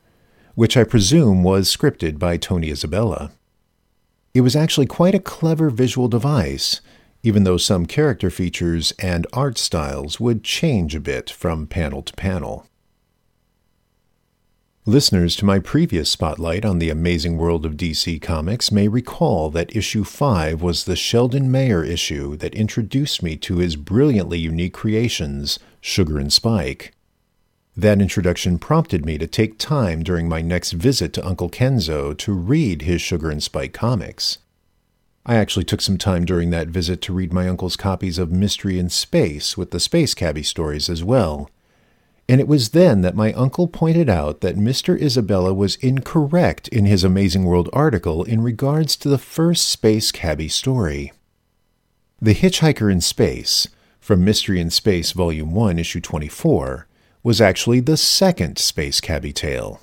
which 0.56 0.76
I 0.76 0.84
presume 0.84 1.44
was 1.44 1.76
scripted 1.76 2.20
by 2.20 2.38
Tony 2.38 2.70
Isabella. 2.72 3.32
It 4.34 4.42
was 4.42 4.56
actually 4.56 4.88
quite 4.88 5.16
a 5.16 5.20
clever 5.20 5.70
visual 5.70 6.08
device 6.08 6.82
even 7.24 7.44
though 7.44 7.58
some 7.58 7.86
character 7.86 8.30
features 8.30 8.94
and 9.00 9.28
art 9.34 9.58
styles 9.58 10.18
would 10.20 10.46
change 10.46 10.96
a 10.96 11.00
bit 11.00 11.30
from 11.30 11.68
panel 11.68 12.02
to 12.02 12.14
panel. 12.14 12.68
Listeners 14.90 15.36
to 15.36 15.44
my 15.44 15.60
previous 15.60 16.10
spotlight 16.10 16.64
on 16.64 16.80
the 16.80 16.90
amazing 16.90 17.38
world 17.38 17.66
of 17.66 17.76
DC 17.76 18.22
Comics 18.22 18.72
may 18.72 18.88
recall 18.88 19.50
that 19.50 19.76
issue 19.76 20.06
5 20.06 20.62
was 20.62 20.86
the 20.86 20.96
Sheldon 20.96 21.52
Mayer 21.52 21.84
issue 21.84 22.38
that 22.38 22.56
introduced 22.56 23.22
me 23.22 23.36
to 23.36 23.58
his 23.58 23.76
brilliantly 23.76 24.40
unique 24.40 24.74
creations, 24.74 25.60
Sugar 25.82 26.18
and 26.18 26.32
Spike. 26.32 26.94
That 27.76 28.02
introduction 28.02 28.60
prompted 28.60 29.06
me 29.06 29.18
to 29.18 29.28
take 29.28 29.58
time 29.58 30.04
during 30.04 30.30
my 30.30 30.42
next 30.42 30.72
visit 30.72 31.12
to 31.16 31.28
Uncle 31.28 31.50
Kenzo 31.50 32.18
to 32.20 32.32
read 32.32 32.84
his 32.84 33.02
Sugar 33.02 33.30
and 33.30 33.44
Spike 33.44 33.74
comics. 33.74 34.38
I 35.26 35.36
actually 35.36 35.66
took 35.66 35.82
some 35.82 35.98
time 35.98 36.24
during 36.24 36.50
that 36.52 36.70
visit 36.70 37.02
to 37.02 37.14
read 37.14 37.34
my 37.34 37.50
uncle's 37.50 37.76
copies 37.76 38.18
of 38.18 38.32
Mystery 38.32 38.80
in 38.80 38.88
Space 38.88 39.58
with 39.58 39.72
the 39.72 39.82
Space 39.82 40.14
Cabbie 40.14 40.44
stories 40.44 40.90
as 40.90 41.04
well. 41.04 41.50
And 42.30 42.42
it 42.42 42.48
was 42.48 42.70
then 42.70 43.02
that 43.02 43.16
my 43.16 43.32
uncle 43.34 43.68
pointed 43.68 44.10
out 44.10 44.42
that 44.42 44.58
Mr. 44.58 45.00
Isabella 45.02 45.54
was 45.54 45.76
incorrect 45.78 46.68
in 46.68 46.86
his 46.86 47.04
Amazing 47.04 47.46
World 47.46 47.70
article 47.72 48.24
in 48.24 48.42
regards 48.42 48.98
to 48.98 49.10
the 49.10 49.18
first 49.18 49.70
Space 49.70 50.12
Cabbie 50.12 50.50
story. 50.50 51.14
The 52.22 52.36
Hitchhiker 52.36 52.92
in 52.92 53.00
Space, 53.00 53.68
from 54.00 54.26
Mystery 54.26 54.60
in 54.60 54.70
Space 54.72 55.14
Volume 55.14 55.54
1, 55.54 55.80
Issue 55.80 56.02
24, 56.02 56.88
was 57.24 57.40
actually 57.40 57.80
the 57.80 57.98
second 57.98 58.58
Space 58.58 59.00
Cabbie 59.00 59.34
tale. 59.34 59.82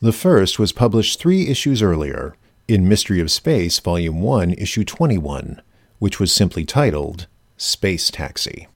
The 0.00 0.12
first 0.12 0.58
was 0.58 0.72
published 0.72 1.18
three 1.18 1.48
issues 1.48 1.82
earlier, 1.82 2.36
in 2.68 2.88
Mystery 2.88 3.20
of 3.20 3.30
Space, 3.30 3.78
Volume 3.78 4.20
1, 4.20 4.52
Issue 4.54 4.84
21, 4.84 5.62
which 5.98 6.18
was 6.18 6.32
simply 6.32 6.64
titled 6.64 7.26
Space 7.56 8.10
Taxi. 8.10 8.68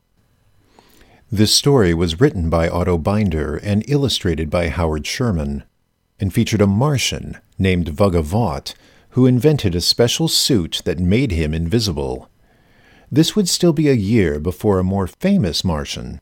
This 1.33 1.55
story 1.55 1.95
was 1.95 2.21
written 2.21 2.51
by 2.51 2.69
Otto 2.69 2.99
Binder 2.99 3.57
and 3.57 3.89
illustrated 3.89 4.51
by 4.51 4.69
Howard 4.69 5.07
Sherman, 5.07 5.63
and 6.19 6.35
featured 6.35 6.61
a 6.61 6.67
Martian 6.67 7.39
named 7.57 7.87
Vugga 7.87 8.21
Vaught 8.21 8.75
who 9.11 9.27
invented 9.27 9.77
a 9.77 9.81
special 9.81 10.27
suit 10.27 10.83
that 10.85 10.99
made 10.99 11.31
him 11.31 11.55
invisible. 11.55 12.29
This 13.13 13.37
would 13.37 13.49
still 13.49 13.73
be 13.73 13.89
a 13.89 13.95
year 13.95 14.41
before 14.41 14.81
a 14.81 14.85
more 14.85 15.07
famous 15.07 15.65
Martian, 15.65 16.21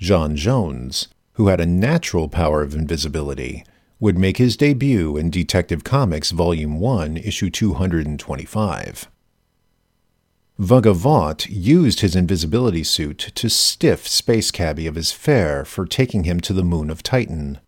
J'onn 0.00 0.34
Jones, 0.34 1.06
who 1.34 1.46
had 1.46 1.60
a 1.60 1.66
natural 1.66 2.28
power 2.28 2.62
of 2.62 2.74
invisibility, 2.74 3.64
would 4.00 4.18
make 4.18 4.38
his 4.38 4.56
debut 4.56 5.16
in 5.16 5.30
Detective 5.30 5.84
Comics 5.84 6.32
Volume 6.32 6.80
1, 6.80 7.16
Issue 7.16 7.50
225. 7.50 9.08
Vugga 10.60 10.92
Vaught 10.92 11.46
used 11.48 12.00
his 12.00 12.16
invisibility 12.16 12.82
suit 12.82 13.18
to 13.36 13.48
stiff 13.48 14.08
Space 14.08 14.50
Cabbie 14.50 14.88
of 14.88 14.96
his 14.96 15.12
fare 15.12 15.64
for 15.64 15.86
taking 15.86 16.24
him 16.24 16.40
to 16.40 16.52
the 16.52 16.64
moon 16.64 16.90
of 16.90 17.00
Titan. 17.02 17.60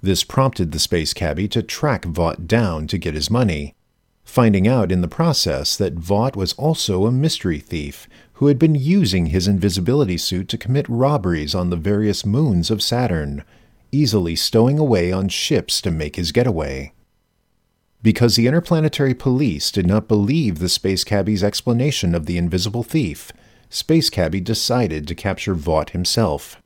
This 0.00 0.22
prompted 0.22 0.70
the 0.70 0.78
Space 0.78 1.12
Cabbie 1.12 1.48
to 1.48 1.64
track 1.64 2.04
Vaught 2.04 2.46
down 2.46 2.86
to 2.86 2.98
get 2.98 3.14
his 3.14 3.28
money, 3.28 3.74
finding 4.24 4.68
out 4.68 4.92
in 4.92 5.00
the 5.00 5.08
process 5.08 5.74
that 5.76 5.96
Vaught 5.96 6.36
was 6.36 6.52
also 6.52 7.06
a 7.06 7.12
mystery 7.12 7.58
thief 7.58 8.08
who 8.34 8.46
had 8.46 8.58
been 8.58 8.76
using 8.76 9.26
his 9.26 9.48
invisibility 9.48 10.16
suit 10.16 10.46
to 10.48 10.58
commit 10.58 10.88
robberies 10.88 11.56
on 11.56 11.70
the 11.70 11.76
various 11.76 12.24
moons 12.24 12.70
of 12.70 12.82
Saturn 12.82 13.42
easily 13.90 14.34
stowing 14.34 14.78
away 14.78 15.12
on 15.12 15.28
ships 15.28 15.82
to 15.82 15.90
make 15.90 16.16
his 16.16 16.32
getaway. 16.32 16.92
Because 18.02 18.34
the 18.34 18.46
interplanetary 18.46 19.14
police 19.14 19.70
did 19.70 19.86
not 19.86 20.08
believe 20.08 20.58
the 20.58 20.68
Space 20.68 21.04
Cabbie's 21.04 21.44
explanation 21.44 22.14
of 22.14 22.26
the 22.26 22.36
invisible 22.36 22.82
thief, 22.82 23.30
Space 23.70 24.10
Cabbie 24.10 24.40
decided 24.40 25.06
to 25.06 25.14
capture 25.14 25.54
Vaught 25.54 25.90
himself. 25.90 26.60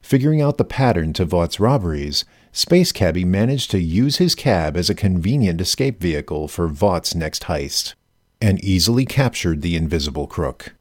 Figuring 0.00 0.40
out 0.40 0.56
the 0.56 0.64
pattern 0.64 1.12
to 1.12 1.24
Vaught's 1.26 1.60
robberies, 1.60 2.24
Space 2.50 2.92
Cabbie 2.92 3.26
managed 3.26 3.70
to 3.72 3.78
use 3.78 4.16
his 4.16 4.34
cab 4.34 4.76
as 4.76 4.88
a 4.88 4.94
convenient 4.94 5.60
escape 5.60 6.00
vehicle 6.00 6.48
for 6.48 6.66
Vaught's 6.66 7.14
next 7.14 7.44
heist, 7.44 7.94
and 8.40 8.62
easily 8.64 9.04
captured 9.04 9.60
the 9.60 9.76
invisible 9.76 10.26
crook. 10.26 10.74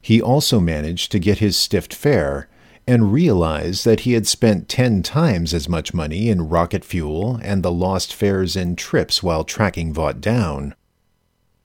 He 0.00 0.22
also 0.22 0.60
managed 0.60 1.10
to 1.10 1.18
get 1.18 1.38
his 1.38 1.56
stiffed 1.56 1.92
fare 1.92 2.48
and 2.86 3.12
realized 3.12 3.84
that 3.84 4.00
he 4.00 4.12
had 4.12 4.26
spent 4.26 4.68
ten 4.68 5.02
times 5.02 5.52
as 5.52 5.68
much 5.68 5.92
money 5.92 6.28
in 6.28 6.48
rocket 6.48 6.84
fuel 6.84 7.40
and 7.42 7.62
the 7.62 7.72
lost 7.72 8.14
fares 8.14 8.54
and 8.56 8.78
trips 8.78 9.22
while 9.22 9.42
tracking 9.42 9.92
Vaught 9.92 10.20
down. 10.20 10.74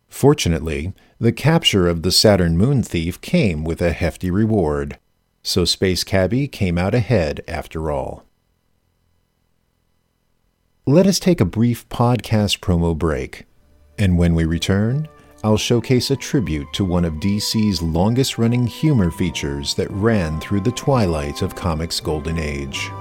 Fortunately, 0.08 0.94
the 1.20 1.32
capture 1.32 1.88
of 1.88 2.02
the 2.02 2.12
Saturn 2.12 2.58
moon 2.58 2.82
thief 2.82 3.22
came 3.22 3.64
with 3.64 3.82
a 3.82 3.92
hefty 3.92 4.32
reward, 4.32 4.98
so 5.44 5.66
Space 5.66 6.04
Cabbie 6.04 6.48
came 6.48 6.78
out 6.78 6.96
ahead 6.96 7.42
after 7.48 7.92
all. 7.92 8.26
Let 10.88 11.06
us 11.06 11.20
take 11.20 11.40
a 11.40 11.46
brief 11.46 11.88
podcast 11.90 12.60
promo 12.60 12.98
break, 12.98 13.46
and 14.00 14.18
when 14.18 14.34
we 14.34 14.46
return, 14.46 15.08
I'll 15.44 15.58
showcase 15.58 16.12
a 16.12 16.16
tribute 16.16 16.72
to 16.74 16.86
one 16.86 17.04
of 17.04 17.16
DC's 17.16 17.82
longest 17.82 18.38
running 18.38 18.68
humor 18.68 19.10
features 19.10 19.74
that 19.74 19.90
ran 19.90 20.40
through 20.40 20.62
the 20.62 20.72
twilight 20.72 21.42
of 21.42 21.56
comics' 21.56 22.00
golden 22.00 22.38
age. 22.38 22.92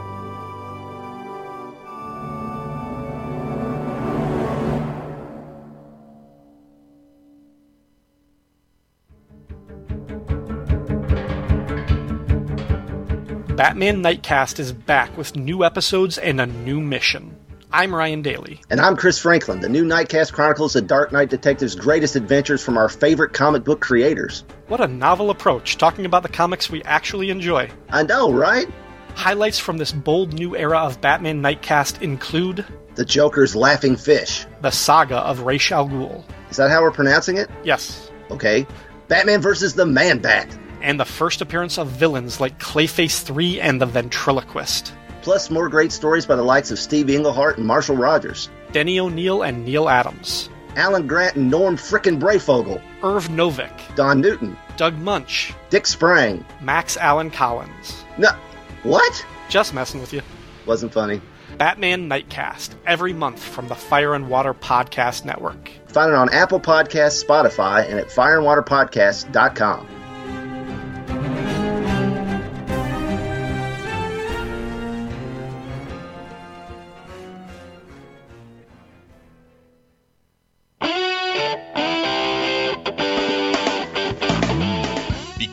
Batman 13.55 14.03
Nightcast 14.03 14.59
is 14.59 14.73
back 14.73 15.15
with 15.19 15.37
new 15.37 15.63
episodes 15.63 16.17
and 16.17 16.41
a 16.41 16.47
new 16.47 16.81
mission. 16.81 17.37
I'm 17.73 17.95
Ryan 17.95 18.23
Daly. 18.23 18.61
And 18.69 18.81
I'm 18.81 18.97
Chris 18.97 19.21
Franklin. 19.21 19.61
The 19.61 19.69
new 19.69 19.85
Nightcast 19.85 20.33
chronicles 20.33 20.73
the 20.73 20.83
Dark 20.83 21.13
Knight 21.13 21.31
Detective's 21.31 21.77
greatest 21.77 22.17
adventures 22.17 22.65
from 22.65 22.77
our 22.77 22.89
favorite 22.89 23.33
comic 23.33 23.63
book 23.63 23.81
creators. 23.81 24.43
What 24.67 24.81
a 24.81 24.89
novel 24.89 25.31
approach, 25.31 25.79
talking 25.79 26.05
about 26.05 26.25
the 26.25 26.31
comics 26.31 26.69
we 26.69 26.83
actually 26.83 27.31
enjoy. 27.31 27.71
I 27.89 28.03
know, 28.03 28.33
right? 28.33 28.67
Highlights 29.15 29.61
from 29.61 29.79
this 29.79 29.93
bold 29.93 30.33
new 30.33 30.57
era 30.57 30.79
of 30.79 31.01
Batman 31.01 31.43
Nightcast 31.43 32.03
include 32.03 32.65
The 32.97 33.05
Joker's 33.05 33.55
Laughing 33.55 33.95
Fish, 33.95 34.47
the 34.63 34.73
saga 34.73 35.19
of 35.19 35.43
Ra's 35.43 35.71
al 35.71 35.89
Ghul. 35.89 36.25
Is 36.51 36.57
that 36.57 36.71
how 36.71 36.83
we're 36.83 36.91
pronouncing 36.91 37.37
it? 37.37 37.49
Yes. 37.63 38.11
Okay. 38.33 38.67
Batman 39.07 39.41
versus 39.41 39.75
the 39.75 39.87
Man 39.87 40.19
Bat. 40.19 40.59
And 40.83 40.99
the 40.99 41.05
first 41.05 41.41
appearance 41.41 41.79
of 41.79 41.87
villains 41.87 42.41
like 42.41 42.59
Clayface 42.59 43.23
3 43.23 43.61
and 43.61 43.81
the 43.81 43.87
Ventriloquist 43.87 44.93
plus 45.23 45.51
more 45.51 45.69
great 45.69 45.93
stories 45.93 46.27
by 46.27 46.37
the 46.37 46.43
likes 46.43 46.71
of 46.71 46.79
Steve 46.79 47.11
Englehart 47.11 47.59
and 47.59 47.67
Marshall 47.67 47.97
Rogers, 47.97 48.49
Denny 48.73 49.01
O'Neil 49.01 49.43
and 49.43 49.65
Neal 49.65 49.89
Adams, 49.89 50.49
Alan 50.77 51.07
Grant 51.07 51.37
and 51.37 51.51
Norm 51.51 51.77
Frickin' 51.77 52.21
Breyfogle, 52.21 52.81
Irv 53.03 53.29
Novick, 53.29 53.95
Don 53.97 54.21
Newton, 54.21 54.57
Doug 54.77 54.97
Moench, 54.97 55.55
Dick 55.71 55.87
Sprang, 55.87 56.45
Max 56.61 56.97
Allan 56.97 57.31
Collins. 57.31 58.05
No, 58.19 58.31
what? 58.83 59.27
Just 59.49 59.75
messing 59.75 60.01
with 60.01 60.13
you. 60.13 60.23
Wasn't 60.67 60.93
funny. 60.93 61.21
Batman 61.59 62.09
Nightcast 62.09 62.71
every 62.87 63.13
month 63.13 63.43
from 63.43 63.69
the 63.69 63.75
Fire 63.75 64.15
and 64.15 64.31
Water 64.31 64.55
Podcast 64.55 65.25
Network. 65.25 65.71
Find 65.89 66.11
it 66.11 66.17
on 66.17 66.33
Apple 66.33 66.61
Podcasts, 66.61 67.25
Spotify, 67.25 67.89
and 67.89 67.99
at 67.99 68.09
fireandwaterpodcast.com. 68.09 70.00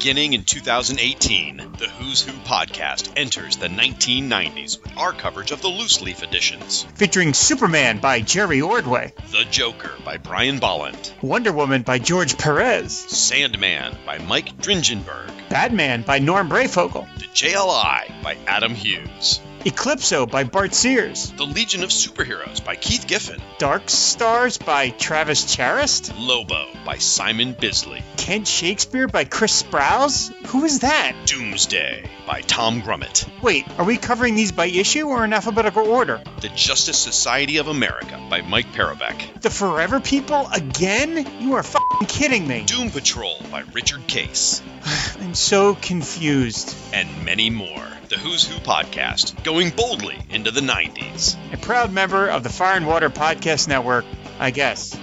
Beginning 0.07 0.31
in 0.31 0.45
2018, 0.45 1.57
the 1.77 1.89
Who's 1.89 2.21
Who 2.21 2.31
podcast 2.31 3.11
enters 3.17 3.57
the 3.57 3.67
1990s 3.67 4.81
with 4.81 4.97
our 4.97 5.11
coverage 5.11 5.51
of 5.51 5.61
the 5.61 5.67
loose 5.67 6.01
leaf 6.01 6.23
editions. 6.23 6.83
Featuring 6.95 7.33
Superman 7.33 7.99
by 7.99 8.21
Jerry 8.21 8.61
Ordway, 8.61 9.11
The 9.31 9.43
Joker 9.51 9.91
by 10.05 10.15
Brian 10.15 10.59
Bolland, 10.59 11.11
Wonder 11.21 11.51
Woman 11.51 11.81
by 11.81 11.99
George 11.99 12.37
Perez, 12.37 12.97
Sandman 12.97 13.97
by 14.05 14.19
Mike 14.19 14.55
Dringenberg, 14.57 15.29
Batman 15.49 16.03
by 16.03 16.19
Norm 16.19 16.47
Breyfogle, 16.47 17.05
The 17.19 17.25
JLI 17.25 18.23
by 18.23 18.37
Adam 18.47 18.75
Hughes, 18.75 19.41
Eclipso 19.65 20.25
by 20.25 20.43
Bart 20.43 20.73
Sears, 20.73 21.31
The 21.31 21.45
Legion 21.45 21.83
of 21.83 21.89
Superheroes 21.89 22.63
by 22.63 22.75
Keith 22.75 23.05
Giffen, 23.07 23.41
Dark 23.57 23.89
Stars 23.89 24.57
by 24.57 24.89
Travis 24.91 25.43
Charest, 25.55 26.13
Lobo 26.17 26.67
by 26.85 26.97
Simon 26.97 27.53
Bisley, 27.53 28.01
Kent 28.17 28.47
Shakespeare 28.47 29.07
by 29.07 29.25
Chris 29.25 29.63
Sprouse? 29.63 30.31
Who 30.47 30.63
is 30.63 30.79
that? 30.79 31.13
Doomsday 31.25 32.09
by 32.25 32.41
Tom 32.41 32.81
Grummett, 32.81 33.27
Wait, 33.41 33.65
are 33.77 33.83
we 33.85 33.97
covering 33.97 34.35
these 34.35 34.51
by 34.51 34.67
issue 34.67 35.07
or 35.07 35.25
in 35.25 35.33
alphabetical 35.33 35.87
order? 35.87 36.21
The 36.41 36.49
Justice 36.49 36.97
Society 36.97 37.57
of 37.57 37.67
America 37.67 38.21
by 38.29 38.41
Mike 38.41 38.71
Parobeck, 38.73 39.41
The 39.41 39.49
Forever 39.49 39.99
People 39.99 40.47
again? 40.53 41.27
You 41.41 41.53
are 41.55 41.59
f***ing 41.59 42.07
kidding 42.07 42.47
me. 42.47 42.63
Doom 42.65 42.91
Patrol 42.91 43.37
by 43.51 43.63
Richard 43.73 44.07
Case, 44.07 44.61
I'm 45.19 45.33
so 45.35 45.75
confused. 45.75 46.73
and 46.93 47.25
many 47.25 47.49
more. 47.49 47.85
The 48.09 48.17
Who's 48.17 48.47
Who 48.47 48.57
podcast, 48.59 49.43
going 49.43 49.69
boldly 49.71 50.17
into 50.29 50.49
the 50.51 50.61
90s. 50.61 51.35
A 51.53 51.57
proud 51.57 51.91
member 51.91 52.27
of 52.29 52.41
the 52.41 52.47
Fire 52.49 52.77
and 52.77 52.87
Water 52.87 53.09
Podcast 53.09 53.67
Network, 53.67 54.05
I 54.39 54.51
guess. 54.51 54.97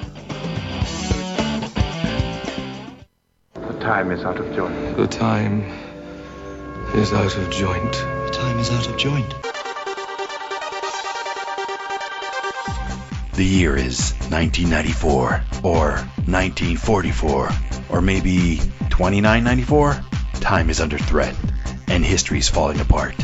The 3.55 3.79
time 3.79 4.11
is 4.11 4.25
out 4.25 4.39
of 4.39 4.55
joint. 4.55 4.97
The 4.97 5.07
time 5.07 5.65
is 6.95 7.13
out 7.13 7.37
of 7.37 7.51
joint. 7.51 7.93
The 7.93 8.31
time 8.33 8.59
is 8.59 8.71
out 8.71 8.89
of 8.89 8.97
joint. 8.97 9.35
The 13.35 13.45
year 13.45 13.77
is 13.77 14.15
1994, 14.31 15.43
or 15.63 15.91
1944, 16.25 17.51
or 17.91 18.01
maybe 18.01 18.57
2994. 18.89 20.03
Time 20.41 20.71
is 20.71 20.81
under 20.81 20.97
threat, 20.99 21.35
and 21.89 22.05
history 22.05 22.39
is 22.39 22.49
falling 22.49 22.81
apart. 22.81 23.15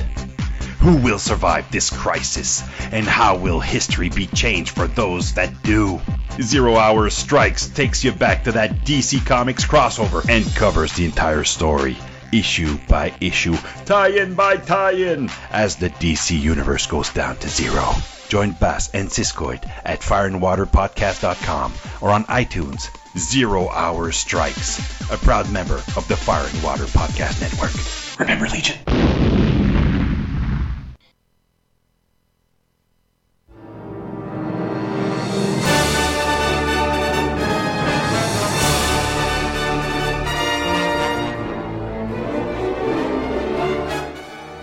Who 0.80 0.96
will 0.96 1.18
survive 1.18 1.70
this 1.70 1.90
crisis, 1.90 2.62
and 2.90 3.06
how 3.06 3.36
will 3.36 3.60
history 3.60 4.08
be 4.08 4.26
changed 4.26 4.70
for 4.70 4.86
those 4.86 5.34
that 5.34 5.62
do? 5.62 6.00
Zero 6.40 6.76
Hour 6.76 7.10
Strikes 7.10 7.68
takes 7.68 8.02
you 8.02 8.12
back 8.12 8.44
to 8.44 8.52
that 8.52 8.84
DC 8.84 9.26
Comics 9.26 9.66
crossover 9.66 10.26
and 10.28 10.44
covers 10.54 10.92
the 10.94 11.04
entire 11.04 11.44
story, 11.44 11.98
issue 12.32 12.78
by 12.88 13.12
issue, 13.20 13.56
tie 13.84 14.08
in 14.08 14.34
by 14.34 14.56
tie 14.56 14.92
in, 14.92 15.28
as 15.50 15.76
the 15.76 15.90
DC 15.90 16.40
Universe 16.40 16.86
goes 16.86 17.10
down 17.10 17.36
to 17.36 17.48
zero. 17.48 17.92
Join 18.30 18.52
Bass 18.52 18.90
and 18.94 19.08
Siskoid 19.08 19.68
at 19.84 20.00
fireandwaterpodcast.com 20.00 21.74
or 22.00 22.10
on 22.10 22.24
iTunes. 22.24 22.88
Zero 23.18 23.68
Hour 23.68 24.12
Strikes, 24.12 24.78
a 25.10 25.16
proud 25.16 25.50
member 25.50 25.74
of 25.96 26.06
the 26.06 26.16
Fire 26.16 26.46
and 26.46 26.62
Water 26.62 26.84
Podcast 26.84 27.40
Network. 27.40 28.09
Remember, 28.20 28.46
Legion. 28.48 28.76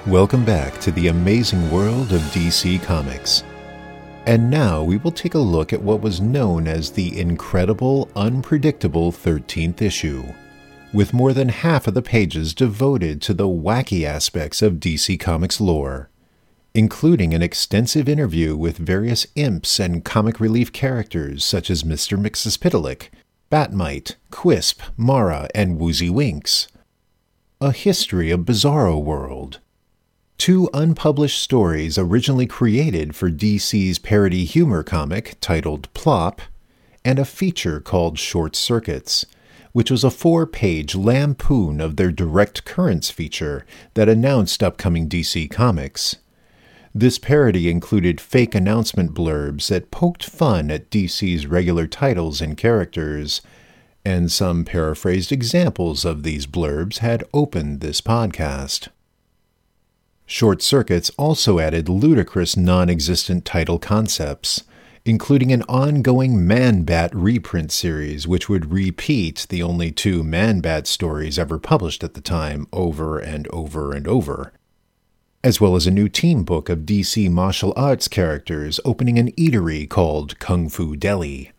Welcome 0.06 0.46
back 0.46 0.80
to 0.82 0.92
the 0.92 1.08
amazing 1.08 1.72
world 1.72 2.14
of 2.14 2.22
DC 2.22 2.84
Comics. 2.84 3.44
And 4.28 4.52
now 4.52 4.84
we 4.84 4.98
will 4.98 5.12
take 5.12 5.34
a 5.34 5.40
look 5.40 5.74
at 5.74 5.82
what 5.82 6.02
was 6.02 6.22
known 6.22 6.68
as 6.68 6.92
the 6.92 7.20
incredible, 7.20 8.08
unpredictable 8.16 9.12
13th 9.12 9.82
issue, 9.82 10.24
with 10.98 11.14
more 11.14 11.32
than 11.32 11.50
half 11.50 11.86
of 11.86 11.94
the 11.94 12.02
pages 12.02 12.56
devoted 12.56 13.22
to 13.22 13.32
the 13.32 13.48
wacky 13.48 14.04
aspects 14.04 14.64
of 14.64 14.80
DC 14.80 15.20
Comics 15.20 15.62
lore, 15.62 16.10
including 16.74 17.36
an 17.36 17.42
extensive 17.44 18.10
interview 18.10 18.58
with 18.58 18.80
various 18.80 19.28
imps 19.36 19.80
and 19.80 20.04
comic 20.04 20.40
relief 20.40 20.74
characters 20.74 21.46
such 21.46 21.70
as 21.70 21.84
Mr. 21.84 22.20
Mxyzptlk, 22.20 23.10
Bat-Mite, 23.52 24.16
Quisp, 24.32 24.80
Mara, 24.98 25.48
and 25.54 25.78
Woozy 25.78 26.10
Winks. 26.10 26.68
A 27.62 27.72
history 27.72 28.32
of 28.32 28.40
Bizarro 28.40 29.00
World 29.00 29.60
two 30.40 30.68
unpublished 30.74 31.40
stories 31.40 32.00
originally 32.00 32.48
created 32.48 33.16
for 33.16 33.30
DC's 33.30 34.00
parody 34.00 34.46
humor 34.46 34.82
comic 34.82 35.38
titled 35.42 35.94
Plop, 35.94 36.42
and 37.06 37.20
a 37.20 37.26
feature 37.26 37.80
called 37.80 38.18
Short 38.18 38.56
Circuits, 38.56 39.28
which 39.78 39.92
was 39.92 40.04
a 40.04 40.10
four 40.10 40.48
page 40.48 40.96
lampoon 40.96 41.80
of 41.80 41.98
their 41.98 42.12
Direct 42.12 42.66
Currents 42.66 43.12
feature 43.12 43.64
that 43.94 44.10
announced 44.10 44.64
upcoming 44.64 45.08
DC 45.08 45.52
comics. 45.52 46.16
This 46.96 47.20
parody 47.20 47.70
included 47.70 48.20
fake 48.20 48.56
announcement 48.56 49.14
blurbs 49.14 49.68
that 49.68 49.92
poked 49.92 50.24
fun 50.24 50.72
at 50.72 50.90
DC's 50.90 51.46
regular 51.46 51.86
titles 51.86 52.42
and 52.42 52.58
characters, 52.58 53.42
and 54.04 54.32
some 54.32 54.66
paraphrased 54.66 55.32
examples 55.32 56.06
of 56.06 56.24
these 56.24 56.48
blurbs 56.48 56.98
had 56.98 57.24
opened 57.32 57.80
this 57.80 58.02
podcast. 58.02 58.88
Short 60.26 60.64
Circuits 60.64 61.12
also 61.20 61.60
added 61.60 61.88
ludicrous 61.88 62.58
non 62.58 62.90
existent 62.90 63.46
title 63.46 63.78
concepts, 63.78 64.64
including 65.08 65.52
an 65.52 65.64
ongoing 65.64 66.46
Man 66.46 66.84
Bat 66.84 67.16
reprint 67.16 67.72
series, 67.72 68.28
which 68.28 68.50
would 68.50 68.72
repeat 68.72 69.46
the 69.50 69.64
only 69.64 69.92
two 69.92 70.24
Man 70.24 70.60
Bat 70.60 70.88
stories 70.88 71.40
ever 71.40 71.58
published 71.60 72.04
at 72.04 72.14
the 72.14 72.22
time 72.22 72.68
over 72.74 73.18
and 73.18 73.48
over 73.50 73.94
and 73.94 74.08
over, 74.08 74.52
as 75.44 75.62
well 75.62 75.76
as 75.76 75.88
a 75.88 75.92
new 75.92 76.10
team 76.10 76.44
book 76.44 76.70
of 76.70 76.80
DC 76.80 77.30
martial 77.30 77.74
arts 77.76 78.08
characters 78.08 78.80
opening 78.84 79.18
an 79.18 79.32
eatery 79.34 79.88
called 79.88 80.40
Kung 80.40 80.70
Fu 80.70 80.96
Deli. 80.96 81.52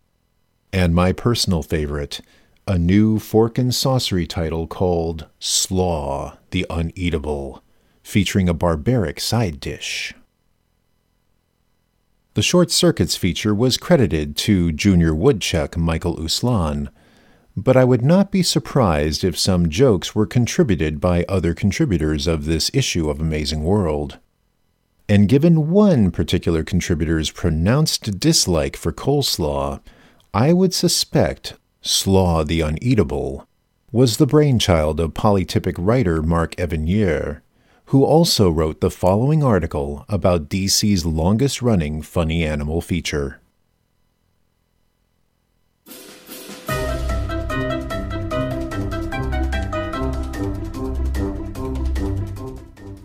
And 0.72 0.94
my 0.94 1.12
personal 1.12 1.62
favorite, 1.62 2.20
a 2.66 2.78
new 2.78 3.18
fork 3.18 3.56
and 3.56 3.72
saucery 3.72 4.28
title 4.28 4.66
called 4.66 5.26
Slaw 5.38 6.36
the 6.50 6.66
Uneatable 6.68 7.62
featuring 8.02 8.48
a 8.48 8.54
barbaric 8.54 9.20
side 9.20 9.60
dish. 9.60 10.14
The 12.38 12.42
Short 12.42 12.70
Circuits 12.70 13.16
feature 13.16 13.52
was 13.52 13.76
credited 13.76 14.36
to 14.36 14.70
Junior 14.70 15.12
Woodchuck 15.12 15.76
Michael 15.76 16.16
Uslan, 16.18 16.88
but 17.56 17.76
I 17.76 17.82
would 17.82 18.02
not 18.02 18.30
be 18.30 18.44
surprised 18.44 19.24
if 19.24 19.36
some 19.36 19.68
jokes 19.68 20.14
were 20.14 20.24
contributed 20.24 21.00
by 21.00 21.24
other 21.28 21.52
contributors 21.52 22.28
of 22.28 22.44
this 22.44 22.70
issue 22.72 23.10
of 23.10 23.18
Amazing 23.18 23.64
World. 23.64 24.20
And 25.08 25.28
given 25.28 25.72
one 25.72 26.12
particular 26.12 26.62
contributor's 26.62 27.32
pronounced 27.32 28.20
dislike 28.20 28.76
for 28.76 28.92
coleslaw, 28.92 29.80
I 30.32 30.52
would 30.52 30.72
suspect 30.72 31.54
Slaw 31.82 32.44
the 32.44 32.60
Uneatable 32.60 33.48
was 33.90 34.18
the 34.18 34.28
brainchild 34.28 35.00
of 35.00 35.12
polytypic 35.12 35.74
writer 35.76 36.22
Mark 36.22 36.54
Evanier 36.54 37.40
who 37.88 38.04
also 38.04 38.50
wrote 38.50 38.82
the 38.82 38.90
following 38.90 39.42
article 39.42 40.04
about 40.10 40.50
DC's 40.50 41.06
longest 41.06 41.62
running 41.62 42.02
funny 42.02 42.44
animal 42.44 42.82
feature. 42.82 43.40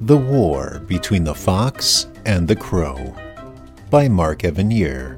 The 0.01 0.17
War 0.17 0.81
Between 0.85 1.23
the 1.23 1.33
Fox 1.33 2.07
and 2.25 2.45
the 2.45 2.55
Crow 2.57 3.15
by 3.89 4.09
Mark 4.09 4.39
Evanier. 4.39 5.17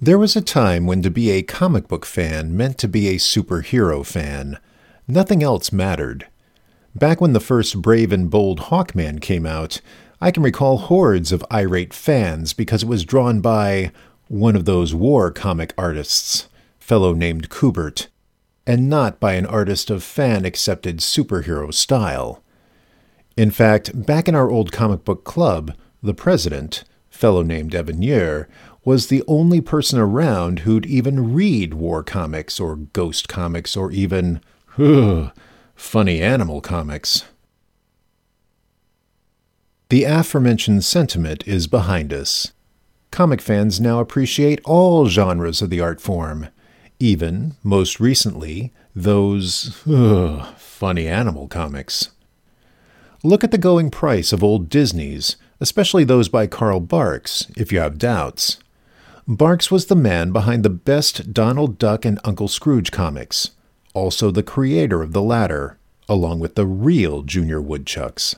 There 0.00 0.18
was 0.18 0.36
a 0.36 0.40
time 0.40 0.86
when 0.86 1.02
to 1.02 1.10
be 1.10 1.30
a 1.32 1.42
comic 1.42 1.88
book 1.88 2.06
fan 2.06 2.56
meant 2.56 2.78
to 2.78 2.86
be 2.86 3.08
a 3.08 3.16
superhero 3.16 4.06
fan. 4.06 4.60
Nothing 5.08 5.42
else 5.42 5.72
mattered. 5.72 6.28
Back 6.94 7.20
when 7.20 7.32
the 7.32 7.40
first 7.40 7.82
Brave 7.82 8.12
and 8.12 8.30
Bold 8.30 8.60
Hawkman 8.60 9.20
came 9.20 9.44
out, 9.44 9.80
I 10.20 10.30
can 10.30 10.44
recall 10.44 10.78
hordes 10.78 11.32
of 11.32 11.44
irate 11.52 11.92
fans 11.92 12.52
because 12.52 12.84
it 12.84 12.88
was 12.88 13.04
drawn 13.04 13.40
by 13.40 13.90
one 14.28 14.54
of 14.54 14.66
those 14.66 14.94
war 14.94 15.32
comic 15.32 15.74
artists, 15.76 16.46
fellow 16.78 17.12
named 17.12 17.48
Kubert, 17.48 18.06
and 18.68 18.88
not 18.88 19.18
by 19.18 19.32
an 19.32 19.46
artist 19.46 19.90
of 19.90 20.04
fan 20.04 20.44
accepted 20.44 20.98
superhero 20.98 21.74
style. 21.74 22.40
In 23.36 23.50
fact, 23.50 24.06
back 24.06 24.28
in 24.28 24.36
our 24.36 24.48
old 24.48 24.70
comic 24.70 25.04
book 25.04 25.24
club, 25.24 25.74
the 26.04 26.14
president, 26.14 26.84
fellow 27.10 27.42
named 27.42 27.72
Evanier, 27.72 28.46
was 28.88 29.08
the 29.08 29.22
only 29.28 29.60
person 29.60 29.98
around 29.98 30.60
who'd 30.60 30.86
even 30.86 31.34
read 31.34 31.74
war 31.74 32.02
comics 32.02 32.58
or 32.58 32.74
ghost 32.74 33.28
comics 33.28 33.76
or 33.76 33.92
even, 33.92 34.40
ugh, 34.78 35.30
funny 35.74 36.22
animal 36.22 36.62
comics. 36.62 37.24
The 39.90 40.04
aforementioned 40.04 40.86
sentiment 40.86 41.46
is 41.46 41.66
behind 41.66 42.14
us. 42.14 42.52
Comic 43.10 43.42
fans 43.42 43.78
now 43.78 44.00
appreciate 44.00 44.58
all 44.64 45.06
genres 45.06 45.60
of 45.60 45.68
the 45.68 45.82
art 45.82 46.00
form, 46.00 46.48
even, 46.98 47.56
most 47.62 48.00
recently, 48.00 48.72
those 48.96 49.82
ugh, 49.86 50.54
funny 50.56 51.06
animal 51.06 51.46
comics. 51.46 52.08
Look 53.22 53.44
at 53.44 53.50
the 53.50 53.58
going 53.58 53.90
price 53.90 54.32
of 54.32 54.42
old 54.42 54.70
Disneys, 54.70 55.36
especially 55.60 56.04
those 56.04 56.30
by 56.30 56.46
Carl 56.46 56.80
Barks, 56.80 57.46
if 57.54 57.70
you 57.70 57.80
have 57.80 57.98
doubts. 57.98 58.56
Barks 59.30 59.70
was 59.70 59.86
the 59.86 59.94
man 59.94 60.32
behind 60.32 60.62
the 60.62 60.70
best 60.70 61.34
Donald 61.34 61.76
Duck 61.76 62.06
and 62.06 62.18
Uncle 62.24 62.48
Scrooge 62.48 62.90
comics, 62.90 63.50
also 63.92 64.30
the 64.30 64.42
creator 64.42 65.02
of 65.02 65.12
the 65.12 65.20
latter, 65.20 65.76
along 66.08 66.40
with 66.40 66.54
the 66.54 66.64
real 66.64 67.20
Junior 67.20 67.60
Woodchucks. 67.60 68.36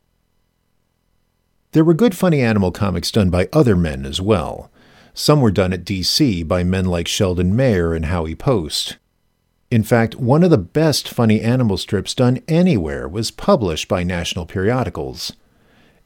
There 1.70 1.84
were 1.84 1.94
good 1.94 2.16
funny 2.16 2.40
animal 2.40 2.72
comics 2.72 3.12
done 3.12 3.30
by 3.30 3.48
other 3.52 3.76
men 3.76 4.04
as 4.04 4.20
well. 4.20 4.68
Some 5.14 5.40
were 5.40 5.52
done 5.52 5.72
at 5.72 5.84
DC 5.84 6.48
by 6.48 6.64
men 6.64 6.86
like 6.86 7.06
Sheldon 7.06 7.54
Mayer 7.54 7.94
and 7.94 8.06
Howie 8.06 8.34
Post. 8.34 8.96
In 9.70 9.84
fact, 9.84 10.16
one 10.16 10.42
of 10.42 10.50
the 10.50 10.58
best 10.58 11.08
funny 11.08 11.40
animal 11.40 11.76
strips 11.76 12.14
done 12.14 12.42
anywhere 12.48 13.06
was 13.06 13.30
published 13.30 13.86
by 13.86 14.02
national 14.02 14.44
periodicals. 14.44 15.34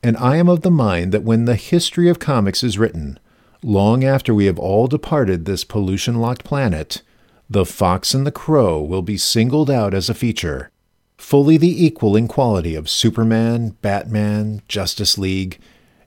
And 0.03 0.19
I 0.19 0.37
am 0.37 0.51
of 0.51 0.61
the 0.61 0.71
mind 0.71 1.13
that 1.13 1.23
when 1.23 1.47
the 1.47 1.57
history 1.57 2.11
of 2.11 2.19
comics 2.19 2.63
is 2.63 2.77
written, 2.77 3.19
long 3.65 4.05
after 4.05 4.35
we 4.35 4.45
have 4.45 4.59
all 4.59 4.87
departed 4.87 5.45
this 5.45 5.65
pollution 5.65 6.17
locked 6.17 6.45
planet, 6.45 7.01
The 7.49 7.65
Fox 7.65 8.13
and 8.13 8.27
the 8.27 8.33
Crow 8.33 8.83
will 8.83 9.03
be 9.03 9.17
singled 9.17 9.71
out 9.71 9.95
as 9.95 10.11
a 10.11 10.15
feature, 10.15 10.71
fully 11.17 11.57
the 11.57 11.85
equal 11.85 12.15
in 12.15 12.29
quality 12.29 12.75
of 12.75 12.91
Superman, 12.91 13.71
Batman, 13.81 14.61
Justice 14.69 15.17
League. 15.17 15.59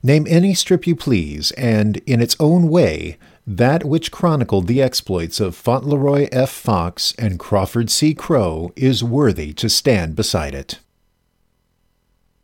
Name 0.04 0.26
any 0.28 0.54
strip 0.54 0.86
you 0.86 0.94
please, 0.94 1.50
and, 1.52 1.96
in 2.06 2.20
its 2.20 2.36
own 2.38 2.68
way, 2.68 3.18
that 3.44 3.84
which 3.84 4.12
chronicled 4.12 4.68
the 4.68 4.80
exploits 4.80 5.40
of 5.40 5.56
Fauntleroy 5.56 6.28
F. 6.30 6.50
Fox 6.50 7.12
and 7.18 7.38
Crawford 7.40 7.90
C. 7.90 8.14
Crow 8.14 8.72
is 8.76 9.02
worthy 9.02 9.52
to 9.54 9.68
stand 9.68 10.14
beside 10.14 10.54
it. 10.54 10.78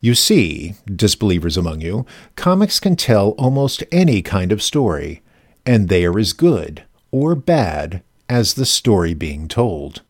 You 0.05 0.15
see, 0.15 0.75
disbelievers 0.85 1.57
among 1.57 1.81
you, 1.81 2.05
comics 2.37 2.79
can 2.79 2.95
tell 2.95 3.31
almost 3.39 3.83
any 3.91 4.21
kind 4.21 4.53
of 4.53 4.63
story, 4.63 5.23
and 5.65 5.89
they 5.89 6.05
are 6.05 6.19
as 6.19 6.35
good, 6.35 6.85
or 7.11 7.35
bad, 7.35 8.03
as 8.29 8.53
the 8.53 8.67
story 8.67 9.15
being 9.15 9.49
told. 9.49 10.03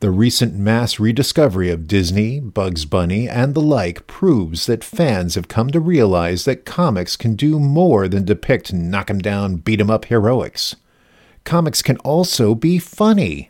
The 0.00 0.10
recent 0.10 0.54
mass 0.54 1.00
rediscovery 1.00 1.70
of 1.70 1.88
Disney, 1.88 2.40
Bugs 2.40 2.84
Bunny, 2.84 3.26
and 3.26 3.54
the 3.54 3.62
like 3.62 4.06
proves 4.06 4.66
that 4.66 4.84
fans 4.84 5.34
have 5.34 5.48
come 5.48 5.70
to 5.70 5.80
realize 5.80 6.44
that 6.44 6.66
comics 6.66 7.16
can 7.16 7.36
do 7.36 7.58
more 7.58 8.06
than 8.06 8.26
depict 8.26 8.70
knock 8.70 9.08
'em 9.08 9.20
down, 9.20 9.56
beat 9.56 9.80
'em 9.80 9.88
up 9.88 10.04
heroics. 10.04 10.76
Comics 11.44 11.80
can 11.80 11.96
also 12.04 12.54
be 12.54 12.78
funny. 12.78 13.48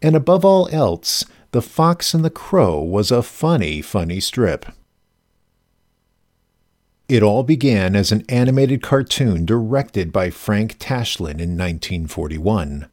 And 0.00 0.16
above 0.16 0.42
all 0.42 0.70
else, 0.72 1.22
The 1.52 1.60
Fox 1.60 2.14
and 2.14 2.24
the 2.24 2.30
Crow 2.30 2.80
was 2.80 3.10
a 3.10 3.22
funny, 3.22 3.82
funny 3.82 4.20
strip. 4.20 4.64
It 7.08 7.22
all 7.22 7.44
began 7.44 7.94
as 7.94 8.10
an 8.10 8.24
animated 8.28 8.82
cartoon 8.82 9.44
directed 9.44 10.12
by 10.12 10.30
Frank 10.30 10.76
Tashlin 10.80 11.38
in 11.38 11.56
1941. 11.56 12.88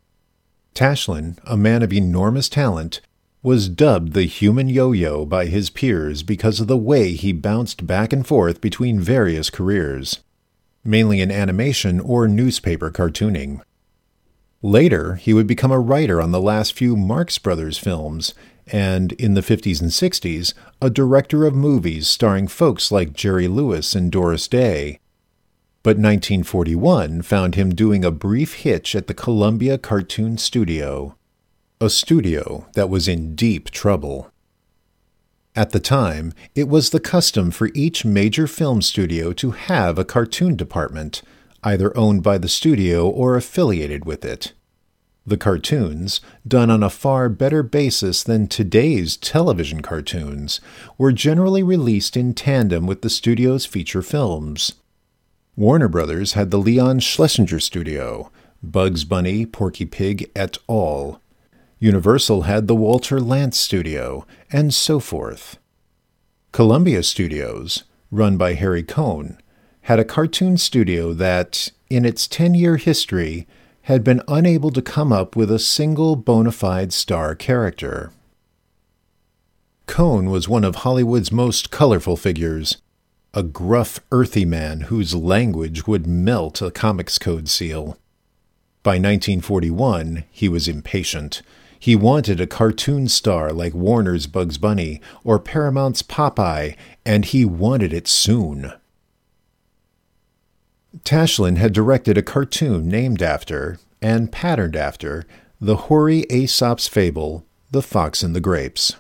Tashlin, 0.76 1.40
a 1.46 1.58
man 1.58 1.82
of 1.82 1.92
enormous 1.92 2.48
talent, 2.48 3.02
was 3.42 3.70
dubbed 3.70 4.14
the 4.14 4.26
human 4.26 4.70
yo 4.70 4.92
yo 4.92 5.26
by 5.26 5.48
his 5.48 5.72
peers 5.72 6.22
because 6.22 6.60
of 6.60 6.68
the 6.68 6.78
way 6.78 7.14
he 7.14 7.34
bounced 7.34 7.88
back 7.88 8.14
and 8.14 8.26
forth 8.26 8.62
between 8.62 9.00
various 9.00 9.50
careers, 9.50 10.20
mainly 10.84 11.20
in 11.20 11.32
animation 11.32 12.00
or 12.00 12.28
newspaper 12.28 12.92
cartooning. 12.92 13.62
Later, 14.62 15.16
he 15.16 15.34
would 15.34 15.48
become 15.48 15.72
a 15.72 15.80
writer 15.80 16.22
on 16.22 16.32
the 16.32 16.40
last 16.40 16.74
few 16.74 16.96
Marx 16.96 17.40
Brothers 17.40 17.80
films, 17.80 18.36
and 18.68 19.12
in 19.14 19.34
the 19.34 19.42
50s 19.42 19.82
and 19.82 19.92
60s, 19.92 20.54
a 20.82 20.90
director 20.90 21.46
of 21.46 21.54
movies 21.54 22.08
starring 22.08 22.48
folks 22.48 22.92
like 22.92 23.14
Jerry 23.14 23.48
Lewis 23.48 23.96
and 23.96 24.12
Doris 24.12 24.48
Day, 24.48 25.00
but 25.84 25.98
1941 25.98 27.22
found 27.24 27.56
him 27.56 27.76
doing 27.76 28.06
a 28.06 28.12
brief 28.12 28.54
hitch 28.56 28.96
at 28.96 29.08
the 29.08 29.14
Columbia 29.14 29.78
Cartoon 29.78 30.38
Studio, 30.38 31.18
a 31.82 31.90
studio 31.90 32.68
that 32.74 32.90
was 32.90 33.10
in 33.10 33.36
deep 33.36 33.70
trouble. 33.70 34.32
At 35.56 35.72
the 35.72 35.82
time, 35.82 36.34
it 36.56 36.70
was 36.70 36.90
the 36.90 37.02
custom 37.02 37.52
for 37.52 37.70
each 37.76 38.06
major 38.06 38.48
film 38.48 38.82
studio 38.82 39.34
to 39.34 39.52
have 39.52 40.00
a 40.00 40.06
cartoon 40.06 40.56
department, 40.56 41.22
either 41.64 41.96
owned 41.98 42.24
by 42.24 42.38
the 42.38 42.48
studio 42.48 43.08
or 43.08 43.36
affiliated 43.36 44.06
with 44.06 44.24
it. 44.24 44.54
The 45.26 45.38
cartoons, 45.38 46.20
done 46.46 46.70
on 46.70 46.84
a 46.84 46.90
far 46.90 47.30
better 47.30 47.64
basis 47.64 48.24
than 48.24 48.48
today's 48.48 49.16
television 49.16 49.82
cartoons, 49.82 50.60
were 50.98 51.14
generally 51.14 51.64
released 51.64 52.18
in 52.18 52.34
tandem 52.34 52.86
with 52.86 53.02
the 53.02 53.10
studio's 53.10 53.66
feature 53.66 54.02
films. 54.02 54.74
Warner 55.56 55.88
Brothers 55.88 56.34
had 56.34 56.52
the 56.52 56.58
Leon 56.58 57.00
Schlesinger 57.00 57.62
Studio, 57.62 58.32
Bugs 58.62 59.06
Bunny, 59.06 59.46
Porky 59.46 59.86
Pig 59.86 60.30
et 60.36 60.58
al. 60.68 61.22
Universal 61.80 62.42
had 62.42 62.68
the 62.68 62.76
Walter 62.76 63.20
Lantz 63.20 63.56
Studio, 63.56 64.26
and 64.52 64.74
so 64.74 65.00
forth. 65.00 65.58
Columbia 66.52 67.02
Studios, 67.02 67.84
run 68.12 68.36
by 68.36 68.56
Harry 68.56 68.84
Cohn, 68.84 69.38
had 69.84 70.00
a 70.00 70.06
cartoon 70.06 70.58
studio 70.58 71.14
that, 71.14 71.72
in 71.90 72.04
its 72.04 72.28
10 72.28 72.56
year 72.56 72.78
history, 72.78 73.48
had 73.84 74.04
been 74.04 74.22
unable 74.28 74.72
to 74.72 74.82
come 74.82 75.12
up 75.12 75.36
with 75.36 75.52
a 75.52 75.60
single 75.60 76.16
bona 76.16 76.52
fide 76.52 76.94
star 76.94 77.36
character. 77.36 78.12
Cohn 79.88 80.30
was 80.30 80.48
one 80.48 80.64
of 80.64 80.78
Hollywood's 80.78 81.32
most 81.32 81.70
colorful 81.70 82.16
figures, 82.16 82.78
a 83.34 83.44
gruff, 83.44 84.00
earthy 84.12 84.46
man 84.46 84.82
whose 84.82 85.14
language 85.14 85.86
would 85.86 86.08
melt 86.08 86.62
a 86.62 86.72
Comics 86.72 87.18
Code 87.18 87.50
seal. 87.50 87.98
By 88.84 88.92
1941, 88.92 90.24
he 90.32 90.48
was 90.48 90.68
impatient. 90.68 91.42
He 91.78 91.96
wanted 91.96 92.40
a 92.40 92.48
cartoon 92.48 93.10
star 93.10 93.52
like 93.52 93.74
Warner's 93.74 94.28
Bugs 94.28 94.58
Bunny 94.58 95.02
or 95.26 95.40
Paramount's 95.40 96.02
Popeye, 96.02 96.76
and 97.06 97.26
he 97.26 97.44
wanted 97.44 97.92
it 97.92 98.08
soon. 98.08 98.72
Tashlin 101.04 101.58
had 101.58 101.74
directed 101.74 102.18
a 102.18 102.24
cartoon 102.24 102.88
named 102.88 103.22
after, 103.22 103.80
and 104.02 104.32
patterned 104.32 104.76
after, 104.76 105.26
the 105.60 105.76
hoary 105.76 106.26
Aesop's 106.30 106.88
fable, 106.88 107.46
The 107.72 107.82
Fox 107.82 108.22
and 108.22 108.36
the 108.36 108.42
Grapes. 108.42 108.96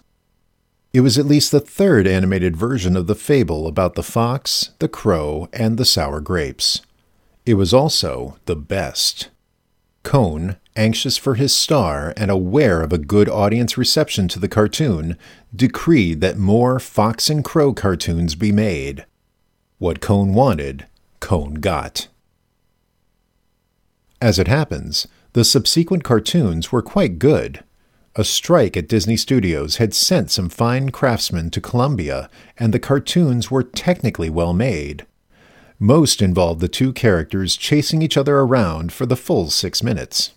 It 0.93 1.01
was 1.01 1.17
at 1.17 1.25
least 1.25 1.51
the 1.51 1.59
third 1.59 2.05
animated 2.05 2.55
version 2.55 2.95
of 2.95 3.07
the 3.07 3.15
fable 3.15 3.67
about 3.67 3.95
the 3.95 4.03
fox, 4.03 4.71
the 4.79 4.87
crow, 4.87 5.49
and 5.51 5.77
the 5.77 5.85
sour 5.85 6.21
grapes. 6.21 6.81
It 7.45 7.55
was 7.55 7.73
also 7.73 8.37
the 8.45 8.55
best. 8.55 9.29
Cohn, 10.03 10.57
anxious 10.75 11.17
for 11.17 11.35
his 11.35 11.55
star 11.55 12.13
and 12.15 12.29
aware 12.29 12.81
of 12.81 12.93
a 12.93 12.97
good 12.97 13.27
audience 13.27 13.77
reception 13.77 14.27
to 14.29 14.39
the 14.39 14.47
cartoon, 14.47 15.17
decreed 15.55 16.21
that 16.21 16.37
more 16.37 16.79
Fox 16.79 17.29
and 17.29 17.43
Crow 17.43 17.73
cartoons 17.73 18.35
be 18.35 18.51
made. 18.51 19.05
What 19.79 19.99
Cohn 19.99 20.33
wanted, 20.33 20.85
Cohn 21.24 21.53
got. 21.53 22.09
As 24.21 24.38
it 24.38 24.49
happens, 24.49 25.07
the 25.32 25.45
subsequent 25.45 26.03
cartoons 26.03 26.69
were 26.69 26.82
quite 26.82 27.17
good. 27.17 27.63
A 28.17 28.26
strike 28.26 28.76
at 28.76 28.89
Disney 28.89 29.15
Studios 29.15 29.78
had 29.78 29.93
sent 29.93 30.32
some 30.32 30.49
fine 30.49 30.89
craftsmen 30.89 31.49
to 31.51 31.61
Columbia, 31.61 32.30
and 32.57 32.74
the 32.74 32.78
cartoons 32.78 33.49
were 33.49 33.63
technically 33.63 34.30
well 34.30 34.51
made. 34.51 35.05
Most 35.80 36.21
involved 36.21 36.59
the 36.59 36.67
two 36.67 36.91
characters 36.91 37.55
chasing 37.55 38.01
each 38.01 38.17
other 38.17 38.39
around 38.39 38.91
for 38.91 39.05
the 39.05 39.15
full 39.15 39.49
six 39.49 39.82
minutes. 39.82 40.34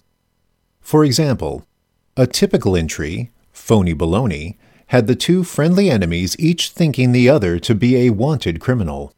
For 0.81 1.05
example, 1.05 1.67
a 2.17 2.29
typical 2.29 2.77
entry, 2.77 3.33
Phony 3.51 3.93
Baloney, 3.93 4.55
had 4.87 5.09
the 5.09 5.17
two 5.17 5.43
friendly 5.43 5.91
enemies 5.91 6.37
each 6.39 6.71
thinking 6.71 7.11
the 7.11 7.29
other 7.29 7.59
to 7.59 7.75
be 7.75 7.97
a 7.97 8.11
wanted 8.11 8.61
criminal. 8.61 9.16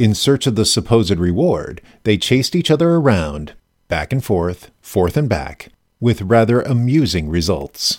In 0.00 0.14
search 0.14 0.46
of 0.46 0.54
the 0.54 0.64
supposed 0.64 1.18
reward, 1.18 1.82
they 2.04 2.16
chased 2.16 2.56
each 2.56 2.70
other 2.70 2.92
around, 2.92 3.52
back 3.88 4.14
and 4.14 4.24
forth, 4.24 4.70
forth 4.80 5.14
and 5.14 5.28
back, 5.28 5.68
with 6.00 6.22
rather 6.22 6.62
amusing 6.62 7.28
results. 7.28 7.98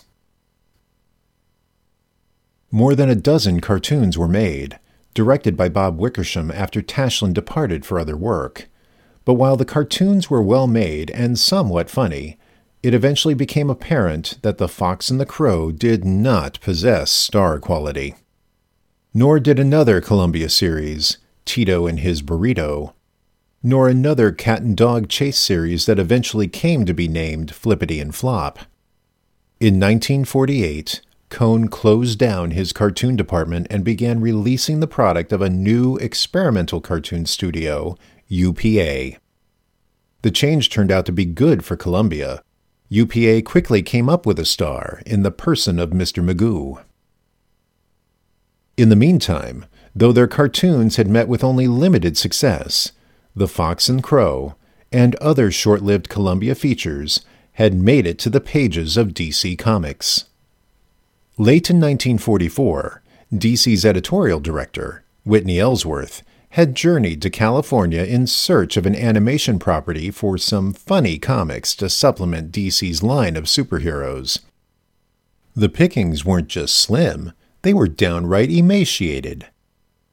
More 2.71 2.95
than 2.95 3.07
a 3.07 3.13
dozen 3.13 3.61
cartoons 3.61 4.17
were 4.17 4.27
made, 4.27 4.79
directed 5.13 5.55
by 5.55 5.69
Bob 5.69 5.99
Wickersham 5.99 6.49
after 6.49 6.81
Tashlin 6.81 7.35
departed 7.35 7.85
for 7.85 7.99
other 7.99 8.17
work. 8.17 8.67
But 9.23 9.35
while 9.35 9.55
the 9.55 9.63
cartoons 9.63 10.27
were 10.27 10.41
well 10.41 10.65
made 10.65 11.11
and 11.11 11.37
somewhat 11.37 11.91
funny, 11.91 12.39
it 12.81 12.95
eventually 12.95 13.35
became 13.35 13.69
apparent 13.69 14.39
that 14.41 14.57
The 14.57 14.67
Fox 14.67 15.11
and 15.11 15.19
the 15.19 15.25
Crow 15.27 15.71
did 15.71 16.03
not 16.03 16.59
possess 16.61 17.11
star 17.11 17.59
quality. 17.59 18.15
Nor 19.13 19.39
did 19.39 19.59
another 19.59 20.01
Columbia 20.01 20.49
series, 20.49 21.19
Tito 21.51 21.85
and 21.85 21.99
His 21.99 22.21
Burrito, 22.21 22.93
nor 23.61 23.89
another 23.89 24.31
cat 24.31 24.61
and 24.61 24.77
dog 24.77 25.09
chase 25.09 25.37
series 25.37 25.85
that 25.85 25.99
eventually 25.99 26.47
came 26.47 26.85
to 26.85 26.93
be 26.93 27.09
named 27.09 27.53
Flippity 27.53 27.99
and 27.99 28.15
Flop. 28.15 28.57
In 29.59 29.73
1948, 29.73 31.01
Cohn 31.27 31.67
closed 31.67 32.17
down 32.17 32.51
his 32.51 32.71
cartoon 32.71 33.17
department 33.17 33.67
and 33.69 33.83
began 33.83 34.21
releasing 34.21 34.79
the 34.79 34.87
product 34.87 35.33
of 35.33 35.41
a 35.41 35.49
new 35.49 35.97
experimental 35.97 36.79
cartoon 36.79 37.25
studio, 37.25 37.97
UPA. 38.29 39.17
The 40.21 40.31
change 40.31 40.69
turned 40.69 40.89
out 40.89 41.05
to 41.07 41.11
be 41.11 41.25
good 41.25 41.65
for 41.65 41.75
Columbia. 41.75 42.41
UPA 42.87 43.41
quickly 43.41 43.81
came 43.81 44.07
up 44.07 44.25
with 44.25 44.39
a 44.39 44.45
star 44.45 45.01
in 45.05 45.23
the 45.23 45.31
person 45.31 45.79
of 45.79 45.89
Mr. 45.89 46.23
Magoo. 46.23 46.81
In 48.77 48.87
the 48.87 48.95
meantime, 48.95 49.65
though 49.95 50.11
their 50.11 50.27
cartoons 50.27 50.95
had 50.95 51.07
met 51.07 51.27
with 51.27 51.43
only 51.43 51.67
limited 51.67 52.17
success, 52.17 52.91
the 53.35 53.47
Fox 53.47 53.89
and 53.89 54.03
Crow, 54.03 54.55
and 54.91 55.15
other 55.15 55.51
short 55.51 55.81
lived 55.81 56.09
Columbia 56.09 56.55
features 56.55 57.25
had 57.53 57.73
made 57.73 58.05
it 58.05 58.17
to 58.19 58.29
the 58.29 58.41
pages 58.41 58.97
of 58.97 59.09
DC 59.09 59.57
Comics. 59.57 60.25
Late 61.37 61.69
in 61.69 61.77
1944, 61.77 63.01
DC's 63.33 63.85
editorial 63.85 64.39
director, 64.39 65.03
Whitney 65.23 65.59
Ellsworth, 65.59 66.23
had 66.51 66.75
journeyed 66.75 67.21
to 67.21 67.29
California 67.29 68.03
in 68.03 68.27
search 68.27 68.75
of 68.75 68.85
an 68.85 68.95
animation 68.95 69.57
property 69.57 70.11
for 70.11 70.37
some 70.37 70.73
funny 70.73 71.17
comics 71.17 71.73
to 71.75 71.89
supplement 71.89 72.51
DC's 72.51 73.01
line 73.01 73.37
of 73.37 73.45
superheroes. 73.45 74.39
The 75.55 75.69
pickings 75.69 76.25
weren't 76.25 76.49
just 76.49 76.75
slim, 76.75 77.31
they 77.61 77.73
were 77.73 77.87
downright 77.87 78.51
emaciated. 78.51 79.47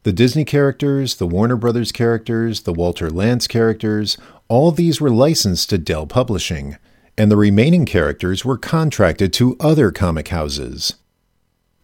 The 0.05 0.13
Disney 0.13 0.45
characters, 0.45 1.17
the 1.17 1.27
Warner 1.27 1.57
Brothers 1.57 1.93
characters, 1.93 2.63
the 2.63 2.73
Walter 2.73 3.11
Lantz 3.11 3.49
characters, 3.49 4.17
all 4.47 4.71
these 4.71 5.01
were 5.01 5.11
licensed 5.11 5.71
to 5.71 5.79
Dell 5.79 6.07
Publishing, 6.07 6.77
and 7.17 7.31
the 7.31 7.37
remaining 7.37 7.85
characters 7.85 8.45
were 8.45 8.57
contracted 8.57 9.33
to 9.35 9.57
other 9.59 9.91
comic 9.91 10.29
houses. 10.29 10.95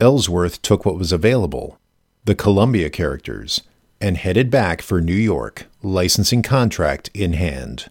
Ellsworth 0.01 0.63
took 0.63 0.85
what 0.85 0.97
was 0.97 1.13
available, 1.13 1.79
the 2.25 2.35
Columbia 2.35 2.89
characters, 2.89 3.63
and 4.01 4.17
headed 4.17 4.51
back 4.51 4.81
for 4.81 5.01
New 5.01 5.13
York, 5.13 5.67
licensing 5.83 6.43
contract 6.43 7.11
in 7.15 7.33
hand. 7.33 7.91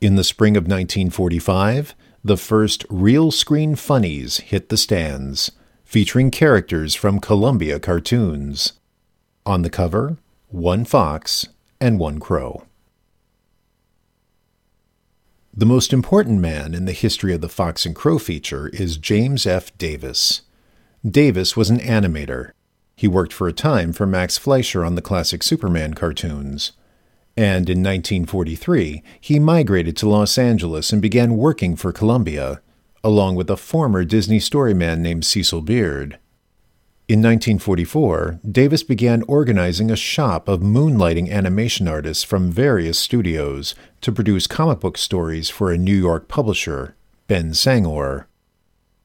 In 0.00 0.16
the 0.16 0.24
spring 0.24 0.56
of 0.56 0.64
1945, 0.64 1.94
the 2.24 2.36
first 2.36 2.84
real 2.88 3.30
screen 3.30 3.76
funnies 3.76 4.38
hit 4.38 4.68
the 4.68 4.76
stands, 4.76 5.52
featuring 5.84 6.30
characters 6.30 6.94
from 6.94 7.20
Columbia 7.20 7.78
cartoons. 7.78 8.72
On 9.44 9.62
the 9.62 9.70
cover, 9.70 10.16
one 10.48 10.84
fox 10.84 11.48
and 11.80 11.98
one 11.98 12.20
crow. 12.20 12.64
The 15.54 15.66
most 15.66 15.92
important 15.92 16.40
man 16.40 16.74
in 16.74 16.86
the 16.86 16.92
history 16.92 17.34
of 17.34 17.40
the 17.40 17.48
Fox 17.48 17.84
and 17.84 17.94
Crow 17.94 18.18
feature 18.18 18.68
is 18.68 18.96
James 18.96 19.46
F. 19.46 19.76
Davis. 19.76 20.42
Davis 21.04 21.56
was 21.56 21.68
an 21.68 21.78
animator. 21.78 22.52
He 22.96 23.08
worked 23.08 23.32
for 23.32 23.48
a 23.48 23.52
time 23.52 23.92
for 23.92 24.06
Max 24.06 24.38
Fleischer 24.38 24.84
on 24.84 24.94
the 24.94 25.02
classic 25.02 25.42
Superman 25.42 25.94
cartoons 25.94 26.72
and 27.36 27.70
in 27.70 27.78
1943 27.78 29.02
he 29.20 29.38
migrated 29.38 29.96
to 29.96 30.08
Los 30.08 30.36
Angeles 30.36 30.92
and 30.92 31.00
began 31.00 31.36
working 31.36 31.76
for 31.76 31.92
Columbia, 31.92 32.60
along 33.02 33.36
with 33.36 33.50
a 33.50 33.56
former 33.56 34.04
Disney 34.04 34.38
storyman 34.38 35.02
named 35.02 35.24
Cecil 35.24 35.62
Beard. 35.62 36.18
In 37.12 37.18
1944, 37.18 38.40
Davis 38.50 38.82
began 38.82 39.22
organizing 39.28 39.90
a 39.90 39.96
shop 39.96 40.48
of 40.48 40.60
moonlighting 40.60 41.30
animation 41.30 41.86
artists 41.86 42.24
from 42.24 42.50
various 42.50 42.98
studios 42.98 43.74
to 44.00 44.10
produce 44.10 44.46
comic 44.46 44.80
book 44.80 44.96
stories 44.96 45.50
for 45.50 45.70
a 45.70 45.76
New 45.76 45.94
York 45.94 46.26
publisher, 46.26 46.96
Ben 47.26 47.52
Sangor. 47.52 48.28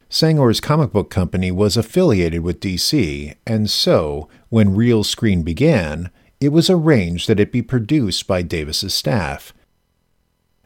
Sangor's 0.07 0.61
comic 0.61 0.93
book 0.93 1.09
company 1.09 1.51
was 1.51 1.75
affiliated 1.75 2.43
with 2.43 2.61
DC, 2.61 3.35
and 3.45 3.69
so, 3.69 4.29
when 4.47 4.73
Real 4.73 5.03
Screen 5.03 5.43
began, 5.43 6.09
it 6.39 6.53
was 6.53 6.69
arranged 6.69 7.27
that 7.27 7.41
it 7.41 7.51
be 7.51 7.61
produced 7.61 8.25
by 8.25 8.41
Davis's 8.41 8.93
staff. 8.93 9.53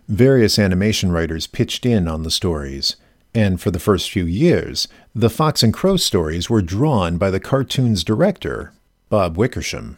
Various 0.07 0.59
animation 0.59 1.11
writers 1.11 1.47
pitched 1.47 1.87
in 1.87 2.07
on 2.07 2.21
the 2.21 2.29
stories, 2.29 2.97
and 3.33 3.59
for 3.59 3.71
the 3.71 3.79
first 3.79 4.11
few 4.11 4.25
years, 4.25 4.87
the 5.13 5.29
Fox 5.29 5.61
and 5.61 5.73
Crow 5.73 5.97
stories 5.97 6.49
were 6.49 6.61
drawn 6.61 7.17
by 7.17 7.29
the 7.29 7.39
cartoon's 7.39 8.03
director, 8.03 8.73
Bob 9.09 9.37
Wickersham. 9.37 9.97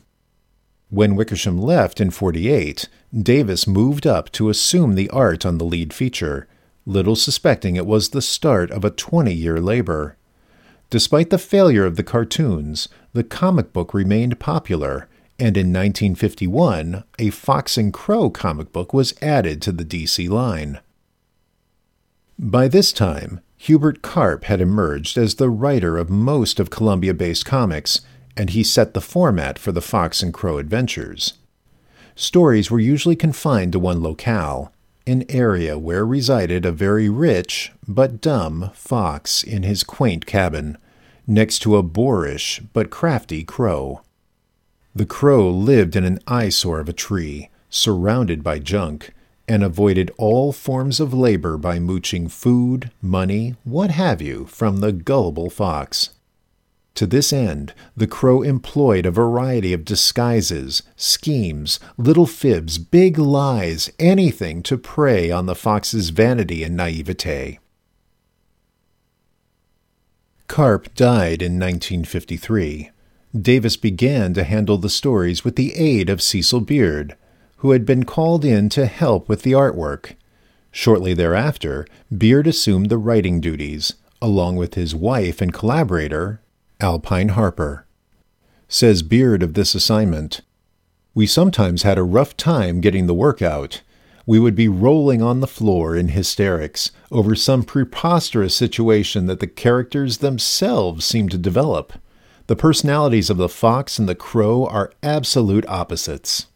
When 0.90 1.16
Wickersham 1.16 1.58
left 1.58 2.02
in 2.02 2.10
48, 2.10 2.90
Davis 3.16 3.68
moved 3.68 4.08
up 4.08 4.32
to 4.34 4.50
assume 4.50 4.96
the 4.96 5.10
art 5.10 5.46
on 5.46 5.58
the 5.58 5.66
lead 5.66 5.94
feature, 5.94 6.48
little 6.86 7.16
suspecting 7.16 7.76
it 7.76 7.86
was 7.86 8.10
the 8.10 8.22
start 8.22 8.72
of 8.72 8.84
a 8.84 8.90
20 8.90 9.34
year 9.34 9.60
labor. 9.60 10.18
Despite 10.90 11.30
the 11.30 11.38
failure 11.38 11.86
of 11.86 11.96
the 11.96 12.04
cartoons, 12.04 12.90
the 13.14 13.24
comic 13.24 13.72
book 13.72 13.94
remained 13.94 14.40
popular 14.40 15.08
and 15.40 15.58
in 15.58 15.74
1951, 15.74 17.04
a 17.20 17.30
Fox 17.32 17.78
and 17.78 17.92
Crow 17.92 18.30
comic 18.30 18.72
book 18.72 18.94
was 18.94 19.14
added 19.22 19.62
to 19.64 19.72
the 19.72 19.84
DC 19.84 20.30
line. 20.30 20.80
By 22.38 22.68
this 22.68 22.94
time, 22.94 23.42
Hubert 23.64 24.02
Karp 24.02 24.44
had 24.44 24.60
emerged 24.60 25.18
as 25.18 25.36
the 25.36 25.50
writer 25.50 25.98
of 25.98 26.10
most 26.10 26.60
of 26.60 26.70
Columbia 26.70 27.14
based 27.14 27.46
comics, 27.46 28.02
and 28.36 28.50
he 28.50 28.62
set 28.62 28.94
the 28.94 29.00
format 29.00 29.58
for 29.58 29.72
the 29.72 29.80
Fox 29.80 30.22
and 30.22 30.34
Crow 30.34 30.58
adventures. 30.58 31.36
Stories 32.14 32.70
were 32.70 32.82
usually 32.82 33.16
confined 33.16 33.72
to 33.72 33.80
one 33.80 34.04
locale, 34.04 34.74
an 35.08 35.24
area 35.30 35.78
where 35.80 36.06
resided 36.06 36.66
a 36.66 36.74
very 36.74 37.08
rich 37.08 37.72
but 37.88 38.20
dumb 38.20 38.70
fox 38.74 39.44
in 39.44 39.64
his 39.64 39.86
quaint 39.86 40.26
cabin, 40.26 40.78
next 41.26 41.60
to 41.60 41.78
a 41.78 41.84
boorish 41.84 42.62
but 42.74 42.90
crafty 42.90 43.46
crow. 43.46 44.02
The 44.94 45.06
crow 45.06 45.50
lived 45.50 45.96
in 45.96 46.04
an 46.04 46.20
eyesore 46.28 46.82
of 46.82 46.90
a 46.90 46.94
tree, 46.94 47.50
surrounded 47.70 48.44
by 48.44 48.60
junk, 48.60 49.14
and 49.48 49.64
avoided 49.64 50.12
all 50.18 50.52
forms 50.52 51.00
of 51.00 51.14
labor 51.14 51.58
by 51.58 51.80
mooching 51.80 52.28
food, 52.28 52.92
money, 53.02 53.56
what 53.64 53.92
have 53.92 54.22
you, 54.22 54.46
from 54.46 54.78
the 54.78 54.92
gullible 54.92 55.50
fox. 55.50 56.12
To 56.96 57.08
this 57.08 57.34
end, 57.34 57.74
the 57.98 58.08
crow 58.08 58.44
employed 58.44 59.06
a 59.06 59.12
variety 59.12 59.74
of 59.74 59.84
disguises, 59.84 60.84
schemes, 60.96 61.80
little 61.98 62.28
fibs, 62.28 62.78
big 62.78 63.18
lies, 63.18 63.92
anything 63.98 64.62
to 64.64 64.78
prey 64.78 65.32
on 65.32 65.48
the 65.48 65.56
fox's 65.56 66.10
vanity 66.10 66.64
and 66.64 66.78
naivete. 66.78 67.60
Karp 70.48 70.94
died 70.94 71.42
in 71.42 71.54
1953. 71.54 72.92
Davis 73.36 73.76
began 73.76 74.36
to 74.36 74.44
handle 74.44 74.78
the 74.78 74.90
stories 74.90 75.44
with 75.44 75.56
the 75.56 75.74
aid 75.74 76.12
of 76.12 76.22
Cecil 76.22 76.62
Beard, 76.62 77.18
who 77.64 77.72
had 77.72 77.86
been 77.86 78.04
called 78.04 78.44
in 78.44 78.68
to 78.68 78.86
help 78.86 79.30
with 79.30 79.44
the 79.44 79.54
artwork. 79.54 80.16
Shortly 80.70 81.14
thereafter, 81.14 81.88
Beard 82.16 82.46
assumed 82.46 82.90
the 82.90 82.98
writing 82.98 83.40
duties, 83.40 83.94
along 84.22 84.58
with 84.58 84.74
his 84.74 84.94
wife 84.94 85.40
and 85.40 85.54
collaborator, 85.54 86.42
Alpine 86.82 87.30
Harper. 87.30 87.88
Says 88.68 89.02
Beard 89.02 89.42
of 89.42 89.54
this 89.54 89.76
assignment 89.76 90.42
We 91.14 91.26
sometimes 91.26 91.84
had 91.84 91.98
a 91.98 92.04
rough 92.04 92.36
time 92.36 92.82
getting 92.82 93.08
the 93.08 93.14
work 93.14 93.42
out. 93.42 93.82
We 94.26 94.40
would 94.40 94.56
be 94.56 94.68
rolling 94.68 95.22
on 95.22 95.40
the 95.40 95.48
floor 95.48 95.96
in 95.96 96.10
hysterics 96.10 96.92
over 97.14 97.34
some 97.34 97.64
preposterous 97.64 98.54
situation 98.54 99.28
that 99.28 99.40
the 99.40 99.48
characters 99.48 100.18
themselves 100.18 101.06
seemed 101.06 101.32
to 101.32 101.38
develop. 101.38 101.94
The 102.48 102.58
personalities 102.58 103.30
of 103.30 103.38
the 103.38 103.48
fox 103.48 103.98
and 103.98 104.10
the 104.10 104.16
crow 104.16 104.66
are 104.66 104.92
absolute 105.02 105.66
opposites. 105.68 106.48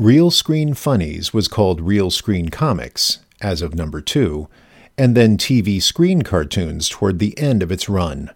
Real 0.00 0.30
Screen 0.30 0.72
Funnies 0.72 1.34
was 1.34 1.46
called 1.46 1.82
Real 1.82 2.10
Screen 2.10 2.48
Comics, 2.48 3.18
as 3.42 3.60
of 3.60 3.74
number 3.74 4.00
two, 4.00 4.48
and 4.96 5.14
then 5.14 5.36
TV 5.36 5.82
Screen 5.82 6.22
Cartoons 6.22 6.88
toward 6.88 7.18
the 7.18 7.38
end 7.38 7.62
of 7.62 7.70
its 7.70 7.86
run. 7.86 8.30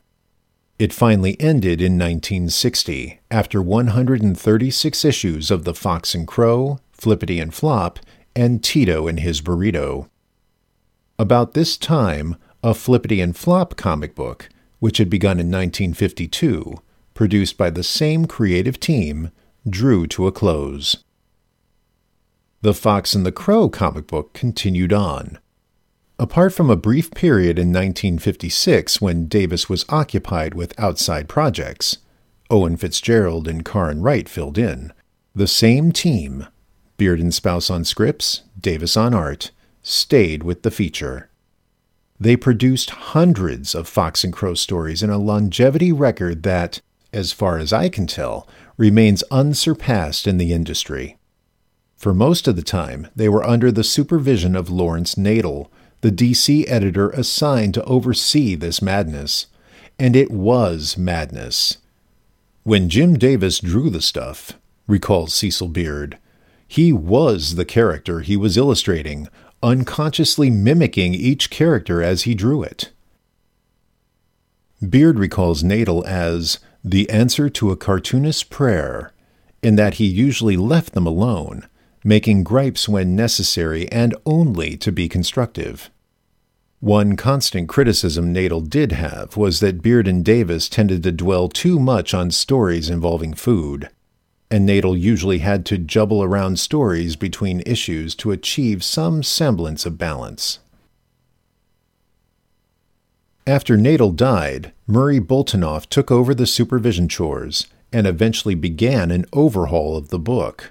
It 0.79 0.93
finally 0.93 1.41
ended 1.41 1.81
in 1.81 1.95
1960, 1.95 3.19
after 3.31 3.63
136 3.63 5.05
issues 5.07 5.51
of 5.51 5.65
The 5.65 5.73
Fox 5.73 6.15
and 6.15 6.29
Crow, 6.29 6.81
Flippity 6.93 7.41
and 7.41 7.55
Flop, 7.55 7.99
and 8.37 8.63
Tito 8.63 9.09
and 9.09 9.21
His 9.21 9.41
Burrito. 9.41 10.11
About 11.19 11.55
this 11.55 11.79
time, 11.79 12.37
a 12.63 12.75
Flippity 12.75 13.23
and 13.23 13.35
Flop 13.35 13.75
comic 13.77 14.15
book, 14.15 14.51
which 14.81 14.99
had 14.99 15.09
begun 15.09 15.41
in 15.41 15.47
1952, 15.47 16.75
produced 17.15 17.57
by 17.57 17.71
the 17.71 17.83
same 17.83 18.27
creative 18.27 18.79
team, 18.79 19.31
drew 19.67 20.07
to 20.09 20.27
a 20.27 20.33
close. 20.33 20.99
The 22.65 22.73
Fox 22.73 23.15
and 23.15 23.27
the 23.27 23.31
Crow 23.31 23.69
comic 23.69 24.07
book 24.07 24.33
continued 24.33 24.91
on. 24.91 25.39
Apart 26.19 26.55
from 26.55 26.71
a 26.71 26.77
brief 26.77 27.11
period 27.11 27.59
in 27.59 27.69
1956 27.69 29.03
when 29.03 29.27
Davis 29.27 29.69
was 29.69 29.85
occupied 29.91 30.55
with 30.55 30.73
outside 30.81 31.29
projects, 31.29 31.99
Owen 32.49 32.79
Fitzgerald 32.79 33.47
and 33.49 33.67
Karin 33.67 34.01
Wright 34.01 34.27
filled 34.27 34.57
in. 34.57 34.95
The 35.35 35.47
same 35.47 35.93
team, 35.93 36.47
Beard 36.97 37.21
and 37.21 37.35
Spouse 37.35 37.69
on 37.69 37.85
scripts, 37.85 38.45
Davis 38.59 38.97
on 38.97 39.13
art, 39.13 39.51
stayed 39.83 40.43
with 40.43 40.63
the 40.63 40.71
feature. 40.71 41.29
They 42.19 42.35
produced 42.35 43.13
hundreds 43.13 43.75
of 43.75 43.87
Fox 43.87 44.25
and 44.25 44.33
Crow 44.33 44.55
stories 44.55 45.03
in 45.03 45.11
a 45.11 45.19
longevity 45.19 45.93
record 45.93 46.45
that, 46.45 46.81
as 47.13 47.31
far 47.31 47.59
as 47.59 47.75
I 47.75 47.91
can 47.91 48.07
tell, 48.07 48.49
remains 48.79 49.23
unsurpassed 49.31 50.27
in 50.27 50.39
the 50.39 50.55
industry. 50.55 51.19
For 51.97 52.13
most 52.13 52.47
of 52.49 52.57
the 52.57 52.63
time, 52.63 53.09
they 53.17 53.29
were 53.29 53.45
under 53.45 53.73
the 53.73 53.85
supervision 53.85 54.55
of 54.55 54.71
Lawrence 54.71 55.15
Nadel, 55.15 55.69
the 56.01 56.13
DC 56.13 56.65
editor 56.69 57.11
assigned 57.11 57.75
to 57.75 57.85
oversee 57.85 58.55
this 58.55 58.83
madness. 58.83 59.47
And 59.99 60.15
it 60.15 60.31
was 60.31 60.99
madness. 60.99 61.79
When 62.63 62.89
Jim 62.89 63.15
Davis 63.17 63.59
drew 63.59 63.91
the 63.91 64.03
stuff, 64.03 64.53
recalls 64.87 65.35
Cecil 65.35 65.69
Beard, 65.69 66.19
he 66.67 66.93
was 66.93 67.55
the 67.55 67.65
character 67.65 68.21
he 68.21 68.37
was 68.37 68.57
illustrating, 68.57 69.29
unconsciously 69.63 70.51
mimicking 70.51 71.15
each 71.15 71.49
character 71.49 72.03
as 72.03 72.23
he 72.23 72.35
drew 72.35 72.63
it. 72.63 72.91
Beard 74.87 75.19
recalls 75.19 75.63
Nadel 75.63 76.05
as 76.05 76.59
the 76.85 77.09
answer 77.09 77.49
to 77.49 77.71
a 77.71 77.77
cartoonist's 77.77 78.43
prayer, 78.43 79.13
in 79.63 79.77
that 79.77 79.95
he 79.95 80.05
usually 80.05 80.57
left 80.57 80.93
them 80.93 81.07
alone, 81.07 81.67
making 82.05 82.45
gripes 82.45 82.89
when 82.89 83.17
necessary 83.17 83.91
and 83.91 84.15
only 84.27 84.77
to 84.77 84.93
be 84.93 85.09
constructive. 85.09 85.91
One 86.81 87.17
constant 87.17 87.67
criticism 87.67 88.35
Nadel 88.35 88.69
did 88.69 88.93
have 88.93 89.39
was 89.39 89.61
that 89.61 89.81
Beard 89.81 90.07
and 90.07 90.23
Davis 90.23 90.69
tended 90.69 91.03
to 91.05 91.13
dwell 91.13 91.49
too 91.49 91.79
much 91.79 92.13
on 92.13 92.31
stories 92.31 92.91
involving 92.91 93.33
food, 93.33 93.89
and 94.51 94.69
Nadel 94.69 95.01
usually 95.01 95.39
had 95.39 95.65
to 95.67 95.79
jubble 95.79 96.23
around 96.23 96.59
stories 96.59 97.17
between 97.17 97.63
issues 97.65 98.15
to 98.17 98.33
achieve 98.33 98.85
some 98.85 99.23
semblance 99.23 99.87
of 99.87 99.97
balance. 99.97 100.59
After 103.47 103.79
Nadel 103.79 104.15
died, 104.15 104.73
Murray 104.87 105.21
Boltinoff 105.21 105.89
took 105.89 106.11
over 106.11 106.35
the 106.35 106.47
supervision 106.47 107.09
chores 107.09 107.67
and 107.93 108.07
eventually 108.07 108.55
began 108.55 109.11
an 109.11 109.25
overhaul 109.33 109.97
of 109.97 110.09
the 110.09 110.19
book. 110.19 110.71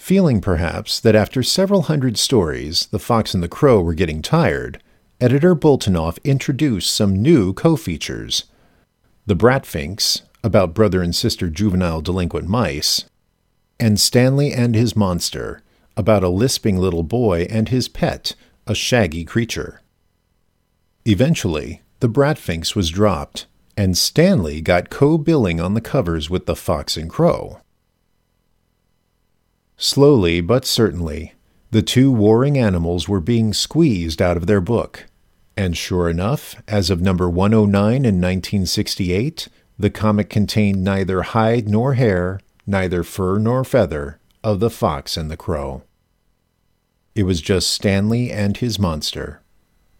Feeling 0.00 0.40
perhaps 0.40 0.98
that 0.98 1.14
after 1.14 1.42
several 1.42 1.82
hundred 1.82 2.16
stories 2.16 2.86
the 2.86 2.98
Fox 2.98 3.34
and 3.34 3.42
the 3.42 3.48
Crow 3.48 3.82
were 3.82 3.94
getting 3.94 4.22
tired, 4.22 4.82
editor 5.20 5.54
Boltinoff 5.54 6.18
introduced 6.24 6.90
some 6.90 7.22
new 7.22 7.52
co 7.52 7.76
features 7.76 8.44
The 9.26 9.36
Bratfinks, 9.36 10.22
about 10.42 10.74
brother 10.74 11.02
and 11.02 11.14
sister 11.14 11.50
juvenile 11.50 12.00
delinquent 12.00 12.48
mice, 12.48 13.04
and 13.78 14.00
Stanley 14.00 14.54
and 14.54 14.74
His 14.74 14.96
Monster, 14.96 15.62
about 15.98 16.24
a 16.24 16.30
lisping 16.30 16.78
little 16.78 17.04
boy 17.04 17.46
and 17.50 17.68
his 17.68 17.86
pet, 17.86 18.34
a 18.66 18.74
shaggy 18.74 19.24
creature. 19.24 19.82
Eventually, 21.04 21.82
The 22.00 22.08
Bratfinks 22.08 22.74
was 22.74 22.88
dropped, 22.88 23.46
and 23.76 23.98
Stanley 23.98 24.62
got 24.62 24.88
co 24.88 25.18
billing 25.18 25.60
on 25.60 25.74
the 25.74 25.80
covers 25.82 26.30
with 26.30 26.46
the 26.46 26.56
Fox 26.56 26.96
and 26.96 27.10
Crow. 27.10 27.60
Slowly 29.82 30.42
but 30.42 30.66
certainly, 30.66 31.32
the 31.70 31.80
two 31.80 32.12
warring 32.12 32.58
animals 32.58 33.08
were 33.08 33.18
being 33.18 33.54
squeezed 33.54 34.20
out 34.20 34.36
of 34.36 34.46
their 34.46 34.60
book. 34.60 35.06
And 35.56 35.74
sure 35.74 36.10
enough, 36.10 36.54
as 36.68 36.90
of 36.90 37.00
number 37.00 37.30
109 37.30 37.94
in 37.94 38.20
1968, 38.20 39.48
the 39.78 39.88
comic 39.88 40.28
contained 40.28 40.84
neither 40.84 41.22
hide 41.22 41.66
nor 41.66 41.94
hair, 41.94 42.40
neither 42.66 43.02
fur 43.02 43.38
nor 43.38 43.64
feather, 43.64 44.18
of 44.44 44.60
the 44.60 44.68
fox 44.68 45.16
and 45.16 45.30
the 45.30 45.36
crow. 45.36 45.82
It 47.14 47.22
was 47.22 47.40
just 47.40 47.70
Stanley 47.70 48.30
and 48.30 48.58
his 48.58 48.78
monster. 48.78 49.40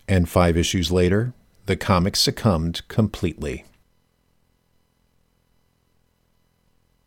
And 0.07 0.29
five 0.29 0.59
issues 0.59 0.93
later, 0.93 1.33
the 1.65 1.77
comic 1.77 2.17
succumbed 2.17 2.87
completely. 2.89 3.65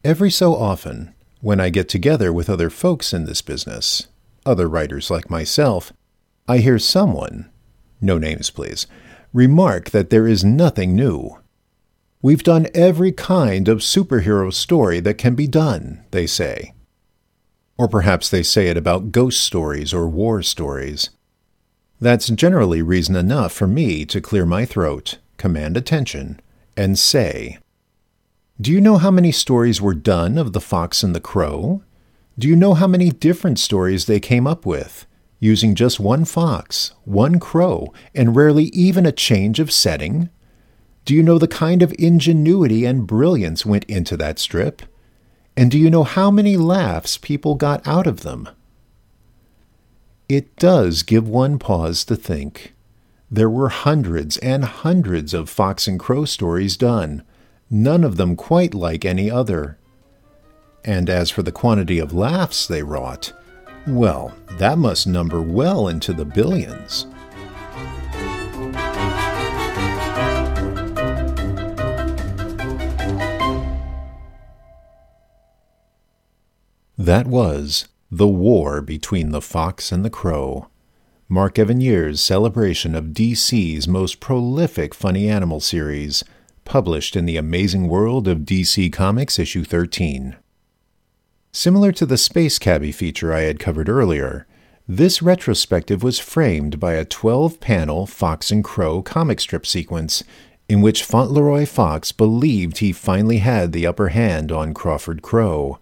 Every 0.03 0.31
so 0.31 0.55
often, 0.55 1.13
when 1.43 1.59
I 1.59 1.69
get 1.69 1.89
together 1.89 2.31
with 2.31 2.49
other 2.49 2.69
folks 2.69 3.11
in 3.11 3.25
this 3.25 3.41
business, 3.41 4.07
other 4.45 4.69
writers 4.69 5.11
like 5.11 5.29
myself, 5.29 5.91
I 6.47 6.59
hear 6.59 6.79
someone, 6.79 7.49
no 7.99 8.17
names 8.17 8.49
please, 8.49 8.87
remark 9.33 9.89
that 9.89 10.09
there 10.09 10.25
is 10.25 10.45
nothing 10.45 10.95
new. 10.95 11.37
We've 12.21 12.43
done 12.43 12.67
every 12.73 13.11
kind 13.11 13.67
of 13.67 13.79
superhero 13.79 14.53
story 14.53 15.01
that 15.01 15.17
can 15.17 15.35
be 15.35 15.45
done, 15.45 16.05
they 16.11 16.27
say. 16.27 16.73
Or 17.77 17.89
perhaps 17.89 18.29
they 18.29 18.41
say 18.41 18.69
it 18.69 18.77
about 18.77 19.11
ghost 19.11 19.41
stories 19.41 19.93
or 19.93 20.07
war 20.07 20.43
stories. 20.43 21.09
That's 21.99 22.27
generally 22.27 22.81
reason 22.81 23.17
enough 23.17 23.51
for 23.51 23.67
me 23.67 24.05
to 24.05 24.21
clear 24.21 24.45
my 24.45 24.63
throat, 24.63 25.17
command 25.35 25.75
attention, 25.75 26.39
and 26.77 26.97
say, 26.97 27.57
Do 28.59 28.71
you 28.71 28.79
know 28.79 28.97
how 28.97 29.11
many 29.11 29.31
stories 29.31 29.81
were 29.81 29.93
done 29.93 30.37
of 30.37 30.53
the 30.53 30.61
fox 30.61 31.03
and 31.03 31.15
the 31.15 31.19
crow? 31.19 31.81
Do 32.37 32.47
you 32.47 32.55
know 32.55 32.73
how 32.73 32.87
many 32.87 33.09
different 33.09 33.59
stories 33.59 34.05
they 34.05 34.19
came 34.19 34.47
up 34.47 34.65
with? 34.65 35.05
using 35.43 35.75
just 35.75 35.99
one 35.99 36.23
fox, 36.23 36.93
one 37.03 37.37
crow, 37.37 37.91
and 38.15 38.33
rarely 38.33 38.65
even 38.65 39.05
a 39.05 39.11
change 39.11 39.59
of 39.59 39.73
setting? 39.73 40.29
Do 41.03 41.13
you 41.13 41.21
know 41.21 41.37
the 41.37 41.49
kind 41.49 41.81
of 41.81 41.93
ingenuity 41.99 42.85
and 42.85 43.05
brilliance 43.05 43.65
went 43.65 43.83
into 43.89 44.15
that 44.15 44.39
strip? 44.39 44.83
And 45.57 45.69
do 45.69 45.77
you 45.77 45.89
know 45.89 46.05
how 46.05 46.31
many 46.31 46.55
laughs 46.55 47.17
people 47.17 47.55
got 47.55 47.85
out 47.85 48.07
of 48.07 48.21
them? 48.21 48.47
It 50.29 50.55
does 50.55 51.03
give 51.03 51.27
one 51.27 51.59
pause 51.59 52.05
to 52.05 52.15
think. 52.15 52.73
There 53.29 53.49
were 53.49 53.67
hundreds 53.67 54.37
and 54.37 54.63
hundreds 54.63 55.33
of 55.33 55.49
Fox 55.49 55.89
and 55.89 55.99
Crow 55.99 56.23
stories 56.23 56.77
done, 56.77 57.21
none 57.69 58.03
of 58.03 58.17
them 58.17 58.35
quite 58.35 58.73
like 58.73 59.05
any 59.05 59.29
other. 59.29 59.77
And 60.85 61.09
as 61.09 61.29
for 61.29 61.43
the 61.43 61.51
quantity 61.51 61.99
of 61.99 62.13
laughs 62.13 62.67
they 62.67 62.83
wrought, 62.83 63.33
well, 63.87 64.33
that 64.57 64.77
must 64.77 65.07
number 65.07 65.41
well 65.41 65.87
into 65.87 66.13
the 66.13 66.25
billions. 66.25 67.07
That 76.97 77.27
was 77.27 77.89
The 78.09 78.27
War 78.27 78.81
Between 78.81 79.31
the 79.31 79.41
Fox 79.41 79.91
and 79.91 80.05
the 80.05 80.09
Crow, 80.09 80.69
Mark 81.27 81.55
Evaniers' 81.55 82.19
celebration 82.19 82.95
of 82.95 83.07
DC's 83.07 83.87
most 83.87 84.21
prolific 84.21 84.93
funny 84.93 85.27
animal 85.27 85.59
series, 85.59 86.23
published 86.65 87.15
in 87.15 87.25
the 87.25 87.37
Amazing 87.37 87.87
World 87.87 88.27
of 88.27 88.39
DC 88.39 88.91
Comics 88.91 89.39
issue 89.39 89.63
13. 89.63 90.35
Similar 91.51 91.91
to 91.91 92.05
the 92.05 92.17
Space 92.17 92.57
Cabbie 92.57 92.91
feature 92.91 93.33
I 93.33 93.41
had 93.41 93.59
covered 93.59 93.89
earlier, 93.89 94.47
this 94.87 95.21
retrospective 95.21 96.03
was 96.03 96.19
framed 96.19 96.79
by 96.79 96.93
a 96.93 97.05
12 97.05 97.59
panel 97.59 98.05
Fox 98.05 98.51
and 98.51 98.63
Crow 98.63 99.01
comic 99.01 99.39
strip 99.39 99.65
sequence 99.65 100.23
in 100.67 100.81
which 100.81 101.03
Fauntleroy 101.03 101.65
Fox 101.65 102.11
believed 102.11 102.77
he 102.77 102.91
finally 102.91 103.37
had 103.37 103.71
the 103.71 103.85
upper 103.85 104.09
hand 104.09 104.51
on 104.51 104.73
Crawford 104.73 105.21
Crow, 105.21 105.79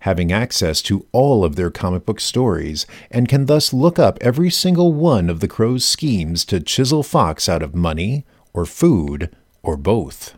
having 0.00 0.32
access 0.32 0.80
to 0.82 1.06
all 1.12 1.44
of 1.44 1.56
their 1.56 1.70
comic 1.70 2.06
book 2.06 2.20
stories, 2.20 2.86
and 3.10 3.28
can 3.28 3.46
thus 3.46 3.72
look 3.72 3.98
up 3.98 4.18
every 4.20 4.50
single 4.50 4.92
one 4.92 5.28
of 5.28 5.40
the 5.40 5.48
Crow's 5.48 5.84
schemes 5.84 6.44
to 6.46 6.60
chisel 6.60 7.02
Fox 7.02 7.48
out 7.48 7.62
of 7.62 7.74
money, 7.74 8.24
or 8.52 8.64
food, 8.64 9.34
or 9.62 9.76
both. 9.76 10.34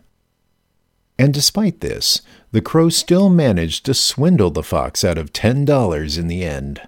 And 1.19 1.33
despite 1.33 1.81
this, 1.81 2.23
the 2.51 2.61
crow 2.61 2.89
still 2.89 3.31
managed 3.31 3.85
to 3.87 3.95
swindle 3.95 4.51
the 4.51 4.63
fox 4.63 5.05
out 5.05 5.19
of 5.19 5.33
$10 5.33 6.19
in 6.19 6.27
the 6.27 6.45
end. 6.45 6.81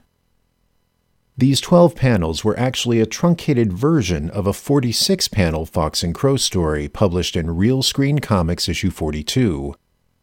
These 1.36 1.60
12 1.60 1.96
panels 1.96 2.44
were 2.44 2.58
actually 2.58 3.00
a 3.00 3.06
truncated 3.06 3.72
version 3.72 4.30
of 4.30 4.46
a 4.46 4.52
46 4.52 5.26
panel 5.28 5.66
Fox 5.66 6.04
and 6.04 6.14
Crow 6.14 6.36
story 6.36 6.88
published 6.88 7.34
in 7.34 7.56
Real 7.56 7.82
Screen 7.82 8.20
Comics 8.20 8.68
issue 8.68 8.90
42, 8.90 9.74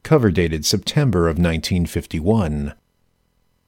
cover 0.03 0.31
dated 0.31 0.65
September 0.65 1.27
of 1.27 1.37
1951. 1.37 2.73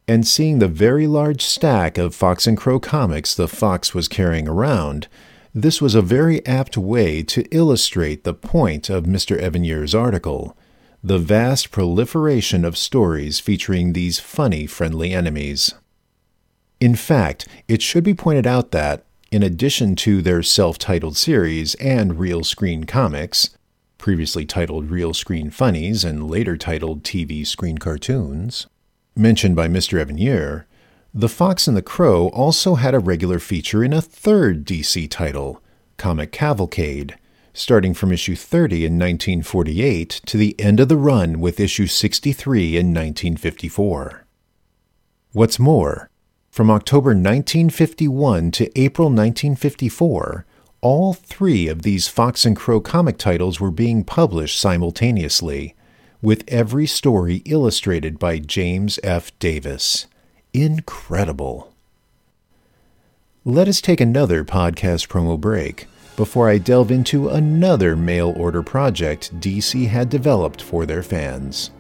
And 0.07 0.25
seeing 0.25 0.59
the 0.59 0.69
very 0.69 1.05
large 1.05 1.41
stack 1.41 1.97
of 1.97 2.15
Fox 2.15 2.47
and 2.47 2.57
Crow 2.57 2.79
comics 2.79 3.35
the 3.35 3.49
Fox 3.49 3.93
was 3.93 4.07
carrying 4.07 4.47
around, 4.47 5.09
this 5.53 5.81
was 5.81 5.95
a 5.95 6.01
very 6.01 6.45
apt 6.45 6.77
way 6.77 7.21
to 7.23 7.43
illustrate 7.55 8.23
the 8.23 8.33
point 8.33 8.89
of 8.89 9.03
Mr. 9.03 9.39
Evaniers' 9.39 9.97
article 9.97 10.57
the 11.05 11.19
vast 11.19 11.69
proliferation 11.69 12.63
of 12.63 12.77
stories 12.77 13.41
featuring 13.41 13.91
these 13.91 14.19
funny 14.19 14.65
friendly 14.65 15.13
enemies. 15.13 15.73
In 16.79 16.95
fact, 16.95 17.45
it 17.67 17.81
should 17.81 18.05
be 18.05 18.13
pointed 18.13 18.47
out 18.47 18.71
that, 18.71 19.03
in 19.29 19.43
addition 19.43 19.97
to 19.97 20.21
their 20.21 20.41
self 20.41 20.77
titled 20.77 21.17
series 21.17 21.75
and 21.75 22.17
real 22.17 22.43
screen 22.43 22.85
Comics, 22.85 23.49
previously 23.97 24.45
titled 24.45 24.89
Real 24.89 25.13
Screen 25.13 25.49
Funnies 25.49 26.05
and 26.05 26.29
later 26.29 26.55
titled 26.55 27.03
TV 27.03 27.45
Screen 27.45 27.77
Cartoons, 27.77 28.67
mentioned 29.15 29.55
by 29.55 29.67
Mr. 29.67 30.01
Evanier, 30.01 30.65
The 31.15 31.29
Fox 31.29 31.67
and 31.67 31.77
the 31.77 31.83
Crow 31.83 32.29
also 32.29 32.73
had 32.73 32.95
a 32.95 32.99
regular 32.99 33.37
feature 33.37 33.83
in 33.83 33.93
a 33.93 34.01
third 34.01 34.65
DC 34.65 35.07
title, 35.11 35.61
Comic 35.95 36.31
Cavalcade, 36.31 37.19
starting 37.53 37.93
from 37.93 38.11
issue 38.11 38.35
30 38.35 38.77
in 38.77 38.93
1948 38.93 40.09
to 40.25 40.37
the 40.37 40.59
end 40.59 40.79
of 40.79 40.89
the 40.89 40.97
run 40.97 41.39
with 41.39 41.59
issue 41.59 41.85
63 41.85 42.77
in 42.77 42.87
1954. 42.87 44.25
What's 45.33 45.59
more, 45.59 46.09
from 46.49 46.71
October 46.71 47.09
1951 47.09 48.49
to 48.49 48.79
April 48.79 49.09
1954, 49.09 50.47
all 50.81 51.13
three 51.13 51.67
of 51.67 51.83
these 51.83 52.07
Fox 52.07 52.43
and 52.43 52.55
Crow 52.55 52.81
comic 52.81 53.19
titles 53.19 53.59
were 53.59 53.69
being 53.69 54.03
published 54.03 54.59
simultaneously, 54.59 55.75
with 56.23 56.43
every 56.47 56.87
story 56.87 57.43
illustrated 57.45 58.17
by 58.17 58.39
James 58.39 58.97
F. 59.03 59.37
Davis. 59.37 60.07
Incredible. 60.53 61.73
Let 63.43 63.67
us 63.67 63.81
take 63.81 63.99
another 63.99 64.43
podcast 64.43 65.07
promo 65.07 65.39
break 65.39 65.87
before 66.15 66.47
I 66.47 66.59
delve 66.59 66.91
into 66.91 67.27
another 67.27 67.95
mail 67.95 68.31
order 68.37 68.61
project 68.61 69.39
DC 69.39 69.87
had 69.87 70.11
developed 70.11 70.61
for 70.61 70.85
their 70.85 71.01
fans. 71.01 71.71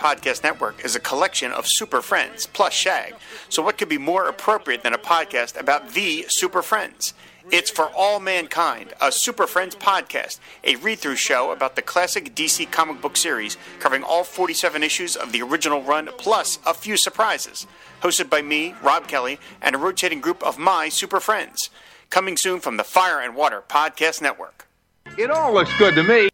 Podcast 0.00 0.42
Network 0.42 0.82
is 0.82 0.96
a 0.96 1.00
collection 1.00 1.52
of 1.52 1.66
super 1.66 2.00
friends 2.00 2.46
plus 2.46 2.72
Shag. 2.72 3.14
So, 3.50 3.62
what 3.62 3.76
could 3.76 3.90
be 3.90 3.98
more 3.98 4.26
appropriate 4.26 4.82
than 4.82 4.94
a 4.94 4.98
podcast 4.98 5.60
about 5.60 5.90
the 5.90 6.24
super 6.28 6.62
friends? 6.62 7.12
It's 7.50 7.70
for 7.70 7.86
all 7.94 8.18
mankind, 8.18 8.94
a 9.00 9.10
Super 9.10 9.46
Friends 9.46 9.74
podcast, 9.74 10.38
a 10.62 10.76
read 10.76 11.00
through 11.00 11.16
show 11.16 11.50
about 11.50 11.74
the 11.74 11.82
classic 11.82 12.34
DC 12.34 12.70
comic 12.70 13.02
book 13.02 13.16
series, 13.16 13.56
covering 13.80 14.04
all 14.04 14.24
47 14.24 14.82
issues 14.82 15.16
of 15.16 15.32
the 15.32 15.42
original 15.42 15.82
run, 15.82 16.08
plus 16.16 16.60
a 16.64 16.72
few 16.72 16.96
surprises. 16.96 17.66
Hosted 18.02 18.30
by 18.30 18.40
me, 18.40 18.74
Rob 18.82 19.08
Kelly, 19.08 19.38
and 19.60 19.74
a 19.74 19.78
rotating 19.78 20.20
group 20.20 20.42
of 20.42 20.58
my 20.58 20.88
super 20.88 21.18
friends. 21.18 21.70
Coming 22.08 22.36
soon 22.36 22.60
from 22.60 22.76
the 22.76 22.84
Fire 22.84 23.20
and 23.20 23.34
Water 23.34 23.62
Podcast 23.68 24.22
Network. 24.22 24.68
It 25.18 25.30
all 25.30 25.52
looks 25.52 25.76
good 25.76 25.94
to 25.96 26.04
me. 26.04 26.30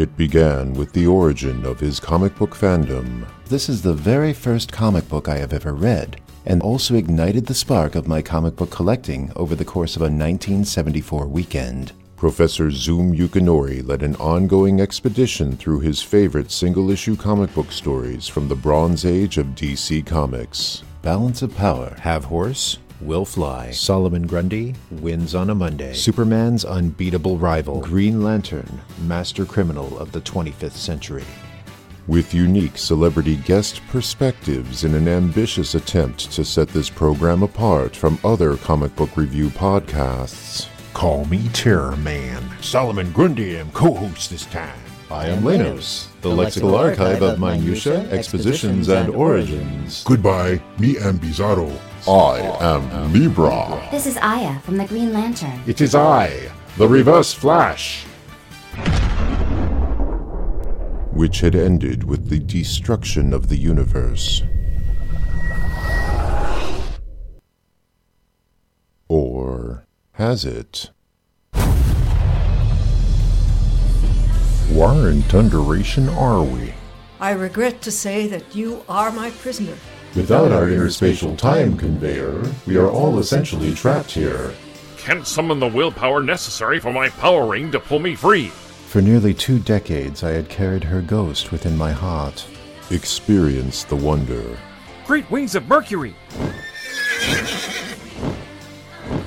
It 0.00 0.16
began 0.16 0.72
with 0.72 0.94
the 0.94 1.06
origin 1.06 1.66
of 1.66 1.78
his 1.78 2.00
comic 2.00 2.34
book 2.36 2.54
fandom. 2.54 3.28
This 3.48 3.68
is 3.68 3.82
the 3.82 3.92
very 3.92 4.32
first 4.32 4.72
comic 4.72 5.06
book 5.10 5.28
I 5.28 5.36
have 5.36 5.52
ever 5.52 5.74
read, 5.74 6.22
and 6.46 6.62
also 6.62 6.94
ignited 6.94 7.44
the 7.44 7.52
spark 7.52 7.96
of 7.96 8.08
my 8.08 8.22
comic 8.22 8.56
book 8.56 8.70
collecting 8.70 9.30
over 9.36 9.54
the 9.54 9.62
course 9.62 9.96
of 9.96 10.00
a 10.00 10.04
1974 10.04 11.26
weekend. 11.26 11.92
Professor 12.16 12.70
Xum 12.70 13.14
Yukinori 13.14 13.86
led 13.86 14.02
an 14.02 14.16
ongoing 14.16 14.80
expedition 14.80 15.54
through 15.54 15.80
his 15.80 16.00
favorite 16.00 16.50
single 16.50 16.90
issue 16.90 17.14
comic 17.14 17.52
book 17.52 17.70
stories 17.70 18.26
from 18.26 18.48
the 18.48 18.56
Bronze 18.56 19.04
Age 19.04 19.36
of 19.36 19.48
DC 19.48 20.06
Comics. 20.06 20.82
Balance 21.02 21.42
of 21.42 21.54
Power, 21.54 21.94
Have 22.00 22.24
Horse, 22.24 22.78
Will 23.00 23.24
Fly, 23.24 23.70
Solomon 23.70 24.26
Grundy, 24.26 24.74
Wins 24.90 25.34
on 25.34 25.48
a 25.48 25.54
Monday, 25.54 25.94
Superman's 25.94 26.66
unbeatable 26.66 27.38
rival, 27.38 27.80
Green 27.80 28.22
Lantern, 28.22 28.80
Master 29.06 29.46
Criminal 29.46 29.98
of 29.98 30.12
the 30.12 30.20
25th 30.20 30.72
Century. 30.72 31.24
With 32.06 32.34
unique 32.34 32.76
celebrity 32.76 33.36
guest 33.36 33.80
perspectives 33.88 34.84
in 34.84 34.94
an 34.94 35.08
ambitious 35.08 35.74
attempt 35.74 36.30
to 36.32 36.44
set 36.44 36.68
this 36.68 36.90
program 36.90 37.42
apart 37.42 37.96
from 37.96 38.18
other 38.22 38.56
comic 38.58 38.94
book 38.96 39.16
review 39.16 39.48
podcasts. 39.48 40.68
Call 40.92 41.24
me 41.24 41.48
Terror 41.50 41.96
Man. 41.96 42.50
Solomon 42.60 43.12
Grundy 43.12 43.56
am 43.56 43.70
co-host 43.70 44.28
this 44.28 44.44
time. 44.46 44.89
I 45.10 45.26
am 45.26 45.42
Lenos, 45.42 46.06
the 46.20 46.28
lexical 46.28 46.78
archive 46.78 47.20
of 47.20 47.40
minutia, 47.40 48.08
expositions, 48.12 48.88
and 48.88 49.12
origins. 49.12 50.04
Goodbye, 50.04 50.62
me 50.78 50.98
am 50.98 51.18
Bizarro. 51.18 51.76
I 52.08 52.38
am 52.64 53.12
Libra. 53.12 53.88
This 53.90 54.06
is 54.06 54.16
Aya 54.18 54.60
from 54.60 54.76
the 54.76 54.84
Green 54.84 55.12
Lantern. 55.12 55.60
It 55.66 55.80
is 55.80 55.96
I, 55.96 56.52
the 56.76 56.86
Reverse 56.86 57.32
Flash. 57.32 58.04
Which 61.10 61.40
had 61.40 61.56
ended 61.56 62.04
with 62.04 62.28
the 62.28 62.38
destruction 62.38 63.32
of 63.32 63.48
the 63.48 63.56
universe. 63.56 64.44
Or 69.08 69.86
has 70.12 70.44
it? 70.44 70.92
Where 74.72 75.10
in 75.10 75.22
thunderation 75.22 76.08
are 76.08 76.44
we? 76.44 76.72
I 77.18 77.32
regret 77.32 77.82
to 77.82 77.90
say 77.90 78.28
that 78.28 78.54
you 78.54 78.84
are 78.88 79.10
my 79.10 79.30
prisoner. 79.30 79.74
Without 80.14 80.52
our 80.52 80.66
interspatial 80.66 81.36
time 81.36 81.76
conveyor, 81.76 82.40
we 82.68 82.76
are 82.76 82.88
all 82.88 83.18
essentially 83.18 83.74
trapped 83.74 84.12
here. 84.12 84.54
Can't 84.96 85.26
summon 85.26 85.58
the 85.58 85.66
willpower 85.66 86.22
necessary 86.22 86.78
for 86.78 86.92
my 86.92 87.08
power 87.08 87.46
ring 87.46 87.72
to 87.72 87.80
pull 87.80 87.98
me 87.98 88.14
free. 88.14 88.46
For 88.86 89.02
nearly 89.02 89.34
two 89.34 89.58
decades, 89.58 90.22
I 90.22 90.30
had 90.30 90.48
carried 90.48 90.84
her 90.84 91.02
ghost 91.02 91.50
within 91.50 91.76
my 91.76 91.90
heart. 91.90 92.46
Experience 92.92 93.82
the 93.82 93.96
wonder 93.96 94.56
Great 95.04 95.28
wings 95.32 95.56
of 95.56 95.66
Mercury! 95.66 96.14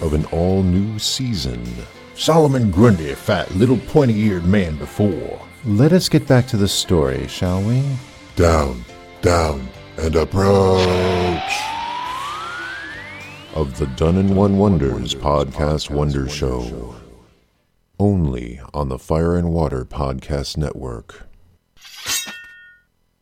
of 0.02 0.14
an 0.14 0.24
all 0.32 0.64
new 0.64 0.98
season. 1.00 1.66
Solomon 2.16 2.70
Grundy 2.72 3.11
a 3.11 3.16
fat 3.16 3.53
little 3.55 3.78
pointy-eared 3.78 4.45
man 4.45 4.78
before. 4.78 5.41
Let 5.66 5.93
us 5.93 6.09
get 6.09 6.28
back 6.28 6.45
to 6.47 6.57
the 6.57 6.68
story, 6.68 7.28
shall 7.28 7.61
we? 7.61 7.84
Down, 8.36 8.84
down, 9.22 9.68
and 9.97 10.16
approach! 10.16 11.53
Of 13.55 13.78
the 13.78 13.88
Done 13.95 14.18
in 14.18 14.36
One 14.36 14.57
Wonders 14.57 15.16
Podcast 15.16 15.89
Wonder 15.89 16.28
Show. 16.30 16.95
Only 17.99 18.59
on 18.74 18.89
the 18.89 18.99
Fire 18.99 19.36
and 19.36 19.51
Water 19.53 19.86
Podcast 19.86 20.57
Network. 20.57 21.28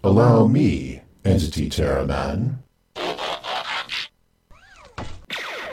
Allow 0.04 0.48
me, 0.48 1.02
Entity 1.24 1.70
Terror 1.70 2.06
Man. 2.06 2.64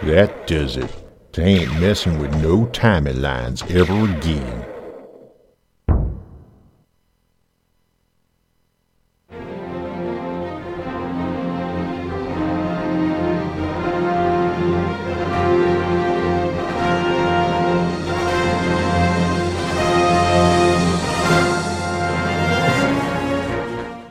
That 0.02 0.46
does 0.46 0.76
it. 0.76 1.07
They 1.39 1.61
ain't 1.61 1.80
messing 1.80 2.18
with 2.18 2.34
no 2.43 2.66
timelines 2.72 3.62
ever 3.72 4.12
again. 4.12 4.64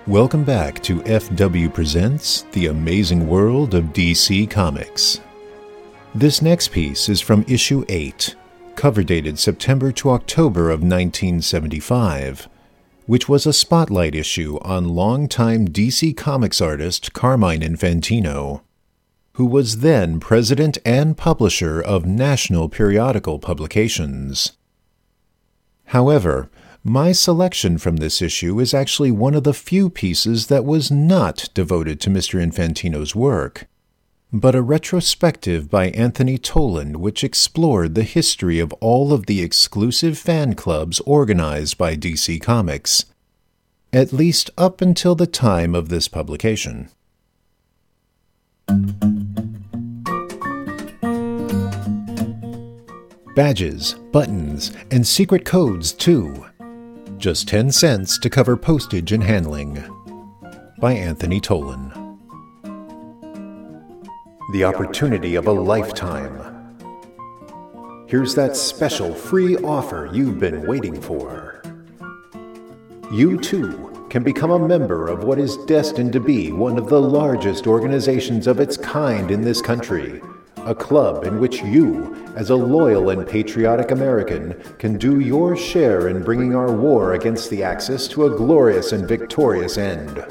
Welcome 0.07 0.45
back 0.45 0.81
to 0.83 1.01
FW 1.01 1.73
Presents 1.73 2.43
The 2.53 2.67
Amazing 2.67 3.27
World 3.27 3.73
of 3.73 3.83
DC 3.87 4.49
Comics. 4.49 5.19
This 6.17 6.41
next 6.41 6.69
piece 6.69 7.09
is 7.09 7.21
from 7.21 7.45
issue 7.47 7.85
8, 7.87 8.35
cover 8.75 9.03
dated 9.03 9.37
September 9.37 9.91
to 9.91 10.09
October 10.09 10.71
of 10.71 10.79
1975, 10.81 12.49
which 13.05 13.29
was 13.29 13.45
a 13.45 13.53
spotlight 13.53 14.15
issue 14.15 14.57
on 14.63 14.89
longtime 14.89 15.67
DC 15.67 16.17
Comics 16.17 16.59
artist 16.59 17.13
Carmine 17.13 17.61
Infantino, 17.61 18.61
who 19.33 19.45
was 19.45 19.81
then 19.81 20.19
president 20.19 20.79
and 20.83 21.15
publisher 21.15 21.79
of 21.79 22.07
National 22.07 22.67
Periodical 22.67 23.37
Publications. 23.37 24.53
However, 25.85 26.49
my 26.83 27.11
selection 27.11 27.77
from 27.77 27.97
this 27.97 28.23
issue 28.23 28.59
is 28.59 28.73
actually 28.73 29.11
one 29.11 29.35
of 29.35 29.43
the 29.43 29.53
few 29.53 29.87
pieces 29.87 30.47
that 30.47 30.65
was 30.65 30.89
not 30.89 31.49
devoted 31.53 32.01
to 32.01 32.09
Mr. 32.09 32.41
Infantino's 32.43 33.15
work, 33.15 33.67
but 34.33 34.55
a 34.55 34.61
retrospective 34.61 35.69
by 35.69 35.87
Anthony 35.89 36.37
Tollin 36.37 36.99
which 36.99 37.23
explored 37.23 37.95
the 37.95 38.03
history 38.03 38.59
of 38.59 38.73
all 38.73 39.13
of 39.13 39.25
the 39.25 39.41
exclusive 39.41 40.17
fan 40.17 40.53
clubs 40.53 40.99
organized 41.01 41.77
by 41.77 41.95
DC 41.95 42.41
Comics, 42.41 43.05
at 43.93 44.11
least 44.11 44.49
up 44.57 44.81
until 44.81 45.15
the 45.15 45.27
time 45.27 45.73
of 45.73 45.89
this 45.89 46.07
publication. 46.07 46.89
Badges, 53.33 53.93
buttons, 54.11 54.71
and 54.91 55.05
secret 55.05 55.45
codes, 55.45 55.93
too. 55.93 56.45
Just 57.17 57.47
10 57.47 57.71
cents 57.71 58.17
to 58.19 58.29
cover 58.29 58.57
postage 58.57 59.11
and 59.11 59.23
handling. 59.23 59.81
By 60.79 60.93
Anthony 60.93 61.39
Tollin. 61.39 61.96
The 64.49 64.63
opportunity 64.63 65.35
of 65.35 65.47
a 65.47 65.51
lifetime. 65.51 66.31
Here's 68.07 68.33
that 68.35 68.55
special 68.55 69.13
free 69.13 69.57
offer 69.57 70.09
you've 70.13 70.39
been 70.39 70.65
waiting 70.65 71.01
for. 71.01 71.61
You 73.11 73.37
too 73.41 74.07
can 74.09 74.23
become 74.23 74.51
a 74.51 74.67
member 74.67 75.09
of 75.09 75.25
what 75.25 75.37
is 75.37 75.57
destined 75.65 76.13
to 76.13 76.21
be 76.21 76.53
one 76.53 76.77
of 76.77 76.87
the 76.87 77.01
largest 77.01 77.67
organizations 77.67 78.47
of 78.47 78.61
its 78.61 78.77
kind 78.77 79.31
in 79.31 79.41
this 79.41 79.61
country. 79.61 80.21
A 80.59 80.73
club 80.73 81.25
in 81.25 81.41
which 81.41 81.61
you, 81.61 82.15
as 82.37 82.49
a 82.49 82.55
loyal 82.55 83.09
and 83.09 83.27
patriotic 83.27 83.91
American, 83.91 84.53
can 84.79 84.97
do 84.97 85.19
your 85.19 85.57
share 85.57 86.07
in 86.07 86.23
bringing 86.23 86.55
our 86.55 86.71
war 86.71 87.15
against 87.15 87.49
the 87.49 87.63
Axis 87.63 88.07
to 88.07 88.27
a 88.27 88.37
glorious 88.37 88.93
and 88.93 89.05
victorious 89.05 89.77
end. 89.77 90.25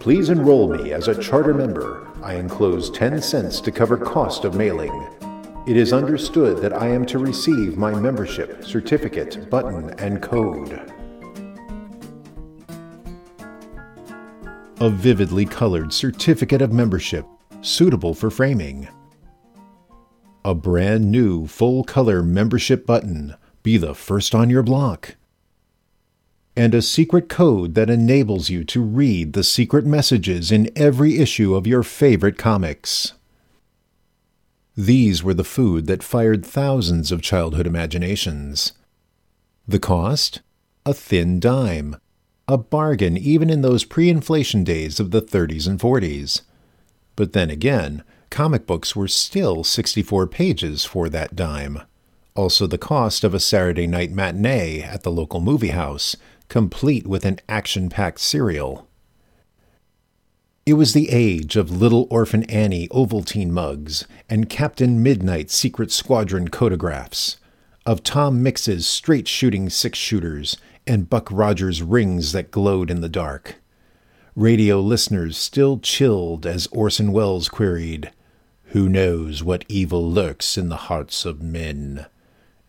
Please 0.00 0.30
enroll 0.30 0.68
me 0.76 0.92
as 0.92 1.06
a 1.06 1.22
charter 1.22 1.54
member. 1.54 2.08
I 2.22 2.34
enclose 2.34 2.88
10 2.90 3.20
cents 3.20 3.60
to 3.62 3.72
cover 3.72 3.96
cost 3.96 4.44
of 4.44 4.54
mailing. 4.54 5.08
It 5.66 5.76
is 5.76 5.92
understood 5.92 6.58
that 6.58 6.72
I 6.72 6.88
am 6.88 7.04
to 7.06 7.18
receive 7.18 7.76
my 7.76 7.92
membership, 7.92 8.64
certificate, 8.64 9.50
button, 9.50 9.90
and 9.98 10.22
code. 10.22 10.80
A 14.80 14.90
vividly 14.90 15.46
colored 15.46 15.92
certificate 15.92 16.62
of 16.62 16.72
membership, 16.72 17.26
suitable 17.60 18.14
for 18.14 18.30
framing. 18.30 18.88
A 20.44 20.54
brand 20.54 21.10
new 21.10 21.46
full 21.46 21.84
color 21.84 22.22
membership 22.22 22.86
button, 22.86 23.36
be 23.62 23.76
the 23.76 23.94
first 23.94 24.34
on 24.34 24.50
your 24.50 24.62
block. 24.64 25.16
And 26.54 26.74
a 26.74 26.82
secret 26.82 27.28
code 27.28 27.74
that 27.74 27.88
enables 27.88 28.50
you 28.50 28.62
to 28.64 28.82
read 28.82 29.32
the 29.32 29.44
secret 29.44 29.86
messages 29.86 30.52
in 30.52 30.70
every 30.76 31.18
issue 31.18 31.54
of 31.54 31.66
your 31.66 31.82
favorite 31.82 32.36
comics. 32.36 33.14
These 34.76 35.22
were 35.22 35.34
the 35.34 35.44
food 35.44 35.86
that 35.86 36.02
fired 36.02 36.44
thousands 36.44 37.10
of 37.10 37.22
childhood 37.22 37.66
imaginations. 37.66 38.72
The 39.66 39.78
cost? 39.78 40.40
A 40.84 40.92
thin 40.92 41.40
dime. 41.40 41.96
A 42.48 42.58
bargain 42.58 43.16
even 43.16 43.48
in 43.48 43.62
those 43.62 43.84
pre 43.84 44.10
inflation 44.10 44.64
days 44.64 44.98
of 44.98 45.10
the 45.10 45.22
30s 45.22 45.66
and 45.66 45.78
40s. 45.78 46.42
But 47.16 47.32
then 47.32 47.50
again, 47.50 48.02
comic 48.30 48.66
books 48.66 48.96
were 48.96 49.08
still 49.08 49.62
64 49.62 50.26
pages 50.26 50.84
for 50.84 51.08
that 51.08 51.36
dime. 51.36 51.82
Also, 52.34 52.66
the 52.66 52.78
cost 52.78 53.24
of 53.24 53.34
a 53.34 53.40
Saturday 53.40 53.86
night 53.86 54.10
matinee 54.10 54.80
at 54.80 55.02
the 55.02 55.12
local 55.12 55.40
movie 55.40 55.68
house, 55.68 56.16
complete 56.48 57.06
with 57.06 57.24
an 57.24 57.38
action 57.48 57.88
packed 57.88 58.20
serial. 58.20 58.88
It 60.64 60.74
was 60.74 60.92
the 60.92 61.10
age 61.10 61.56
of 61.56 61.70
Little 61.70 62.06
Orphan 62.08 62.44
Annie 62.44 62.86
Ovaltine 62.88 63.50
mugs 63.50 64.06
and 64.30 64.48
Captain 64.48 65.02
Midnight 65.02 65.50
Secret 65.50 65.90
Squadron 65.90 66.48
Code-O-Graphs, 66.48 67.38
of 67.84 68.04
Tom 68.04 68.42
Mix's 68.42 68.86
straight 68.86 69.26
shooting 69.26 69.68
six 69.68 69.98
shooters 69.98 70.56
and 70.86 71.10
Buck 71.10 71.28
Rogers 71.32 71.82
rings 71.82 72.30
that 72.32 72.52
glowed 72.52 72.90
in 72.90 73.00
the 73.00 73.08
dark. 73.08 73.56
Radio 74.36 74.80
listeners 74.80 75.36
still 75.36 75.78
chilled 75.78 76.46
as 76.46 76.68
Orson 76.68 77.12
Welles 77.12 77.48
queried, 77.48 78.12
Who 78.66 78.88
knows 78.88 79.42
what 79.42 79.64
evil 79.68 80.08
lurks 80.08 80.56
in 80.56 80.68
the 80.68 80.76
hearts 80.76 81.24
of 81.24 81.42
men? 81.42 82.06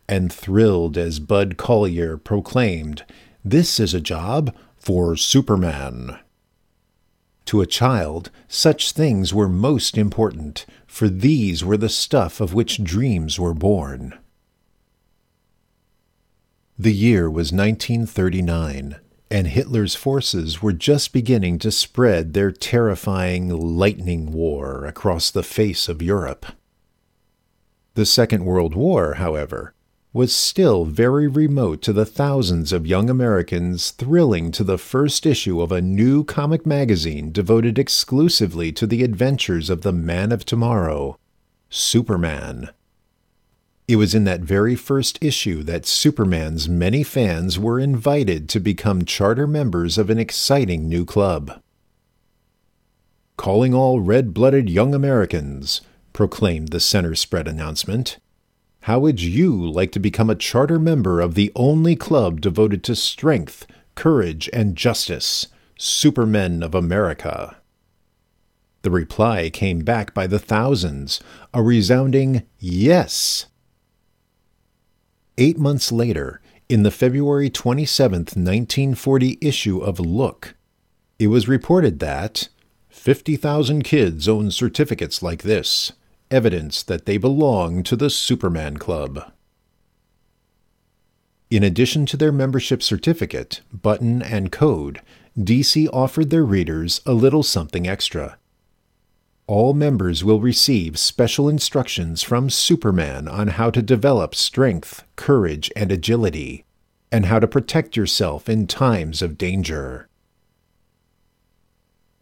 And 0.10 0.34
thrilled 0.34 0.98
as 0.98 1.20
Bud 1.20 1.58
Collyer 1.58 2.18
proclaimed, 2.18 3.06
This 3.46 3.78
is 3.78 3.94
a 3.94 4.00
job 4.00 4.56
for 4.78 5.18
Superman. 5.18 6.18
To 7.46 7.60
a 7.60 7.66
child, 7.66 8.32
such 8.48 8.94
things 8.94 9.34
were 9.34 9.50
most 9.50 9.98
important, 9.98 10.66
for 10.88 11.10
these 11.10 11.64
were 11.64 11.76
the 11.76 11.90
stuff 11.90 12.40
of 12.40 12.54
which 12.54 12.84
dreams 12.84 13.38
were 13.38 13.54
born. 13.54 14.18
The 16.80 16.94
year 16.94 17.30
was 17.30 17.52
1939, 17.52 18.96
and 19.30 19.48
Hitler's 19.48 19.94
forces 19.94 20.62
were 20.62 20.72
just 20.72 21.12
beginning 21.12 21.60
to 21.60 21.72
spread 21.72 22.34
their 22.34 22.52
terrifying 22.52 23.50
lightning 23.50 24.32
war 24.32 24.86
across 24.86 25.30
the 25.30 25.44
face 25.44 25.90
of 25.90 26.02
Europe. 26.02 26.46
The 27.96 28.06
Second 28.06 28.46
World 28.46 28.74
War, 28.74 29.16
however, 29.16 29.73
was 30.14 30.34
still 30.34 30.86
very 30.86 31.28
remote 31.28 31.82
to 31.82 31.92
the 31.92 32.06
thousands 32.06 32.72
of 32.72 32.86
young 32.86 33.10
Americans 33.10 33.90
thrilling 33.90 34.52
to 34.52 34.64
the 34.64 34.78
first 34.78 35.26
issue 35.26 35.60
of 35.60 35.72
a 35.72 35.82
new 35.82 36.24
comic 36.24 36.68
magazine 36.68 37.32
devoted 37.32 37.80
exclusively 37.80 38.72
to 38.72 38.86
the 38.86 39.04
adventures 39.04 39.72
of 39.72 39.82
the 39.82 39.92
Man 39.92 40.32
of 40.32 40.46
Tomorrow, 40.46 41.18
Superman. 41.72 42.70
It 43.88 43.96
was 43.96 44.14
in 44.14 44.24
that 44.26 44.42
very 44.42 44.76
first 44.76 45.18
issue 45.20 45.64
that 45.64 45.88
Superman's 45.88 46.70
many 46.70 47.02
fans 47.02 47.58
were 47.58 47.80
invited 47.80 48.48
to 48.50 48.60
become 48.60 49.06
charter 49.06 49.48
members 49.48 49.98
of 49.98 50.12
an 50.12 50.20
exciting 50.20 50.88
new 50.88 51.06
club. 51.06 51.60
Calling 53.36 53.74
all 53.74 54.00
red 54.00 54.32
blooded 54.32 54.70
young 54.70 54.94
Americans, 54.94 55.82
proclaimed 56.14 56.70
the 56.70 56.80
center 56.80 57.16
spread 57.16 57.48
announcement. 57.48 58.20
How 58.84 59.00
would 59.00 59.22
you 59.22 59.56
like 59.66 59.94
to 59.94 60.00
become 60.00 60.30
a 60.30 60.36
charter 60.36 60.78
member 60.78 61.22
of 61.22 61.36
the 61.36 61.54
only 61.56 61.96
club 61.96 62.42
devoted 62.42 62.84
to 62.84 62.98
strength, 62.98 63.66
courage, 63.96 64.50
and 64.52 64.76
justice, 64.76 65.48
Supermen 65.78 66.62
of 66.62 66.76
America? 66.76 67.56
The 68.82 68.92
reply 68.92 69.50
came 69.50 69.86
back 69.86 70.14
by 70.14 70.28
the 70.28 70.38
thousands, 70.38 71.22
a 71.54 71.64
resounding 71.64 72.44
yes. 72.60 73.46
Eight 75.38 75.58
months 75.58 75.90
later, 75.90 76.42
in 76.68 76.84
the 76.84 76.92
February 76.92 77.50
27, 77.50 78.18
1940 78.20 79.38
issue 79.40 79.80
of 79.80 79.98
Look, 79.98 80.56
it 81.18 81.28
was 81.28 81.48
reported 81.48 82.00
that 82.00 82.50
50,000 82.90 83.84
kids 83.84 84.28
own 84.28 84.52
certificates 84.52 85.24
like 85.24 85.44
this 85.44 85.94
evidence 86.34 86.82
that 86.84 87.06
they 87.06 87.18
belong 87.18 87.84
to 87.84 87.96
the 87.96 88.10
Superman 88.10 88.78
Club. 88.78 89.32
In 91.50 91.64
addition 91.64 92.08
to 92.08 92.18
their 92.18 92.32
membership 92.32 92.82
certificate, 92.82 93.62
button, 93.72 94.24
and 94.24 94.52
code, 94.52 95.02
DC 95.38 95.88
offered 95.94 96.32
their 96.32 96.44
readers 96.44 97.00
a 97.06 97.14
little 97.14 97.44
something 97.44 97.88
extra. 97.88 98.38
All 99.46 99.74
members 99.74 100.24
will 100.24 100.40
receive 100.40 100.98
special 100.98 101.48
instructions 101.48 102.24
from 102.24 102.50
Superman 102.50 103.28
on 103.28 103.50
how 103.50 103.70
to 103.70 103.82
develop 103.82 104.34
strength, 104.34 105.04
courage, 105.16 105.72
and 105.76 105.92
agility, 105.92 106.66
and 107.12 107.28
how 107.28 107.40
to 107.40 107.48
protect 107.48 107.96
yourself 107.96 108.50
in 108.50 108.66
times 108.66 109.22
of 109.22 109.38
danger. 109.38 110.08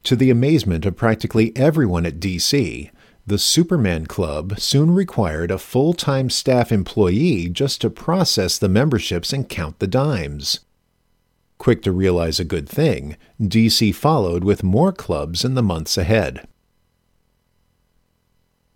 To 0.04 0.16
the 0.16 0.32
amazement 0.32 0.86
of 0.86 0.98
practically 0.98 1.56
everyone 1.56 2.06
at 2.06 2.20
DC, 2.20 2.90
the 3.26 3.38
Superman 3.38 4.06
Club 4.08 4.60
soon 4.60 4.92
required 4.92 5.52
a 5.52 5.58
full 5.58 5.94
time 5.94 6.30
staff 6.30 6.72
employee 6.72 7.50
just 7.50 7.82
to 7.82 7.90
process 7.90 8.58
the 8.58 8.70
memberships 8.70 9.32
and 9.32 9.48
count 9.48 9.80
the 9.80 9.88
dimes. 9.88 10.62
Quick 11.58 11.84
to 11.84 11.92
realize 11.92 12.40
a 12.40 12.44
good 12.44 12.68
thing, 12.68 13.18
DC 13.40 13.94
followed 13.94 14.44
with 14.44 14.64
more 14.64 14.92
clubs 14.92 15.46
in 15.46 15.54
the 15.54 15.62
months 15.62 15.98
ahead. 15.98 16.48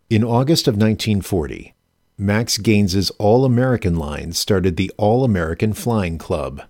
In 0.08 0.24
August 0.24 0.68
of 0.68 0.76
1940, 0.76 1.74
Max 2.18 2.60
Gaines's 2.60 3.10
All 3.18 3.43
American 3.43 3.96
line 3.96 4.34
started 4.34 4.78
the 4.78 4.91
All 4.98 5.24
American 5.26 5.74
Flying 5.74 6.20
Club. 6.20 6.62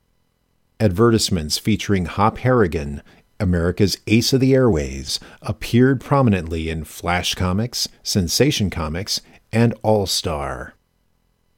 Advertisements 0.80 1.58
featuring 1.58 2.06
Hop 2.06 2.38
Harrigan 2.40 3.04
America's 3.40 3.98
ace 4.08 4.34
of 4.34 4.40
the 4.40 4.54
airways, 4.54 5.20
appeared 5.42 6.02
prominently 6.02 6.70
in 6.70 6.84
Flash 6.84 7.36
Comics, 7.36 7.88
Sensation 8.04 8.70
Comics, 8.70 9.22
and 9.52 9.74
All 9.82 10.06
Star. 10.06 10.74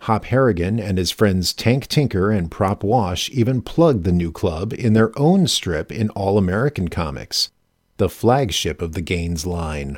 Hop 0.01 0.25
Harrigan 0.25 0.79
and 0.79 0.97
his 0.97 1.11
friends 1.11 1.53
Tank 1.53 1.87
Tinker 1.87 2.31
and 2.31 2.51
Prop 2.51 2.83
Wash 2.83 3.29
even 3.31 3.61
plugged 3.61 4.03
the 4.03 4.11
new 4.11 4.31
club 4.31 4.73
in 4.73 4.93
their 4.93 5.17
own 5.17 5.47
strip 5.47 5.91
in 5.91 6.09
All 6.11 6.37
American 6.37 6.87
Comics, 6.87 7.49
the 7.97 8.09
flagship 8.09 8.81
of 8.81 8.93
the 8.93 9.01
Gaines 9.01 9.45
line. 9.45 9.97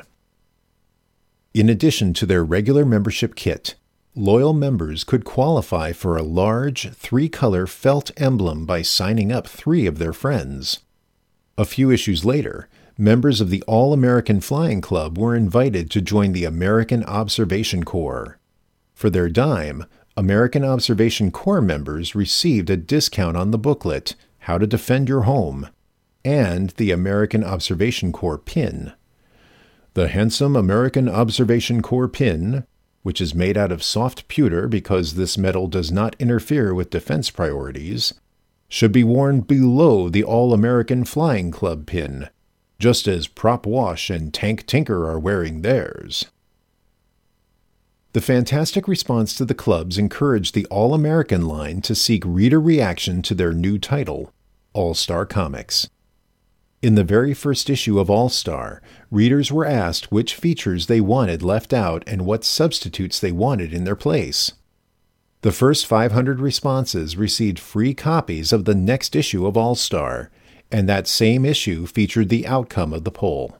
In 1.54 1.70
addition 1.70 2.14
to 2.14 2.26
their 2.26 2.44
regular 2.46 2.86
membership 2.86 3.36
kit, 3.36 3.76
loyal 4.16 4.54
members 4.54 5.04
could 5.04 5.26
qualify 5.26 5.92
for 5.92 6.16
a 6.16 6.24
large 6.24 6.92
three 6.92 7.28
color 7.28 7.68
felt 7.68 8.12
emblem 8.18 8.66
by 8.66 8.82
signing 8.82 9.32
up 9.32 9.48
three 9.48 9.86
of 9.86 9.98
their 9.98 10.14
friends. 10.14 10.80
A 11.60 11.66
few 11.66 11.92
issues 11.92 12.24
later, 12.24 12.70
members 12.98 13.42
of 13.42 13.50
the 13.50 13.62
All 13.64 13.92
American 13.92 14.40
Flying 14.40 14.80
Club 14.80 15.18
were 15.18 15.36
invited 15.36 15.92
to 15.92 16.00
join 16.00 16.32
the 16.32 16.46
American 16.46 17.04
Observation 17.04 17.84
Corps. 17.84 18.40
For 18.94 19.10
their 19.10 19.28
dime, 19.28 19.84
American 20.16 20.64
Observation 20.64 21.32
Corps 21.32 21.60
members 21.60 22.16
received 22.16 22.70
a 22.70 22.78
discount 22.78 23.36
on 23.36 23.52
the 23.52 23.58
booklet, 23.58 24.16
How 24.38 24.58
to 24.58 24.66
Defend 24.66 25.10
Your 25.10 25.24
Home, 25.24 25.68
and 26.24 26.70
the 26.78 26.92
American 26.92 27.44
Observation 27.44 28.14
Corps 28.14 28.38
pin. 28.38 28.94
The 29.96 30.08
handsome 30.08 30.56
American 30.56 31.10
Observation 31.10 31.82
Corps 31.82 32.08
pin, 32.08 32.66
which 33.04 33.20
is 33.20 33.36
made 33.36 33.58
out 33.58 33.74
of 33.74 33.84
soft 33.84 34.30
pewter 34.30 34.70
because 34.70 35.16
this 35.16 35.38
metal 35.38 35.68
does 35.68 35.92
not 35.92 36.16
interfere 36.20 36.74
with 36.74 36.90
defense 36.90 37.30
priorities, 37.30 38.14
should 38.70 38.92
be 38.92 39.04
worn 39.04 39.42
below 39.42 40.08
the 40.08 40.24
All 40.24 40.54
American 40.54 41.04
Flying 41.04 41.52
Club 41.52 41.88
pin, 41.88 42.30
just 42.78 43.08
as 43.08 43.28
Prop 43.28 43.66
Wash 43.66 44.10
and 44.10 44.34
Tank 44.34 44.66
Tinker 44.68 45.10
are 45.10 45.20
wearing 45.20 45.62
theirs. 45.62 46.28
The 48.14 48.22
fantastic 48.22 48.88
response 48.88 49.36
to 49.36 49.46
the 49.46 49.54
clubs 49.54 49.98
encouraged 49.98 50.56
the 50.56 50.66
All 50.68 50.94
American 50.94 51.48
line 51.48 51.82
to 51.82 51.94
seek 51.94 52.24
reader 52.26 52.60
reaction 52.60 53.22
to 53.24 53.36
their 53.36 53.54
new 53.54 53.78
title, 53.78 54.32
All 54.74 54.94
Star 54.94 55.26
Comics. 55.26 55.90
In 56.82 56.96
the 56.96 57.04
very 57.04 57.34
first 57.34 57.70
issue 57.70 58.00
of 58.00 58.10
All 58.10 58.30
Star, 58.30 58.82
readers 59.12 59.52
were 59.52 59.66
asked 59.66 60.12
which 60.12 60.36
features 60.36 60.86
they 60.86 61.02
wanted 61.02 61.44
left 61.44 61.74
out 61.74 62.04
and 62.08 62.22
what 62.22 62.44
substitutes 62.44 63.20
they 63.20 63.32
wanted 63.32 63.74
in 63.74 63.84
their 63.84 63.96
place. 63.98 64.54
The 65.42 65.52
first 65.54 65.86
500 65.86 66.42
responses 66.42 67.16
received 67.16 67.60
free 67.60 67.94
copies 67.94 68.52
of 68.52 68.66
the 68.66 68.76
next 68.76 69.16
issue 69.16 69.46
of 69.48 69.56
All 69.56 69.76
Star, 69.76 70.30
and 70.70 70.88
that 70.90 71.08
same 71.08 71.46
issue 71.46 71.86
featured 71.86 72.28
the 72.28 72.46
outcome 72.46 72.94
of 72.94 73.06
the 73.06 73.12
poll. 73.12 73.58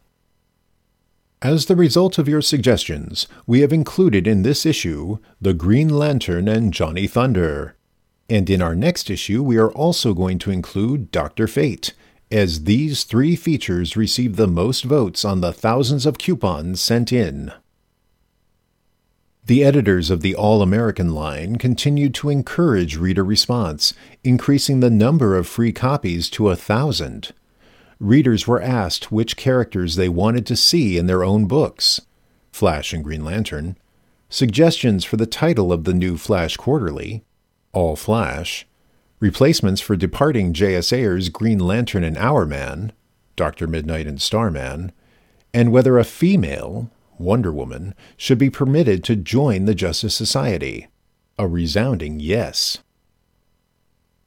As 1.42 1.68
the 1.68 1.78
result 1.78 2.18
of 2.18 2.28
your 2.28 2.42
suggestions, 2.42 3.28
we 3.48 3.62
have 3.62 3.72
included 3.72 4.28
in 4.28 4.42
this 4.42 4.66
issue 4.66 5.20
The 5.40 5.54
Green 5.54 5.88
Lantern 5.88 6.50
and 6.50 6.74
Johnny 6.74 7.08
Thunder. 7.08 7.78
And 8.30 8.50
in 8.50 8.62
our 8.62 8.76
next 8.76 9.10
issue, 9.10 9.42
we 9.42 9.58
are 9.58 9.72
also 9.72 10.14
going 10.14 10.38
to 10.40 10.52
include 10.52 11.12
Dr. 11.12 11.48
Fate, 11.48 11.94
as 12.30 12.66
these 12.66 13.06
three 13.06 13.38
features 13.38 13.96
received 13.96 14.36
the 14.36 14.48
most 14.48 14.84
votes 14.84 15.24
on 15.24 15.40
the 15.40 15.54
thousands 15.54 16.06
of 16.06 16.18
coupons 16.18 16.82
sent 16.82 17.14
in. 17.14 17.54
The 19.50 19.64
editors 19.64 20.12
of 20.12 20.22
the 20.22 20.36
All 20.36 20.62
American 20.62 21.12
line 21.12 21.56
continued 21.56 22.14
to 22.14 22.30
encourage 22.30 22.98
reader 22.98 23.24
response, 23.24 23.96
increasing 24.24 24.80
the 24.80 24.92
number 24.92 25.36
of 25.36 25.48
free 25.48 25.72
copies 25.72 26.30
to 26.30 26.50
a 26.50 26.56
thousand. 26.56 27.32
Readers 28.00 28.46
were 28.46 28.62
asked 28.62 29.12
which 29.12 29.38
characters 29.38 29.96
they 29.96 30.08
wanted 30.08 30.46
to 30.46 30.56
see 30.56 31.00
in 31.00 31.08
their 31.08 31.24
own 31.24 31.48
books 31.48 32.00
Flash 32.52 32.94
and 32.94 33.04
Green 33.04 33.26
Lantern, 33.26 33.76
suggestions 34.30 35.04
for 35.04 35.18
the 35.18 35.26
title 35.26 35.74
of 35.74 35.84
the 35.84 35.96
new 35.96 36.16
Flash 36.16 36.56
Quarterly, 36.56 37.24
All 37.74 37.96
Flash, 37.96 38.68
replacements 39.20 39.82
for 39.82 39.96
departing 39.96 40.54
J.S. 40.54 40.94
Ayer's 40.94 41.30
Green 41.30 41.58
Lantern 41.58 42.04
and 42.04 42.18
Hourman, 42.18 42.92
Dr. 43.36 43.66
Midnight 43.66 44.06
and 44.06 44.22
Starman, 44.22 44.92
and 45.56 45.72
whether 45.72 45.98
a 45.98 46.04
female, 46.04 46.92
Wonder 47.20 47.52
Woman, 47.52 47.94
should 48.18 48.38
be 48.38 48.50
permitted 48.50 49.04
to 49.04 49.16
join 49.16 49.66
the 49.66 49.76
Justice 49.76 50.16
Society. 50.16 50.88
A 51.38 51.48
resounding 51.48 52.20
yes. 52.20 52.80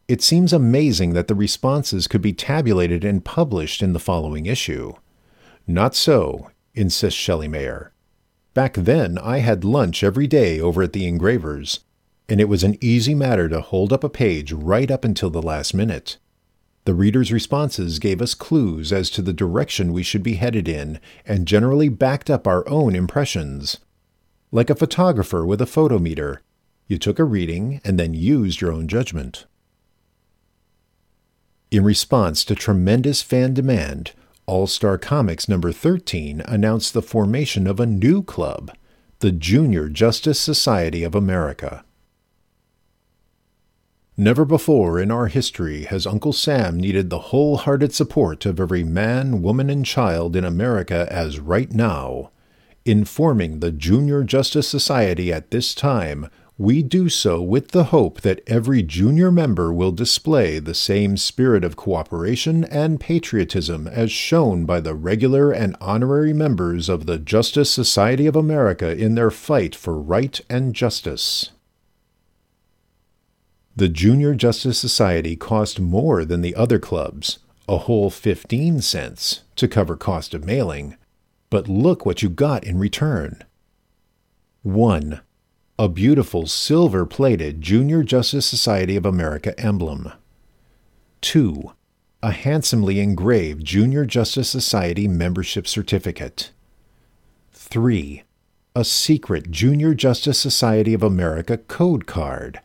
It 0.09 0.23
seems 0.23 0.53
amazing 0.53 1.15
that 1.15 1.29
the 1.29 1.35
responses 1.35 2.07
could 2.07 2.23
be 2.23 2.33
tabulated 2.33 3.05
and 3.05 3.25
published 3.25 3.83
in 3.83 3.93
the 3.93 3.99
following 3.99 4.47
issue. 4.47 4.93
Not 5.67 5.95
so, 5.95 6.51
insists 6.75 7.19
Shelley 7.19 7.49
Mayer. 7.49 7.93
Back 8.55 8.75
then, 8.75 9.17
I 9.19 9.39
had 9.39 9.65
lunch 9.65 10.03
every 10.05 10.27
day 10.27 10.61
over 10.61 10.83
at 10.83 10.93
the 10.93 11.07
engravers, 11.07 11.81
and 12.29 12.41
it 12.41 12.49
was 12.49 12.63
an 12.63 12.77
easy 12.81 13.15
matter 13.15 13.49
to 13.49 13.61
hold 13.61 13.93
up 13.93 14.05
a 14.05 14.11
page 14.11 14.53
right 14.53 14.91
up 14.91 15.05
until 15.05 15.31
the 15.31 15.41
last 15.43 15.73
minute. 15.73 16.19
The 16.85 16.95
readers' 16.95 17.33
responses 17.33 18.01
gave 18.01 18.21
us 18.21 18.35
clues 18.35 18.93
as 18.93 19.09
to 19.11 19.23
the 19.23 19.33
direction 19.33 19.93
we 19.93 20.03
should 20.03 20.23
be 20.23 20.35
headed 20.35 20.69
in 20.69 20.99
and 21.25 21.47
generally 21.47 21.89
backed 21.89 22.29
up 22.29 22.47
our 22.47 22.69
own 22.69 22.97
impressions. 22.97 23.79
Like 24.51 24.69
a 24.69 24.75
photographer 24.75 25.47
with 25.47 25.63
a 25.63 25.67
photometer, 25.67 26.39
you 26.89 26.99
took 26.99 27.19
a 27.19 27.25
reading 27.25 27.81
and 27.85 27.99
then 27.99 28.15
used 28.15 28.61
your 28.61 28.73
own 28.73 28.89
judgment. 28.89 29.47
In 31.71 31.85
response 31.85 32.45
to 32.45 32.55
tremendous 32.55 33.23
fan 33.23 33.55
demand, 33.55 34.13
All 34.47 34.67
Star 34.67 34.99
Comics 34.99 35.49
number 35.49 35.73
13 35.73 36.43
announced 36.47 36.93
the 36.93 37.01
formation 37.01 37.67
of 37.67 37.79
a 37.81 37.87
new 37.87 38.23
club, 38.23 38.73
the 39.21 39.33
Junior 39.33 39.89
Justice 39.89 40.41
Society 40.41 41.05
of 41.05 41.15
America. 41.15 41.85
Never 44.17 44.45
before 44.45 45.01
in 45.01 45.11
our 45.11 45.29
history 45.29 45.85
has 45.85 46.07
Uncle 46.07 46.35
Sam 46.35 46.79
needed 46.79 47.09
the 47.09 47.19
wholehearted 47.19 47.95
support 47.95 48.45
of 48.45 48.61
every 48.61 48.85
man, 48.85 49.41
woman, 49.41 49.71
and 49.71 49.87
child 49.87 50.37
in 50.37 50.45
America 50.45 51.07
as 51.11 51.41
right 51.41 51.73
now. 51.73 52.31
In 52.85 53.07
forming 53.07 53.61
the 53.61 53.73
Junior 53.73 54.23
Justice 54.23 54.69
Society 54.69 55.33
at 55.33 55.51
this 55.51 55.75
time, 55.75 56.29
we 56.59 56.83
do 56.83 57.09
so 57.09 57.41
with 57.41 57.69
the 57.69 57.85
hope 57.85 58.21
that 58.21 58.43
every 58.47 58.83
junior 58.83 59.33
member 59.33 59.73
will 59.73 59.93
display 59.93 60.59
the 60.59 60.75
same 60.75 61.17
spirit 61.17 61.65
of 61.65 61.77
cooperation 61.77 62.65
and 62.65 63.01
patriotism 63.01 63.89
as 63.89 64.13
shown 64.13 64.67
by 64.67 64.79
the 64.79 64.95
regular 64.95 65.51
and 65.53 65.75
honorary 65.81 66.35
members 66.35 66.91
of 66.91 67.07
the 67.07 67.19
Justice 67.19 67.71
Society 67.71 68.27
of 68.27 68.37
America 68.37 68.95
in 68.95 69.15
their 69.15 69.31
fight 69.31 69.75
for 69.75 69.99
right 69.99 70.39
and 70.51 70.75
justice. 70.75 71.49
The 73.75 73.89
Junior 73.89 74.35
Justice 74.35 74.79
Society 74.79 75.35
cost 75.35 75.81
more 75.81 76.27
than 76.27 76.43
the 76.43 76.55
other 76.55 76.79
clubs, 76.79 77.39
a 77.67 77.79
whole 77.79 78.11
15 78.11 78.83
cents, 78.83 79.45
to 79.57 79.67
cover 79.67 79.97
cost 79.97 80.35
of 80.35 80.45
mailing. 80.45 80.99
But 81.49 81.69
look 81.69 82.05
what 82.05 82.23
you 82.23 82.29
got 82.29 82.65
in 82.65 82.79
return. 82.79 83.43
1. 84.63 85.23
A 85.79 85.89
beautiful 85.89 86.47
silver 86.47 87.07
plated 87.07 87.63
Junior 87.63 88.03
Justice 88.03 88.45
Society 88.45 88.95
of 88.95 89.07
America 89.07 89.59
emblem. 89.59 90.13
2. 91.23 91.73
A 92.23 92.31
handsomely 92.31 93.01
engraved 93.01 93.65
Junior 93.65 94.05
Justice 94.05 94.51
Society 94.51 95.09
membership 95.09 95.67
certificate. 95.67 96.51
3. 97.53 98.23
A 98.77 98.85
secret 98.85 99.51
Junior 99.51 99.95
Justice 99.95 100.39
Society 100.39 100.93
of 100.93 101.03
America 101.03 101.57
code 101.57 102.07
card 102.07 102.61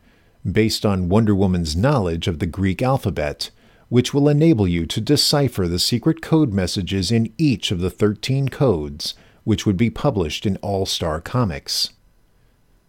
based 0.52 0.84
on 0.84 1.08
Wonder 1.08 1.34
Woman's 1.34 1.76
knowledge 1.76 2.28
of 2.28 2.38
the 2.38 2.46
Greek 2.46 2.82
alphabet, 2.82 3.50
which 3.88 4.12
will 4.12 4.28
enable 4.28 4.68
you 4.68 4.86
to 4.86 5.00
decipher 5.00 5.66
the 5.66 5.78
secret 5.78 6.20
code 6.20 6.52
messages 6.52 7.10
in 7.10 7.32
each 7.38 7.70
of 7.70 7.80
the 7.80 7.90
13 7.90 8.48
codes, 8.48 9.14
which 9.44 9.64
would 9.64 9.76
be 9.76 9.90
published 9.90 10.44
in 10.44 10.56
All 10.58 10.86
Star 10.86 11.20
Comics. 11.20 11.90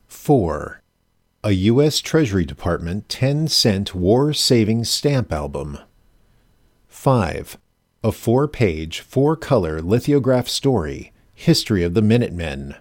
4. 0.08 0.82
A 1.44 1.52
U.S. 1.52 2.02
Treasury 2.02 2.44
Department 2.44 3.08
10 3.08 3.48
cent 3.48 3.96
war 3.96 4.34
saving 4.34 4.84
stamp 4.84 5.32
album. 5.32 5.78
5. 6.88 7.58
A 8.04 8.12
four 8.12 8.48
page, 8.48 9.00
four 9.02 9.36
color 9.36 9.82
lithograph 9.82 10.50
story, 10.50 11.14
History 11.34 11.84
of 11.84 11.94
the 11.94 12.02
Minutemen. 12.02 12.76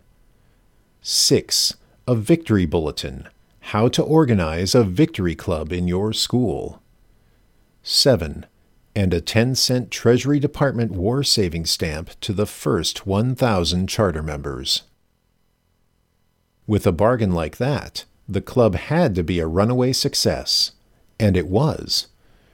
6. 1.02 1.76
A 2.08 2.14
victory 2.16 2.66
bulletin, 2.66 3.28
how 3.72 3.86
to 3.86 4.02
organize 4.02 4.74
a 4.74 4.82
victory 4.82 5.34
club 5.34 5.74
in 5.74 5.86
your 5.86 6.10
school. 6.10 6.80
7. 7.82 8.46
And 8.96 9.12
a 9.12 9.20
10 9.20 9.54
cent 9.56 9.90
Treasury 9.90 10.40
Department 10.40 10.92
war 10.92 11.22
saving 11.22 11.66
stamp 11.66 12.18
to 12.20 12.32
the 12.32 12.46
first 12.46 13.06
1,000 13.06 13.86
charter 13.86 14.22
members. 14.22 14.84
With 16.66 16.86
a 16.86 16.92
bargain 16.92 17.32
like 17.32 17.58
that, 17.58 18.06
the 18.26 18.40
club 18.40 18.74
had 18.74 19.14
to 19.16 19.22
be 19.22 19.38
a 19.38 19.46
runaway 19.46 19.92
success. 19.92 20.72
And 21.20 21.36
it 21.36 21.46
was. 21.46 22.06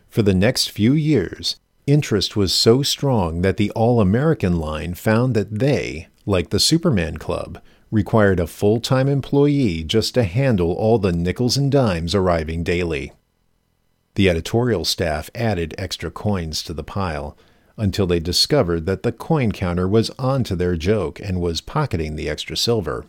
For 0.09 0.23
the 0.23 0.35
next 0.35 0.73
few 0.73 0.95
years, 0.95 1.61
interest 1.87 2.35
was 2.35 2.53
so 2.53 2.83
strong 2.83 3.43
that 3.43 3.57
the 3.57 3.71
All 3.71 4.01
American 4.01 4.59
line 4.59 4.95
found 4.95 5.35
that 5.35 5.61
they, 5.61 6.09
like 6.27 6.51
the 6.51 6.59
Superman 6.59 7.19
Club, 7.19 7.61
required 7.95 8.41
a 8.41 8.47
full 8.47 8.81
time 8.81 9.09
employee 9.09 9.85
just 9.85 10.15
to 10.15 10.25
handle 10.25 10.73
all 10.73 10.99
the 10.99 11.13
nickels 11.13 11.57
and 11.57 11.71
dimes 11.71 12.13
arriving 12.13 12.65
daily. 12.65 13.13
The 14.17 14.29
editorial 14.29 14.85
staff 14.85 15.31
added 15.33 15.77
extra 15.79 16.11
coins 16.11 16.65
to 16.65 16.75
the 16.75 16.83
pile 16.83 17.37
until 17.77 18.09
they 18.09 18.19
discovered 18.19 18.85
that 18.87 19.05
the 19.05 19.13
coin 19.13 19.53
counter 19.53 19.87
was 19.87 20.11
onto 20.19 20.57
their 20.57 20.77
joke 20.77 21.21
and 21.21 21.41
was 21.41 21.61
pocketing 21.61 22.17
the 22.17 22.29
extra 22.29 22.57
silver. 22.57 23.07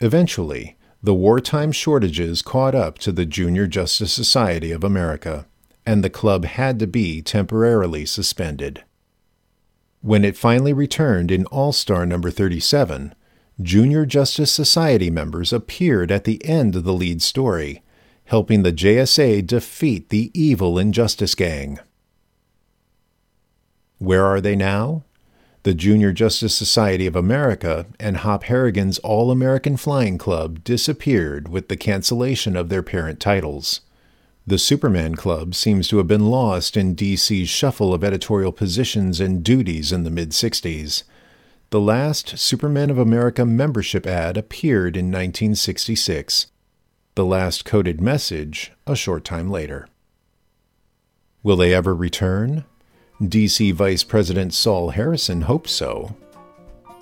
Eventually, 0.00 0.76
the 1.02 1.14
wartime 1.14 1.70
shortages 1.70 2.40
caught 2.40 2.74
up 2.74 2.98
to 3.00 3.12
the 3.12 3.26
Junior 3.26 3.66
Justice 3.66 4.12
Society 4.12 4.72
of 4.72 4.82
America, 4.82 5.46
and 5.84 6.02
the 6.02 6.10
club 6.10 6.46
had 6.46 6.78
to 6.78 6.86
be 6.86 7.20
temporarily 7.20 8.06
suspended. 8.06 8.84
When 10.02 10.24
it 10.24 10.36
finally 10.36 10.72
returned 10.72 11.30
in 11.30 11.46
All 11.46 11.70
Star 11.70 12.04
number 12.04 12.32
37, 12.32 13.14
Junior 13.62 14.04
Justice 14.04 14.50
Society 14.50 15.10
members 15.10 15.52
appeared 15.52 16.10
at 16.10 16.24
the 16.24 16.44
end 16.44 16.74
of 16.74 16.82
the 16.82 16.92
lead 16.92 17.22
story, 17.22 17.84
helping 18.24 18.64
the 18.64 18.72
JSA 18.72 19.46
defeat 19.46 20.08
the 20.08 20.32
evil 20.34 20.76
Injustice 20.76 21.36
Gang. 21.36 21.78
Where 23.98 24.24
are 24.24 24.40
they 24.40 24.56
now? 24.56 25.04
The 25.62 25.74
Junior 25.74 26.10
Justice 26.12 26.56
Society 26.56 27.06
of 27.06 27.14
America 27.14 27.86
and 28.00 28.16
Hop 28.18 28.42
Harrigan's 28.44 28.98
All 29.00 29.30
American 29.30 29.76
Flying 29.76 30.18
Club 30.18 30.64
disappeared 30.64 31.46
with 31.46 31.68
the 31.68 31.76
cancellation 31.76 32.56
of 32.56 32.68
their 32.68 32.82
parent 32.82 33.20
titles. 33.20 33.82
The 34.44 34.58
Superman 34.58 35.14
Club 35.14 35.54
seems 35.54 35.86
to 35.88 35.98
have 35.98 36.08
been 36.08 36.26
lost 36.26 36.76
in 36.76 36.96
DC's 36.96 37.48
shuffle 37.48 37.94
of 37.94 38.02
editorial 38.02 38.50
positions 38.50 39.20
and 39.20 39.44
duties 39.44 39.92
in 39.92 40.02
the 40.02 40.10
mid 40.10 40.30
60s. 40.30 41.04
The 41.70 41.80
last 41.80 42.36
Superman 42.38 42.90
of 42.90 42.98
America 42.98 43.46
membership 43.46 44.04
ad 44.04 44.36
appeared 44.36 44.96
in 44.96 45.06
1966. 45.06 46.48
The 47.14 47.24
last 47.24 47.64
coded 47.64 48.00
message 48.00 48.72
a 48.84 48.96
short 48.96 49.24
time 49.24 49.48
later. 49.48 49.86
Will 51.44 51.56
they 51.56 51.72
ever 51.72 51.94
return? 51.94 52.64
DC 53.20 53.72
Vice 53.72 54.02
President 54.02 54.52
Sol 54.52 54.90
Harrison 54.90 55.42
hopes 55.42 55.70
so. 55.70 56.16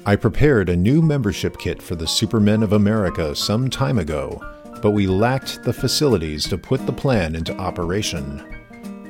I 0.04 0.16
prepared 0.16 0.68
a 0.68 0.76
new 0.76 1.00
membership 1.00 1.58
kit 1.58 1.80
for 1.80 1.94
the 1.94 2.06
Supermen 2.06 2.62
of 2.62 2.72
America 2.72 3.34
some 3.34 3.70
time 3.70 3.98
ago, 3.98 4.40
but 4.82 4.92
we 4.92 5.06
lacked 5.06 5.62
the 5.62 5.72
facilities 5.72 6.48
to 6.48 6.58
put 6.58 6.84
the 6.86 6.92
plan 6.92 7.34
into 7.34 7.56
operation. 7.56 8.42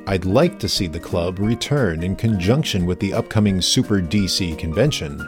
I'd 0.06 0.24
like 0.24 0.58
to 0.58 0.68
see 0.68 0.86
the 0.86 0.98
club 0.98 1.38
return 1.38 2.02
in 2.02 2.16
conjunction 2.16 2.86
with 2.86 2.98
the 2.98 3.12
upcoming 3.12 3.60
Super 3.60 4.00
DC 4.00 4.58
convention, 4.58 5.20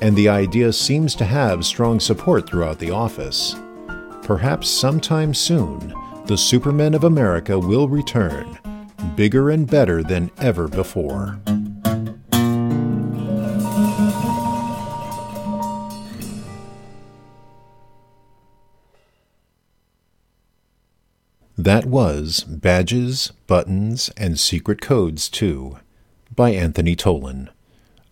and 0.00 0.16
the 0.16 0.28
idea 0.28 0.72
seems 0.72 1.14
to 1.16 1.24
have 1.24 1.64
strong 1.64 2.00
support 2.00 2.48
throughout 2.48 2.78
the 2.78 2.90
office. 2.90 3.54
Perhaps 4.22 4.68
sometime 4.68 5.34
soon, 5.34 5.94
the 6.26 6.36
Supermen 6.36 6.94
of 6.94 7.04
America 7.04 7.58
will 7.58 7.88
return, 7.88 8.58
bigger 9.14 9.50
and 9.50 9.70
better 9.70 10.02
than 10.02 10.30
ever 10.38 10.66
before. 10.66 11.38
That 21.56 21.86
was 21.86 22.42
Badges, 22.42 23.32
Buttons, 23.46 24.10
and 24.16 24.40
Secret 24.40 24.80
Codes 24.80 25.28
2 25.28 25.78
by 26.34 26.50
Anthony 26.50 26.96
Tollin. 26.96 27.48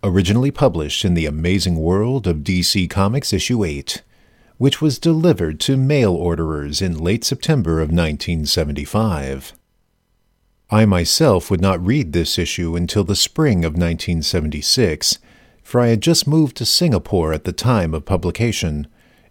Originally 0.01 0.49
published 0.49 1.03
in 1.03 1.13
The 1.13 1.25
Amazing 1.25 1.75
World 1.75 2.25
of 2.25 2.37
DC 2.37 2.89
Comics 2.89 3.33
Issue 3.33 3.65
8, 3.65 4.01
which 4.57 4.81
was 4.81 4.97
delivered 4.97 5.59
to 5.61 5.75
mail 5.75 6.13
orderers 6.13 6.81
in 6.81 6.97
late 6.97 7.25
September 7.25 7.81
of 7.81 7.89
1975. 7.89 9.51
I 10.69 10.85
myself 10.85 11.51
would 11.51 11.61
not 11.61 11.85
read 11.85 12.13
this 12.13 12.39
issue 12.39 12.77
until 12.77 13.03
the 13.03 13.13
spring 13.13 13.65
of 13.65 13.73
1976, 13.73 15.19
for 15.61 15.81
I 15.81 15.87
had 15.87 16.01
just 16.01 16.25
moved 16.25 16.55
to 16.57 16.65
Singapore 16.65 17.33
at 17.33 17.43
the 17.43 17.51
time 17.51 17.93
of 17.93 18.05
publication 18.05 18.87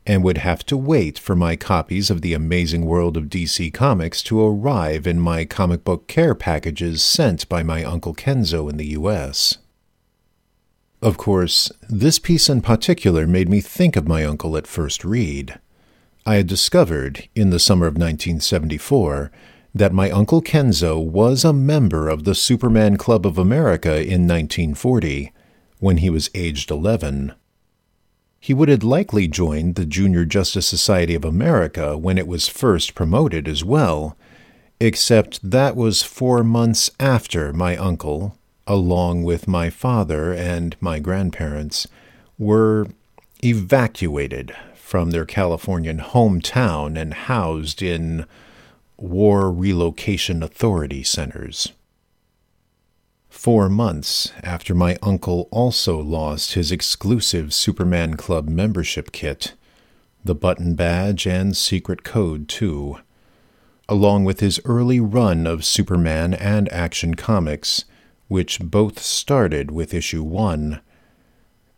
and 0.07 0.24
would 0.24 0.38
have 0.38 0.66
to 0.66 0.76
wait 0.76 1.18
for 1.18 1.36
my 1.36 1.55
copies 1.55 2.11
of 2.11 2.22
The 2.22 2.34
Amazing 2.34 2.86
World 2.86 3.16
of 3.16 3.24
DC 3.24 3.72
Comics 3.72 4.22
to 4.24 4.44
arrive 4.44 5.07
in 5.07 5.20
my 5.20 5.44
comic 5.44 5.84
book 5.84 6.09
care 6.09 6.34
packages 6.34 7.05
sent 7.05 7.48
by 7.48 7.62
my 7.62 7.84
Uncle 7.84 8.14
Kenzo 8.14 8.68
in 8.68 8.76
the 8.76 8.86
U.S. 8.86 9.59
Of 11.00 11.16
course, 11.16 11.70
this 11.88 12.18
piece 12.18 12.48
in 12.48 12.62
particular 12.62 13.26
made 13.26 13.48
me 13.48 13.61
think 13.61 13.96
of 13.96 14.09
my 14.09 14.24
uncle 14.24 14.57
at 14.57 14.66
first 14.66 15.05
read. 15.05 15.59
I 16.24 16.36
had 16.36 16.46
discovered, 16.46 17.28
in 17.34 17.50
the 17.50 17.59
summer 17.59 17.86
of 17.86 17.94
1974, 17.94 19.32
that 19.74 19.92
my 19.92 20.11
Uncle 20.11 20.42
Kenzo 20.42 21.03
was 21.03 21.44
a 21.44 21.53
member 21.53 22.09
of 22.09 22.24
the 22.24 22.34
Superman 22.34 22.96
Club 22.96 23.26
of 23.26 23.38
America 23.38 23.96
in 23.96 24.28
1940, 24.28 25.32
when 25.78 25.96
he 25.96 26.11
was 26.11 26.30
aged 26.34 26.70
11 26.70 27.34
he 28.43 28.53
would 28.53 28.68
have 28.68 28.82
likely 28.82 29.28
joined 29.28 29.76
the 29.76 29.86
Junior 29.86 30.24
Justice 30.24 30.66
Society 30.66 31.14
of 31.14 31.24
America 31.24 31.97
when 31.97 32.18
it 32.18 32.26
was 32.26 32.49
first 32.49 32.93
promoted 32.93 33.47
as 33.47 33.64
well, 33.64 34.16
except 34.80 35.49
that 35.49 35.76
was 35.76 36.03
four 36.03 36.43
months 36.43 36.90
after 36.99 37.53
my 37.53 37.76
uncle, 37.76 38.36
along 38.66 39.22
with 39.22 39.47
my 39.47 39.70
father 39.70 40.34
and 40.34 40.74
my 40.80 40.99
grandparents, 40.99 41.86
were 42.36 42.88
evacuated 43.45 44.53
from 44.74 45.12
their 45.12 45.24
Californian 45.24 45.99
hometown 45.99 47.01
and 47.01 47.14
housed 47.14 47.80
in 47.80 48.26
War 48.97 49.53
Relocation 49.53 50.43
Authority 50.43 51.05
centers 51.05 51.70
four 53.43 53.68
months 53.68 54.32
after 54.45 54.72
my 54.72 54.97
uncle 55.03 55.49
also 55.51 55.99
lost 55.99 56.53
his 56.53 56.70
exclusive 56.70 57.53
Superman 57.53 58.16
Club 58.16 58.49
membership 58.49 59.11
kit, 59.11 59.55
the 60.24 60.32
button 60.32 60.76
badge 60.76 61.26
and 61.26 61.57
secret 61.57 62.05
code, 62.05 62.47
too, 62.49 62.99
along 63.88 64.22
with 64.22 64.38
his 64.38 64.61
early 64.64 65.01
run 65.01 65.45
of 65.45 65.64
Superman 65.64 66.32
and 66.34 66.72
Action 66.72 67.16
Comics, 67.16 67.84
which 68.28 68.61
both 68.61 69.01
started 69.01 69.72
with 69.72 69.93
issue 69.93 70.22
one, 70.22 70.80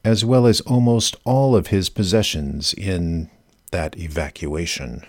as 0.04 0.22
well 0.22 0.46
as 0.46 0.60
almost 0.60 1.16
all 1.24 1.56
of 1.56 1.68
his 1.68 1.88
possessions 1.88 2.74
in 2.74 3.30
that 3.70 3.98
evacuation. 3.98 5.02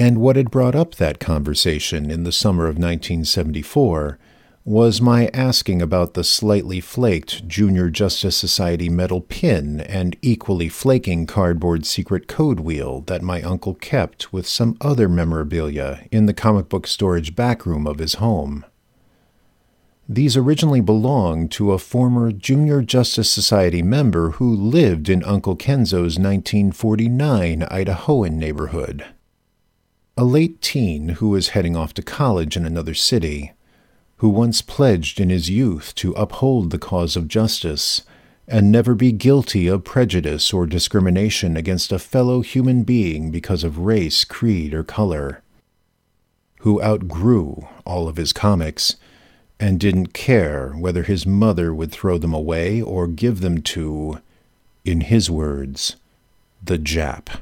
And 0.00 0.18
what 0.18 0.36
had 0.36 0.52
brought 0.52 0.76
up 0.76 0.94
that 0.94 1.18
conversation 1.18 2.08
in 2.08 2.22
the 2.22 2.30
summer 2.30 2.66
of 2.66 2.76
1974 2.76 4.16
was 4.68 5.00
my 5.00 5.30
asking 5.32 5.80
about 5.80 6.12
the 6.12 6.22
slightly 6.22 6.78
flaked 6.78 7.48
Junior 7.48 7.88
Justice 7.88 8.36
Society 8.36 8.90
metal 8.90 9.22
pin 9.22 9.80
and 9.80 10.14
equally 10.20 10.68
flaking 10.68 11.24
cardboard 11.24 11.86
secret 11.86 12.28
code 12.28 12.60
wheel 12.60 13.00
that 13.06 13.22
my 13.22 13.40
uncle 13.40 13.72
kept 13.72 14.30
with 14.30 14.46
some 14.46 14.76
other 14.82 15.08
memorabilia 15.08 16.06
in 16.10 16.26
the 16.26 16.34
comic 16.34 16.68
book 16.68 16.86
storage 16.86 17.34
backroom 17.34 17.86
of 17.86 17.98
his 17.98 18.16
home. 18.16 18.62
These 20.06 20.36
originally 20.36 20.82
belonged 20.82 21.50
to 21.52 21.72
a 21.72 21.78
former 21.78 22.30
Junior 22.30 22.82
Justice 22.82 23.30
Society 23.30 23.80
member 23.80 24.32
who 24.32 24.54
lived 24.54 25.08
in 25.08 25.24
Uncle 25.24 25.56
Kenzo's 25.56 26.18
1949 26.18 27.62
Idahoan 27.62 28.32
neighborhood. 28.32 29.06
A 30.18 30.24
late 30.24 30.60
teen 30.60 31.08
who 31.08 31.30
was 31.30 31.50
heading 31.50 31.74
off 31.74 31.94
to 31.94 32.02
college 32.02 32.54
in 32.54 32.66
another 32.66 32.92
city 32.92 33.54
who 34.18 34.28
once 34.28 34.62
pledged 34.62 35.20
in 35.20 35.30
his 35.30 35.48
youth 35.48 35.94
to 35.94 36.12
uphold 36.12 36.70
the 36.70 36.78
cause 36.78 37.16
of 37.16 37.28
justice 37.28 38.02
and 38.46 38.72
never 38.72 38.94
be 38.94 39.12
guilty 39.12 39.66
of 39.66 39.84
prejudice 39.84 40.52
or 40.52 40.66
discrimination 40.66 41.56
against 41.56 41.92
a 41.92 41.98
fellow 41.98 42.40
human 42.40 42.82
being 42.82 43.30
because 43.30 43.62
of 43.62 43.78
race, 43.78 44.24
creed, 44.24 44.72
or 44.72 44.82
color, 44.82 45.42
who 46.60 46.82
outgrew 46.82 47.68
all 47.84 48.08
of 48.08 48.16
his 48.16 48.32
comics 48.32 48.96
and 49.60 49.78
didn't 49.78 50.14
care 50.14 50.70
whether 50.70 51.02
his 51.02 51.26
mother 51.26 51.74
would 51.74 51.92
throw 51.92 52.18
them 52.18 52.32
away 52.32 52.80
or 52.80 53.06
give 53.06 53.40
them 53.40 53.60
to, 53.60 54.20
in 54.84 55.02
his 55.02 55.30
words, 55.30 55.96
the 56.62 56.78
Jap. 56.78 57.40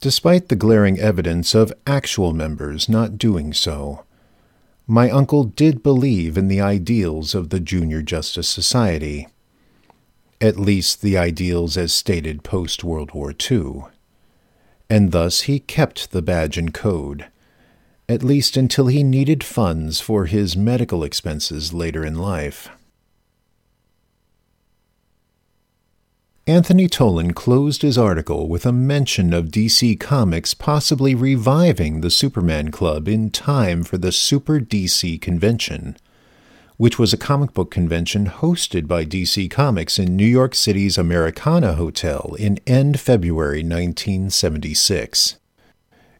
Despite 0.00 0.48
the 0.48 0.56
glaring 0.56 0.98
evidence 0.98 1.54
of 1.54 1.72
actual 1.86 2.32
members 2.32 2.88
not 2.88 3.18
doing 3.18 3.52
so. 3.52 4.04
My 4.86 5.10
uncle 5.10 5.44
did 5.44 5.82
believe 5.82 6.38
in 6.38 6.48
the 6.48 6.60
ideals 6.60 7.34
of 7.34 7.50
the 7.50 7.60
Junior 7.60 8.02
Justice 8.02 8.48
Society, 8.48 9.26
at 10.40 10.58
least 10.58 11.00
the 11.00 11.16
ideals 11.16 11.76
as 11.76 11.92
stated 11.92 12.44
post 12.44 12.84
World 12.84 13.12
War 13.12 13.34
II, 13.50 13.84
and 14.88 15.12
thus 15.12 15.42
he 15.42 15.58
kept 15.58 16.10
the 16.10 16.22
badge 16.22 16.56
and 16.56 16.72
code, 16.72 17.26
at 18.08 18.22
least 18.22 18.56
until 18.56 18.86
he 18.86 19.02
needed 19.02 19.42
funds 19.42 20.00
for 20.00 20.26
his 20.26 20.56
medical 20.56 21.02
expenses 21.02 21.72
later 21.72 22.04
in 22.04 22.14
life. 22.14 22.68
Anthony 26.48 26.86
Tollin 26.86 27.34
closed 27.34 27.82
his 27.82 27.98
article 27.98 28.48
with 28.48 28.64
a 28.64 28.70
mention 28.70 29.32
of 29.32 29.46
DC 29.46 29.98
Comics 29.98 30.54
possibly 30.54 31.12
reviving 31.12 32.02
the 32.02 32.10
Superman 32.10 32.70
Club 32.70 33.08
in 33.08 33.30
time 33.30 33.82
for 33.82 33.98
the 33.98 34.12
Super 34.12 34.60
DC 34.60 35.20
convention, 35.20 35.96
which 36.76 37.00
was 37.00 37.12
a 37.12 37.16
comic 37.16 37.52
book 37.52 37.72
convention 37.72 38.26
hosted 38.26 38.86
by 38.86 39.04
DC 39.04 39.50
Comics 39.50 39.98
in 39.98 40.14
New 40.14 40.24
York 40.24 40.54
City's 40.54 40.96
Americana 40.96 41.74
Hotel 41.74 42.36
in 42.38 42.60
end 42.64 43.00
February 43.00 43.64
1976 43.64 45.38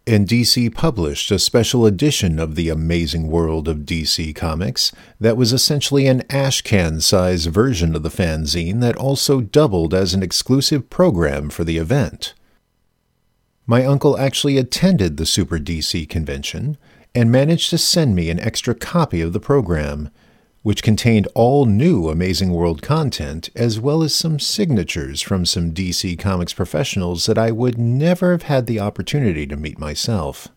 and 0.07 0.28
DC 0.28 0.73
published 0.73 1.33
a 1.33 1.39
special 1.39 1.85
edition 1.85 2.39
of 2.39 2.55
The 2.55 2.69
Amazing 2.69 3.27
World 3.27 3.66
of 3.66 3.78
DC 3.78 4.37
Comics 4.37 4.93
that 5.19 5.37
was 5.37 5.53
essentially 5.53 6.07
an 6.07 6.20
ashcan 6.28 7.03
size 7.03 7.47
version 7.47 7.97
of 7.97 8.05
the 8.05 8.09
fanzine 8.09 8.81
that 8.83 8.97
also 8.97 9.41
doubled 9.41 9.93
as 9.93 10.15
an 10.15 10.23
exclusive 10.23 10.89
program 10.91 11.51
for 11.51 11.65
the 11.65 11.77
event. 11.77 12.35
My 13.66 13.85
uncle 13.85 14.16
actually 14.16 14.59
attended 14.59 15.16
the 15.16 15.27
Super 15.27 15.59
DC 15.59 16.09
convention 16.09 16.78
and 17.12 17.33
managed 17.33 17.70
to 17.70 17.78
send 17.78 18.15
me 18.15 18.31
an 18.31 18.39
extra 18.39 18.77
copy 18.77 19.20
of 19.20 19.33
the 19.33 19.41
program 19.41 20.11
which 20.66 20.82
contained 20.82 21.28
all 21.32 21.64
new 21.64 22.09
Amazing 22.09 22.51
World 22.51 22.82
content, 22.82 23.51
as 23.55 23.78
well 23.78 24.02
as 24.02 24.12
some 24.12 24.40
signatures 24.40 25.22
from 25.22 25.47
some 25.47 25.70
DC 25.70 26.18
Comics 26.18 26.52
professionals 26.52 27.26
that 27.26 27.38
I 27.38 27.52
would 27.52 27.78
never 27.78 28.32
have 28.32 28.43
had 28.43 28.66
the 28.66 28.80
opportunity 28.80 29.47
to 29.47 29.55
meet 29.56 29.78
myself. 29.78 30.48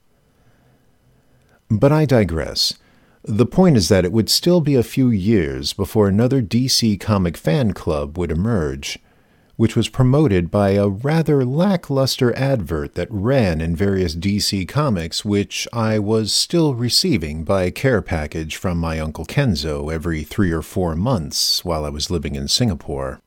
But 1.69 1.91
I 1.91 2.05
digress. 2.05 2.73
The 3.21 3.45
point 3.45 3.77
is 3.77 3.87
that 3.89 4.03
it 4.03 4.11
would 4.11 4.31
still 4.31 4.61
be 4.61 4.73
a 4.73 4.81
few 4.81 5.11
years 5.11 5.73
before 5.73 6.07
another 6.07 6.41
DC 6.41 6.99
comic 6.99 7.37
fan 7.37 7.73
club 7.73 8.17
would 8.17 8.31
emerge, 8.31 8.97
which 9.59 9.75
was 9.75 9.89
promoted 9.89 10.49
by 10.49 10.69
a 10.69 10.87
rather 10.87 11.43
lackluster 11.43 12.33
advert 12.37 12.93
that 12.93 13.11
ran 13.11 13.59
in 13.59 13.75
various 13.75 14.15
DC 14.15 14.65
comics, 14.69 15.25
which 15.25 15.67
I 15.73 15.99
was 15.99 16.31
still 16.31 16.75
receiving 16.75 17.43
by 17.43 17.69
care 17.69 18.01
package 18.01 18.55
from 18.55 18.77
my 18.77 19.01
Uncle 19.01 19.25
Kenzo 19.25 19.93
every 19.93 20.23
three 20.23 20.53
or 20.53 20.61
four 20.61 20.95
months 20.95 21.65
while 21.65 21.83
I 21.83 21.89
was 21.89 22.09
living 22.09 22.35
in 22.35 22.47
Singapore. 22.47 23.19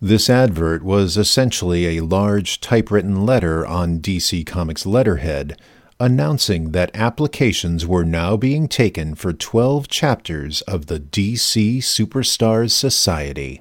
This 0.00 0.30
advert 0.30 0.84
was 0.84 1.16
essentially 1.16 1.98
a 1.98 2.04
large 2.04 2.60
typewritten 2.60 3.26
letter 3.26 3.66
on 3.66 3.98
DC 3.98 4.46
Comics 4.46 4.86
letterhead 4.86 5.60
announcing 5.98 6.70
that 6.70 6.94
applications 6.94 7.84
were 7.84 8.04
now 8.04 8.36
being 8.36 8.68
taken 8.68 9.16
for 9.16 9.32
12 9.32 9.88
chapters 9.88 10.60
of 10.68 10.86
the 10.86 11.00
DC 11.00 11.78
Superstars 11.78 12.70
Society. 12.70 13.60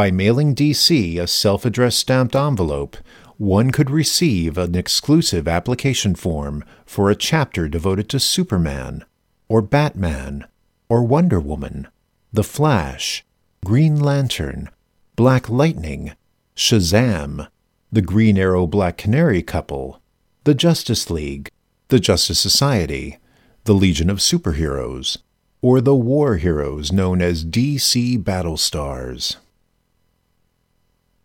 By 0.00 0.10
mailing 0.10 0.54
DC 0.54 1.20
a 1.20 1.26
self 1.26 1.66
addressed 1.66 1.98
stamped 1.98 2.34
envelope, 2.34 2.96
one 3.36 3.70
could 3.70 3.90
receive 3.90 4.56
an 4.56 4.74
exclusive 4.74 5.46
application 5.46 6.14
form 6.14 6.64
for 6.86 7.10
a 7.10 7.14
chapter 7.14 7.68
devoted 7.68 8.08
to 8.08 8.18
Superman, 8.18 9.04
or 9.46 9.60
Batman, 9.60 10.46
or 10.88 11.02
Wonder 11.04 11.38
Woman, 11.38 11.86
The 12.32 12.42
Flash, 12.42 13.26
Green 13.62 14.00
Lantern, 14.00 14.70
Black 15.16 15.50
Lightning, 15.50 16.12
Shazam, 16.56 17.48
the 17.92 18.00
Green 18.00 18.38
Arrow 18.38 18.66
Black 18.66 18.96
Canary 18.96 19.42
couple, 19.42 20.00
the 20.44 20.54
Justice 20.54 21.10
League, 21.10 21.50
the 21.88 22.00
Justice 22.00 22.40
Society, 22.40 23.18
the 23.64 23.74
Legion 23.74 24.08
of 24.08 24.20
Superheroes, 24.20 25.18
or 25.60 25.82
the 25.82 25.94
war 25.94 26.36
heroes 26.36 26.90
known 26.90 27.20
as 27.20 27.44
DC 27.44 28.24
Battlestars. 28.24 29.36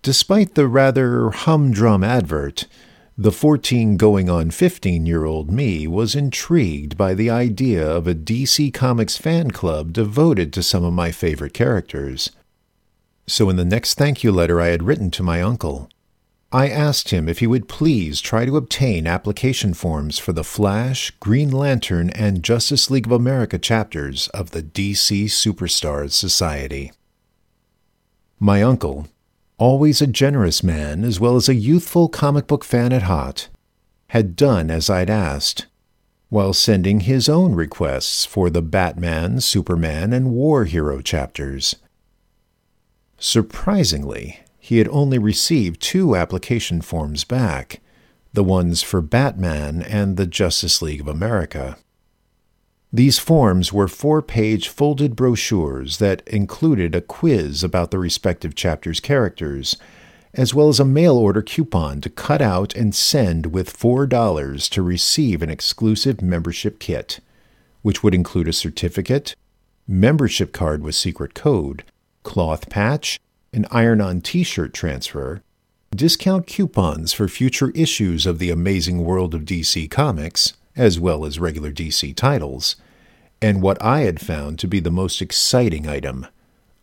Despite 0.06 0.54
the 0.54 0.68
rather 0.68 1.32
humdrum 1.32 2.04
advert, 2.04 2.68
the 3.18 3.32
14 3.32 3.98
going 3.98 4.30
on 4.30 4.52
15 4.52 5.08
year 5.08 5.26
old 5.26 5.50
me 5.50 5.88
was 5.88 6.14
intrigued 6.14 6.96
by 6.96 7.16
the 7.16 7.32
idea 7.32 7.84
of 7.90 8.06
a 8.06 8.14
DC 8.14 8.72
Comics 8.72 9.18
fan 9.18 9.50
club 9.50 9.94
devoted 9.94 10.54
to 10.54 10.62
some 10.62 10.84
of 10.84 10.94
my 10.94 11.12
favorite 11.12 11.56
characters. 11.56 12.30
So, 13.26 13.50
in 13.50 13.56
the 13.56 13.66
next 13.66 13.96
thank 13.96 14.24
you 14.24 14.32
letter 14.32 14.62
I 14.62 14.68
had 14.68 14.84
written 14.84 15.10
to 15.10 15.24
my 15.24 15.42
uncle, 15.42 15.90
I 16.52 16.70
asked 16.70 17.10
him 17.10 17.28
if 17.28 17.40
he 17.40 17.48
would 17.48 17.68
please 17.68 18.22
try 18.22 18.46
to 18.46 18.58
obtain 18.58 19.08
application 19.08 19.74
forms 19.74 20.20
for 20.20 20.34
the 20.34 20.44
Flash, 20.44 21.10
Green 21.20 21.50
Lantern, 21.50 22.12
and 22.12 22.44
Justice 22.44 22.92
League 22.92 23.08
of 23.08 23.12
America 23.12 23.58
chapters 23.58 24.28
of 24.36 24.52
the 24.52 24.62
DC 24.62 25.26
Superstars 25.26 26.12
Society. 26.12 26.92
My 28.40 28.62
uncle, 28.62 29.08
always 29.58 30.02
a 30.02 30.08
generous 30.08 30.64
man 30.64 31.04
as 31.04 31.20
well 31.20 31.36
as 31.36 31.48
a 31.48 31.56
youthful 31.56 32.10
comic 32.10 32.48
book 32.48 32.64
fan 32.64 32.92
at 32.92 33.04
heart, 33.04 33.50
had 34.08 34.36
done 34.36 34.70
as 34.70 34.90
I'd 34.90 35.10
asked, 35.10 35.68
while 36.30 36.54
sending 36.54 37.02
his 37.02 37.30
own 37.30 37.56
requests 37.56 38.26
for 38.26 38.50
the 38.50 38.62
Batman, 38.62 39.42
Superman, 39.42 40.14
and 40.14 40.32
War 40.32 40.66
Hero 40.66 41.02
chapters. 41.02 41.76
Surprisingly, 43.18 44.40
he 44.60 44.80
had 44.80 44.88
only 44.90 45.18
received 45.18 45.82
two 45.82 46.16
application 46.16 46.82
forms 46.82 47.24
back 47.24 47.82
the 48.34 48.44
ones 48.44 48.84
for 48.84 49.02
Batman 49.02 49.82
and 49.82 50.18
the 50.18 50.28
Justice 50.28 50.82
League 50.82 51.00
of 51.00 51.08
America. 51.08 51.78
These 52.94 53.20
forms 53.20 53.74
were 53.74 53.88
four 53.88 54.22
page 54.22 54.70
folded 54.70 55.16
brochures 55.16 55.98
that 55.98 56.26
included 56.28 56.96
a 56.96 57.02
quiz 57.02 57.64
about 57.64 57.92
the 57.92 58.00
respective 58.00 58.56
chapter's 58.56 59.00
characters, 59.00 59.76
as 60.34 60.54
well 60.54 60.70
as 60.70 60.80
a 60.80 60.86
mail 60.86 61.16
order 61.16 61.42
coupon 61.42 62.02
to 62.02 62.10
cut 62.10 62.42
out 62.42 62.76
and 62.76 62.94
send 62.94 63.48
with 63.48 63.78
$4 63.78 64.70
to 64.70 64.82
receive 64.82 65.42
an 65.42 65.50
exclusive 65.50 66.22
membership 66.22 66.80
kit, 66.80 67.20
which 67.82 68.04
would 68.04 68.14
include 68.14 68.48
a 68.48 68.54
certificate, 68.54 69.36
membership 69.88 70.52
card 70.52 70.84
with 70.84 70.96
secret 70.96 71.34
code, 71.34 71.84
cloth 72.24 72.70
patch, 72.70 73.20
an 73.54 73.66
iron 73.72 74.02
on 74.02 74.22
t 74.22 74.44
shirt 74.44 74.74
transfer, 74.74 75.42
discount 75.96 76.46
coupons 76.48 77.14
for 77.14 77.28
future 77.28 77.72
issues 77.72 78.26
of 78.26 78.40
the 78.40 78.50
amazing 78.50 79.04
world 79.04 79.34
of 79.34 79.44
DC 79.44 79.90
Comics, 79.90 80.54
as 80.76 81.00
well 81.00 81.26
as 81.26 81.40
regular 81.40 81.72
DC 81.72 82.16
titles 82.16 82.76
and 83.42 83.62
what 83.62 83.82
I 83.82 84.02
had 84.02 84.20
found 84.20 84.60
to 84.60 84.68
be 84.68 84.80
the 84.80 84.92
most 84.92 85.22
exciting 85.22 85.88
item 85.88 86.28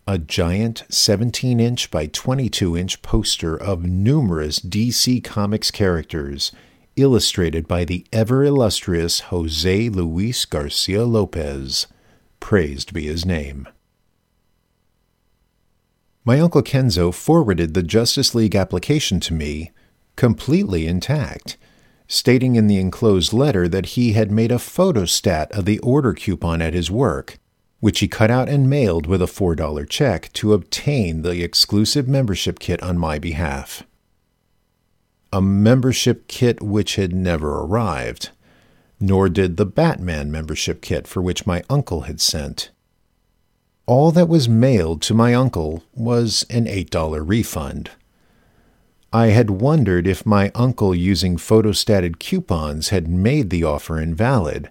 a 0.06 0.18
giant 0.18 0.82
17 0.88 1.60
inch 1.60 1.90
by 1.90 2.06
22 2.06 2.76
inch 2.76 3.02
poster 3.02 3.56
of 3.56 3.84
numerous 3.84 4.58
DC 4.58 5.22
Comics 5.22 5.70
characters, 5.70 6.50
illustrated 6.96 7.68
by 7.68 7.84
the 7.84 8.04
ever 8.12 8.44
illustrious 8.44 9.20
Jose 9.20 9.88
Luis 9.88 10.44
Garcia 10.44 11.04
Lopez. 11.04 11.86
Praised 12.40 12.92
be 12.92 13.06
his 13.06 13.24
name. 13.24 13.68
My 16.24 16.40
Uncle 16.40 16.62
Kenzo 16.62 17.14
forwarded 17.14 17.74
the 17.74 17.84
Justice 17.84 18.34
League 18.34 18.56
application 18.56 19.20
to 19.20 19.32
me, 19.34 19.70
completely 20.16 20.88
intact 20.88 21.56
stating 22.06 22.56
in 22.56 22.66
the 22.66 22.78
enclosed 22.78 23.32
letter 23.32 23.68
that 23.68 23.86
he 23.86 24.12
had 24.12 24.30
made 24.30 24.52
a 24.52 24.56
photostat 24.56 25.50
of 25.52 25.64
the 25.64 25.78
order 25.80 26.12
coupon 26.12 26.60
at 26.60 26.74
his 26.74 26.90
work, 26.90 27.38
which 27.80 28.00
he 28.00 28.08
cut 28.08 28.30
out 28.30 28.48
and 28.48 28.70
mailed 28.70 29.06
with 29.06 29.20
a 29.20 29.26
$4 29.26 29.88
check 29.88 30.32
to 30.34 30.52
obtain 30.52 31.22
the 31.22 31.42
exclusive 31.42 32.06
membership 32.06 32.58
kit 32.58 32.82
on 32.82 32.98
my 32.98 33.18
behalf. 33.18 33.82
A 35.32 35.40
membership 35.40 36.28
kit 36.28 36.62
which 36.62 36.96
had 36.96 37.12
never 37.12 37.60
arrived, 37.60 38.30
nor 39.00 39.28
did 39.28 39.56
the 39.56 39.66
Batman 39.66 40.30
membership 40.30 40.80
kit 40.80 41.08
for 41.08 41.20
which 41.20 41.46
my 41.46 41.64
uncle 41.68 42.02
had 42.02 42.20
sent. 42.20 42.70
All 43.86 44.12
that 44.12 44.28
was 44.28 44.48
mailed 44.48 45.02
to 45.02 45.14
my 45.14 45.34
uncle 45.34 45.82
was 45.92 46.46
an 46.48 46.66
$8 46.66 47.22
refund. 47.26 47.90
I 49.14 49.26
had 49.26 49.50
wondered 49.50 50.06
if 50.06 50.24
my 50.24 50.50
uncle 50.54 50.94
using 50.94 51.36
photostated 51.36 52.18
coupons 52.18 52.88
had 52.88 53.08
made 53.08 53.50
the 53.50 53.62
offer 53.62 54.00
invalid, 54.00 54.70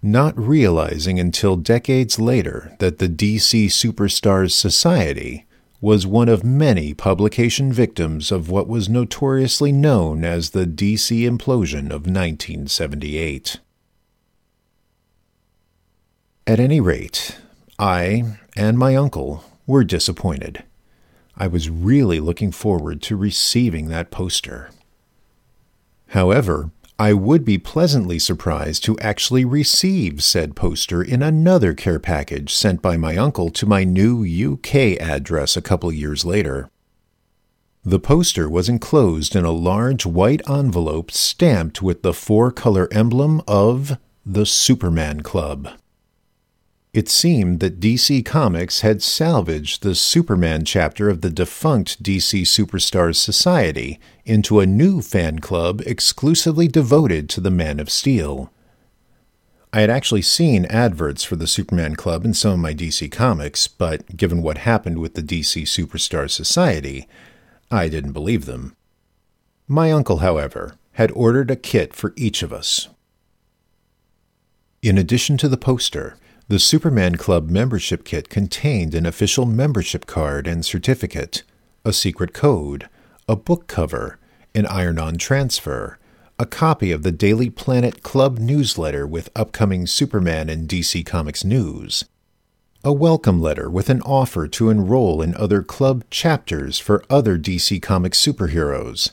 not 0.00 0.38
realizing 0.38 1.18
until 1.18 1.56
decades 1.56 2.20
later 2.20 2.76
that 2.78 2.98
the 2.98 3.08
DC 3.08 3.66
Superstars 3.66 4.52
Society 4.52 5.46
was 5.80 6.06
one 6.06 6.28
of 6.28 6.44
many 6.44 6.94
publication 6.94 7.72
victims 7.72 8.30
of 8.30 8.48
what 8.48 8.68
was 8.68 8.88
notoriously 8.88 9.72
known 9.72 10.24
as 10.24 10.50
the 10.50 10.64
DC 10.64 11.28
implosion 11.28 11.86
of 11.86 12.06
1978. 12.06 13.58
At 16.46 16.60
any 16.60 16.80
rate, 16.80 17.36
I 17.80 18.38
and 18.56 18.78
my 18.78 18.94
uncle 18.94 19.42
were 19.66 19.82
disappointed. 19.82 20.62
I 21.36 21.46
was 21.46 21.70
really 21.70 22.20
looking 22.20 22.52
forward 22.52 23.02
to 23.02 23.16
receiving 23.16 23.88
that 23.88 24.10
poster. 24.10 24.70
However, 26.08 26.70
I 26.98 27.14
would 27.14 27.44
be 27.44 27.58
pleasantly 27.58 28.18
surprised 28.18 28.84
to 28.84 28.98
actually 29.00 29.44
receive 29.44 30.22
said 30.22 30.54
poster 30.54 31.02
in 31.02 31.22
another 31.22 31.74
care 31.74 31.98
package 31.98 32.54
sent 32.54 32.82
by 32.82 32.96
my 32.96 33.16
uncle 33.16 33.50
to 33.50 33.66
my 33.66 33.82
new 33.82 34.24
UK 34.24 35.00
address 35.00 35.56
a 35.56 35.62
couple 35.62 35.90
years 35.90 36.24
later. 36.24 36.70
The 37.84 37.98
poster 37.98 38.48
was 38.48 38.68
enclosed 38.68 39.34
in 39.34 39.44
a 39.44 39.50
large 39.50 40.06
white 40.06 40.48
envelope 40.48 41.10
stamped 41.10 41.82
with 41.82 42.02
the 42.02 42.12
four 42.12 42.52
color 42.52 42.88
emblem 42.92 43.42
of 43.48 43.98
the 44.24 44.46
Superman 44.46 45.22
Club. 45.22 45.70
It 46.92 47.08
seemed 47.08 47.60
that 47.60 47.80
DC 47.80 48.22
Comics 48.26 48.82
had 48.82 49.02
salvaged 49.02 49.82
the 49.82 49.94
Superman 49.94 50.66
chapter 50.66 51.08
of 51.08 51.22
the 51.22 51.30
defunct 51.30 52.02
DC 52.02 52.42
Superstars 52.42 53.16
Society 53.16 53.98
into 54.26 54.60
a 54.60 54.66
new 54.66 55.00
fan 55.00 55.38
club 55.38 55.80
exclusively 55.86 56.68
devoted 56.68 57.30
to 57.30 57.40
the 57.40 57.50
Man 57.50 57.80
of 57.80 57.88
Steel. 57.88 58.52
I 59.72 59.80
had 59.80 59.88
actually 59.88 60.20
seen 60.20 60.66
adverts 60.66 61.24
for 61.24 61.34
the 61.34 61.46
Superman 61.46 61.96
Club 61.96 62.26
in 62.26 62.34
some 62.34 62.52
of 62.52 62.58
my 62.58 62.74
DC 62.74 63.10
comics, 63.10 63.68
but 63.68 64.14
given 64.14 64.42
what 64.42 64.58
happened 64.58 64.98
with 64.98 65.14
the 65.14 65.22
DC 65.22 65.62
Superstars 65.62 66.32
Society, 66.32 67.08
I 67.70 67.88
didn't 67.88 68.12
believe 68.12 68.44
them. 68.44 68.76
My 69.66 69.90
uncle, 69.90 70.18
however, 70.18 70.74
had 70.92 71.10
ordered 71.12 71.50
a 71.50 71.56
kit 71.56 71.94
for 71.94 72.12
each 72.18 72.42
of 72.42 72.52
us. 72.52 72.90
In 74.82 74.98
addition 74.98 75.38
to 75.38 75.48
the 75.48 75.56
poster, 75.56 76.16
the 76.48 76.58
Superman 76.58 77.16
Club 77.16 77.48
membership 77.48 78.04
kit 78.04 78.28
contained 78.28 78.94
an 78.94 79.06
official 79.06 79.46
membership 79.46 80.06
card 80.06 80.46
and 80.46 80.64
certificate, 80.64 81.44
a 81.84 81.92
secret 81.92 82.34
code, 82.34 82.88
a 83.28 83.36
book 83.36 83.66
cover, 83.68 84.18
an 84.54 84.66
iron 84.66 84.98
on 84.98 85.16
transfer, 85.16 85.98
a 86.38 86.44
copy 86.46 86.90
of 86.90 87.04
the 87.04 87.12
Daily 87.12 87.48
Planet 87.48 88.02
Club 88.02 88.38
newsletter 88.38 89.06
with 89.06 89.30
upcoming 89.36 89.86
Superman 89.86 90.48
and 90.48 90.68
DC 90.68 91.06
Comics 91.06 91.44
news, 91.44 92.04
a 92.82 92.92
welcome 92.92 93.40
letter 93.40 93.70
with 93.70 93.88
an 93.88 94.02
offer 94.02 94.48
to 94.48 94.68
enroll 94.68 95.22
in 95.22 95.36
other 95.36 95.62
club 95.62 96.04
chapters 96.10 96.80
for 96.80 97.04
other 97.08 97.38
DC 97.38 97.80
Comics 97.80 98.18
superheroes, 98.18 99.12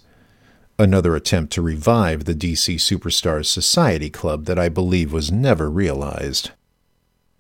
another 0.80 1.16
attempt 1.16 1.54
to 1.54 1.62
revive 1.62 2.26
the 2.26 2.34
DC 2.34 2.76
Superstars 2.76 3.46
Society 3.46 4.10
Club 4.10 4.46
that 4.46 4.58
I 4.58 4.70
believe 4.70 5.14
was 5.14 5.32
never 5.32 5.70
realized, 5.70 6.50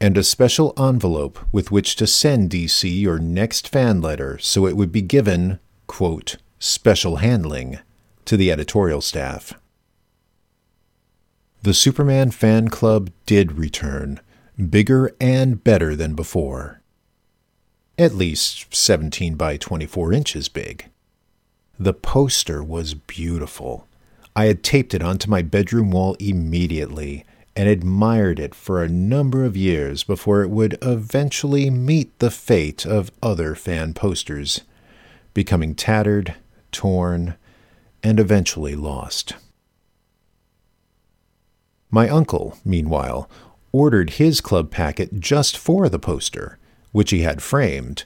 and 0.02 0.18
a 0.18 0.24
special 0.24 0.74
envelope 0.78 1.40
with 1.52 1.72
which 1.72 1.96
to 1.98 2.08
send 2.08 2.50
DC 2.50 3.00
your 3.00 3.20
next 3.20 3.68
fan 3.68 4.02
letter 4.02 4.38
so 4.38 4.66
it 4.66 4.78
would 4.78 4.92
be 4.92 5.02
given, 5.02 5.60
quote, 5.88 6.38
special 6.58 7.18
handling 7.18 7.80
to 8.26 8.38
the 8.38 8.52
editorial 8.52 9.02
staff. 9.02 9.54
The 11.62 11.74
Superman 11.74 12.32
fan 12.32 12.70
club 12.70 13.12
did 13.26 13.54
return 13.54 14.22
bigger 14.70 15.16
and 15.20 15.64
better 15.64 15.96
than 15.96 16.16
before. 16.16 16.82
At 17.98 18.14
least 18.14 18.74
17 18.74 19.36
by 19.36 19.58
24 19.58 20.14
inches 20.14 20.48
big. 20.48 20.90
The 21.78 21.94
poster 21.94 22.64
was 22.64 22.94
beautiful. 22.94 23.88
I 24.36 24.46
had 24.46 24.64
taped 24.64 24.94
it 24.94 25.02
onto 25.02 25.30
my 25.30 25.42
bedroom 25.42 25.92
wall 25.92 26.16
immediately 26.20 27.26
and 27.56 27.68
admired 27.68 28.40
it 28.40 28.56
for 28.56 28.82
a 28.82 28.90
number 28.90 29.44
of 29.44 29.58
years 29.58 30.04
before 30.04 30.44
it 30.44 30.50
would 30.50 30.78
eventually 30.82 31.70
meet 31.70 32.18
the 32.20 32.32
fate 32.32 32.86
of 32.86 33.12
other 33.22 33.56
fan 33.56 33.94
posters, 33.94 34.62
becoming 35.34 35.76
tattered, 35.76 36.36
torn, 36.72 37.36
and 38.04 38.20
eventually 38.20 38.76
lost. 38.76 39.34
My 41.92 42.08
uncle, 42.08 42.58
meanwhile, 42.64 43.30
ordered 43.72 44.12
his 44.12 44.42
club 44.42 44.72
packet 44.72 45.20
just 45.20 45.58
for 45.58 45.90
the 45.90 46.00
poster, 46.00 46.58
which 46.92 47.12
he 47.12 47.22
had 47.22 47.42
framed. 47.42 48.06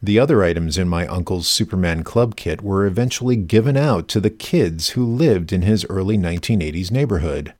The 0.00 0.18
other 0.18 0.42
items 0.42 0.78
in 0.78 0.88
my 0.88 1.06
uncle's 1.06 1.46
Superman 1.46 2.02
Club 2.02 2.34
kit 2.34 2.60
were 2.60 2.86
eventually 2.86 3.36
given 3.36 3.76
out 3.76 4.08
to 4.08 4.20
the 4.20 4.30
kids 4.30 4.90
who 4.90 5.04
lived 5.04 5.52
in 5.52 5.62
his 5.62 5.86
early 5.88 6.18
1980s 6.18 6.90
neighborhood. 6.90 7.54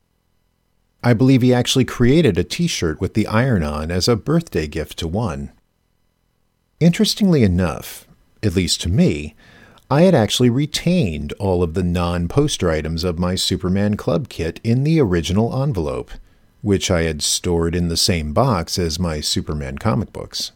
I 1.02 1.14
believe 1.14 1.42
he 1.42 1.52
actually 1.52 1.84
created 1.84 2.38
a 2.38 2.44
t 2.44 2.66
shirt 2.66 3.00
with 3.00 3.14
the 3.14 3.26
iron 3.26 3.62
on 3.62 3.90
as 3.90 4.08
a 4.08 4.16
birthday 4.16 4.66
gift 4.66 4.98
to 4.98 5.08
one. 5.08 5.52
Interestingly 6.80 7.42
enough, 7.42 8.06
at 8.42 8.54
least 8.54 8.80
to 8.82 8.88
me, 8.88 9.34
I 9.90 10.02
had 10.02 10.14
actually 10.14 10.50
retained 10.50 11.32
all 11.34 11.62
of 11.62 11.74
the 11.74 11.82
non 11.82 12.28
poster 12.28 12.70
items 12.70 13.04
of 13.04 13.18
my 13.18 13.34
Superman 13.34 13.96
Club 13.96 14.28
kit 14.28 14.60
in 14.62 14.84
the 14.84 15.00
original 15.00 15.62
envelope 15.62 16.10
which 16.62 16.90
I 16.90 17.02
had 17.02 17.22
stored 17.22 17.74
in 17.74 17.88
the 17.88 17.96
same 17.96 18.32
box 18.32 18.78
as 18.78 18.98
my 18.98 19.20
Superman 19.20 19.78
comic 19.78 20.12
books. 20.12 20.52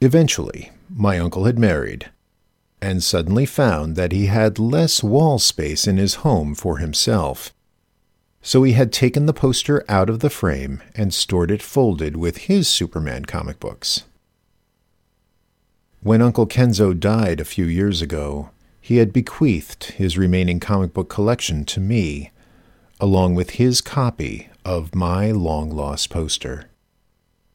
Eventually, 0.00 0.70
my 0.88 1.18
uncle 1.18 1.44
had 1.44 1.58
married, 1.58 2.10
and 2.80 3.02
suddenly 3.02 3.44
found 3.44 3.96
that 3.96 4.12
he 4.12 4.26
had 4.26 4.58
less 4.58 5.02
wall 5.02 5.38
space 5.38 5.86
in 5.86 5.96
his 5.96 6.16
home 6.16 6.54
for 6.54 6.78
himself. 6.78 7.52
So 8.46 8.62
he 8.62 8.74
had 8.74 8.92
taken 8.92 9.26
the 9.26 9.32
poster 9.32 9.84
out 9.88 10.08
of 10.08 10.20
the 10.20 10.30
frame 10.30 10.80
and 10.94 11.12
stored 11.12 11.50
it 11.50 11.60
folded 11.60 12.16
with 12.16 12.46
his 12.46 12.68
Superman 12.68 13.24
comic 13.24 13.58
books. 13.58 14.04
When 16.00 16.22
Uncle 16.22 16.46
Kenzo 16.46 16.92
died 16.96 17.40
a 17.40 17.44
few 17.44 17.64
years 17.64 18.00
ago, 18.00 18.50
he 18.80 18.98
had 18.98 19.12
bequeathed 19.12 19.86
his 19.96 20.16
remaining 20.16 20.60
comic 20.60 20.94
book 20.94 21.08
collection 21.08 21.64
to 21.64 21.80
me 21.80 22.30
along 23.00 23.34
with 23.34 23.58
his 23.58 23.80
copy 23.80 24.48
of 24.64 24.94
my 24.94 25.32
long 25.32 25.68
lost 25.68 26.08
poster. 26.08 26.66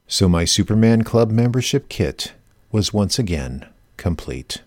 So 0.08 0.28
my 0.28 0.44
Superman 0.44 1.06
Club 1.06 1.32
membership 1.32 1.88
kit 1.88 2.34
was 2.70 2.92
once 2.92 3.18
again 3.18 3.66
complete. 3.96 4.62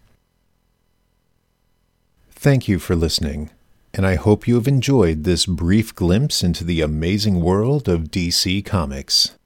Thank 2.30 2.66
you 2.66 2.78
for 2.78 2.96
listening, 2.96 3.50
and 3.94 4.04
I 4.04 4.16
hope 4.16 4.48
you 4.48 4.56
have 4.56 4.66
enjoyed 4.66 5.22
this 5.22 5.46
brief 5.46 5.94
glimpse 5.94 6.42
into 6.42 6.64
the 6.64 6.80
amazing 6.80 7.40
world 7.40 7.88
of 7.88 8.10
DC 8.10 8.64
Comics. 8.64 9.36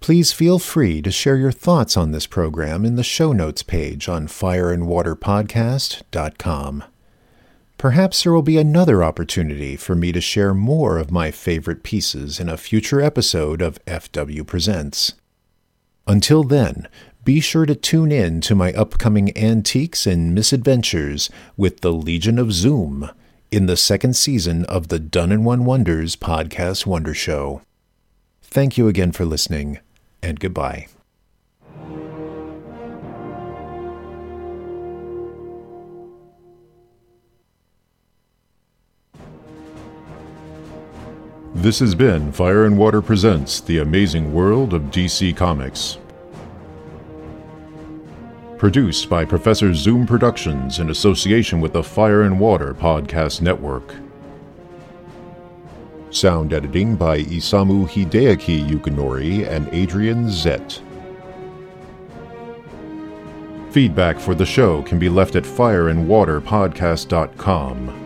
Please 0.00 0.30
feel 0.30 0.58
free 0.58 1.00
to 1.00 1.10
share 1.10 1.38
your 1.38 1.52
thoughts 1.52 1.96
on 1.96 2.12
this 2.12 2.26
program 2.26 2.84
in 2.84 2.96
the 2.96 3.02
show 3.02 3.32
notes 3.32 3.62
page 3.62 4.10
on 4.10 4.26
fireandwaterpodcast.com. 4.26 6.84
Perhaps 7.78 8.22
there 8.22 8.32
will 8.32 8.42
be 8.42 8.58
another 8.58 9.02
opportunity 9.02 9.74
for 9.74 9.94
me 9.94 10.12
to 10.12 10.20
share 10.20 10.52
more 10.52 10.98
of 10.98 11.10
my 11.10 11.30
favorite 11.30 11.82
pieces 11.82 12.38
in 12.38 12.50
a 12.50 12.58
future 12.58 13.00
episode 13.00 13.62
of 13.62 13.82
FW 13.86 14.46
Presents. 14.46 15.14
Until 16.06 16.44
then, 16.44 16.88
be 17.24 17.40
sure 17.40 17.64
to 17.64 17.74
tune 17.74 18.12
in 18.12 18.42
to 18.42 18.54
my 18.54 18.74
upcoming 18.74 19.34
antiques 19.36 20.06
and 20.06 20.34
misadventures 20.34 21.30
with 21.56 21.80
the 21.80 21.92
Legion 21.92 22.38
of 22.38 22.52
Zoom 22.52 23.10
in 23.56 23.64
the 23.64 23.74
second 23.74 24.14
season 24.14 24.66
of 24.66 24.88
the 24.88 24.98
Done 24.98 25.32
in 25.32 25.42
One 25.42 25.64
Wonders 25.64 26.14
podcast 26.14 26.84
Wonder 26.84 27.14
Show. 27.14 27.62
Thank 28.42 28.76
you 28.76 28.86
again 28.86 29.12
for 29.12 29.24
listening, 29.24 29.78
and 30.22 30.38
goodbye. 30.38 30.88
This 41.54 41.78
has 41.78 41.94
been 41.94 42.32
Fire 42.32 42.66
and 42.66 42.76
Water 42.76 43.00
Presents 43.00 43.60
The 43.60 43.78
Amazing 43.78 44.34
World 44.34 44.74
of 44.74 44.82
DC 44.90 45.34
Comics. 45.34 45.96
Produced 48.58 49.08
by 49.10 49.24
Professor 49.24 49.74
Zoom 49.74 50.06
Productions 50.06 50.78
in 50.78 50.88
association 50.88 51.60
with 51.60 51.74
the 51.74 51.82
Fire 51.82 52.22
and 52.22 52.40
Water 52.40 52.72
Podcast 52.72 53.42
Network. 53.42 53.94
Sound 56.08 56.54
editing 56.54 56.96
by 56.96 57.20
Isamu 57.20 57.86
Hideaki 57.86 58.66
Yukinori 58.66 59.46
and 59.46 59.68
Adrian 59.72 60.30
Zett. 60.30 60.80
Feedback 63.72 64.18
for 64.18 64.34
the 64.34 64.46
show 64.46 64.80
can 64.82 64.98
be 64.98 65.10
left 65.10 65.36
at 65.36 65.44
fireandwaterpodcast.com. 65.44 68.02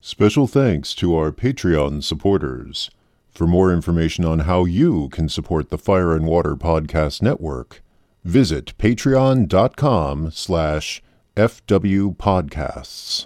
Special 0.01 0.45
thanks 0.45 0.93
to 0.93 1.15
our 1.15 1.31
Patreon 1.31 2.03
supporters. 2.03 2.91
For 3.33 3.47
more 3.47 3.73
information 3.73 4.25
on 4.25 4.39
how 4.41 4.65
you 4.65 5.09
can 5.09 5.27
support 5.27 5.69
the 5.69 5.77
Fire 5.79 6.15
and 6.15 6.27
Water 6.27 6.55
Podcast 6.55 7.23
Network, 7.23 7.81
visit 8.23 8.77
patreon.com 8.77 10.29
slash 10.31 11.01
fwpodcasts. 11.35 13.25